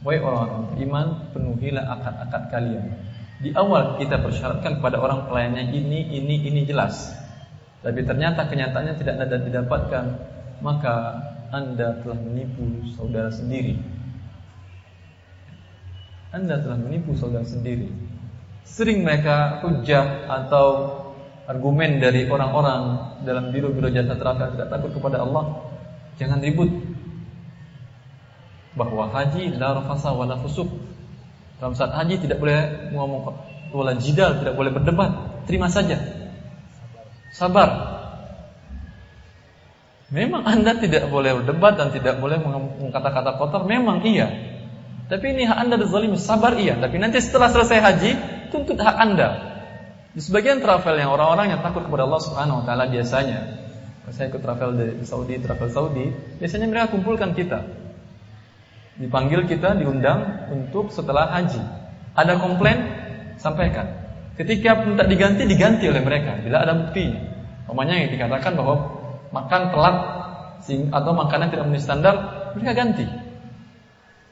Wahai 0.00 0.22
orang 0.22 0.72
beriman, 0.72 1.06
penuhilah 1.34 1.84
akad-akad 1.98 2.42
kalian. 2.48 2.84
Di 3.42 3.52
awal 3.52 4.00
kita 4.00 4.22
persyaratkan 4.22 4.80
kepada 4.80 4.96
orang 5.02 5.28
pelayannya 5.28 5.74
ini, 5.74 6.14
ini, 6.16 6.46
ini 6.46 6.62
jelas. 6.64 7.12
Tapi 7.84 8.06
ternyata 8.06 8.48
kenyataannya 8.48 8.94
tidak 8.96 9.16
ada 9.20 9.36
didapatkan, 9.36 10.04
maka 10.64 10.94
Anda 11.52 12.00
telah 12.00 12.16
menipu 12.22 12.86
saudara 12.96 13.28
sendiri. 13.28 13.76
Anda 16.32 16.64
telah 16.64 16.78
menipu 16.80 17.12
saudara 17.18 17.44
sendiri. 17.44 17.90
Sering 18.66 19.06
mereka 19.06 19.62
hujah 19.62 20.26
atau 20.26 20.66
argumen 21.46 22.02
dari 22.02 22.26
orang-orang 22.26 22.82
dalam 23.22 23.54
biro-biro 23.54 23.88
jasa 23.90 24.18
travel 24.18 24.58
tidak 24.58 24.68
takut 24.70 24.90
kepada 24.94 25.22
Allah. 25.22 25.62
Jangan 26.18 26.42
ribut. 26.42 26.70
Bahwa 28.76 29.08
haji 29.08 29.56
la 29.56 29.80
rafasa 29.80 30.12
wa 30.12 30.28
la 30.28 30.36
fusuk 30.36 30.68
dalam 31.56 31.72
saat 31.72 31.96
haji 31.96 32.20
tidak 32.20 32.36
boleh 32.36 32.92
ngomong 32.92 33.32
wala 33.72 33.96
jidal, 33.96 34.36
tidak 34.36 34.52
boleh 34.52 34.70
berdebat. 34.74 35.10
Terima 35.48 35.72
saja. 35.72 35.96
Sabar. 37.32 37.96
Memang 40.12 40.46
Anda 40.46 40.78
tidak 40.78 41.10
boleh 41.10 41.42
berdebat 41.42 41.80
dan 41.80 41.90
tidak 41.90 42.20
boleh 42.22 42.38
mengatakan 42.38 42.92
kata-kata 42.94 43.30
kotor, 43.40 43.62
memang 43.66 44.06
iya. 44.06 44.30
Tapi 45.06 45.34
ini 45.34 45.42
hak 45.46 45.58
Anda 45.66 45.82
zalim, 45.82 46.14
sabar 46.14 46.54
iya. 46.58 46.78
Tapi 46.78 47.00
nanti 47.00 47.18
setelah 47.18 47.50
selesai 47.50 47.78
haji, 47.82 48.10
tuntut 48.54 48.78
hak 48.78 48.96
Anda. 48.96 49.55
Di 50.16 50.24
sebagian 50.24 50.64
travel 50.64 50.96
yang 50.96 51.12
orang-orang 51.12 51.52
yang 51.52 51.60
takut 51.60 51.84
kepada 51.84 52.08
Allah 52.08 52.22
Subhanahu 52.24 52.56
wa 52.58 52.64
taala 52.64 52.88
biasanya, 52.88 53.52
saya 54.08 54.32
ikut 54.32 54.40
travel 54.40 54.96
di 54.96 55.04
Saudi, 55.04 55.36
travel 55.36 55.68
Saudi, 55.68 56.08
biasanya 56.40 56.72
mereka 56.72 56.88
kumpulkan 56.96 57.36
kita. 57.36 57.60
Dipanggil 58.96 59.44
kita 59.44 59.76
diundang 59.76 60.48
untuk 60.48 60.88
setelah 60.88 61.28
haji. 61.36 61.60
Ada 62.16 62.40
komplain, 62.40 62.80
sampaikan. 63.36 63.92
Ketika 64.40 64.88
minta 64.88 65.04
diganti, 65.04 65.44
diganti 65.44 65.84
oleh 65.84 66.00
mereka 66.00 66.40
bila 66.40 66.64
ada 66.64 66.72
buktinya. 66.72 67.20
Namanya 67.68 67.94
yang 68.00 68.08
dikatakan 68.16 68.56
bahwa 68.56 68.74
makan 69.36 69.62
telat 69.68 69.96
atau 70.96 71.12
makanan 71.12 71.52
tidak 71.52 71.68
memenuhi 71.68 71.84
standar, 71.84 72.14
mereka 72.56 72.72
ganti. 72.72 73.04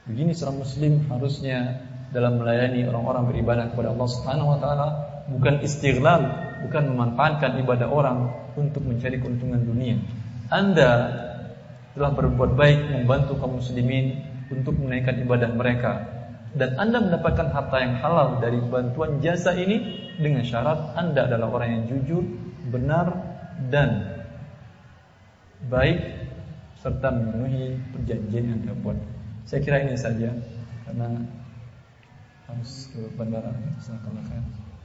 Begini 0.09 0.33
seorang 0.33 0.65
muslim 0.65 1.05
harusnya 1.13 1.77
dalam 2.09 2.41
melayani 2.41 2.89
orang-orang 2.89 3.29
beribadah 3.29 3.65
kepada 3.69 3.93
Allah 3.93 4.07
Subhanahu 4.09 4.49
wa 4.49 4.57
taala 4.57 4.87
bukan 5.29 5.61
istighlal, 5.61 6.21
bukan 6.67 6.83
memanfaatkan 6.93 7.57
ibadah 7.61 7.89
orang 7.89 8.29
untuk 8.57 8.85
mencari 8.85 9.17
keuntungan 9.21 9.61
dunia. 9.61 9.97
Anda 10.53 10.91
telah 11.97 12.11
berbuat 12.13 12.53
baik 12.53 12.91
membantu 12.91 13.39
kaum 13.39 13.57
muslimin 13.57 14.21
untuk 14.51 14.77
menaikkan 14.77 15.17
ibadah 15.25 15.49
mereka 15.55 16.15
dan 16.55 16.79
Anda 16.79 17.03
mendapatkan 17.03 17.51
harta 17.51 17.77
yang 17.83 17.99
halal 17.99 18.39
dari 18.39 18.63
bantuan 18.63 19.19
jasa 19.19 19.51
ini 19.59 20.07
dengan 20.15 20.39
syarat 20.39 20.95
Anda 20.95 21.27
adalah 21.27 21.51
orang 21.51 21.69
yang 21.69 21.83
jujur, 21.91 22.23
benar 22.71 23.11
dan 23.67 24.23
baik 25.67 25.99
serta 26.79 27.11
memenuhi 27.11 27.75
perjanjian 27.91 28.55
yang 28.55 28.59
Anda 28.63 28.73
buat. 28.79 28.97
Saya 29.43 29.59
kira 29.67 29.83
ini 29.83 29.99
saja 29.99 30.31
karena 30.87 31.27
harus 32.47 32.87
ke 32.87 33.03
bandara. 33.19 33.51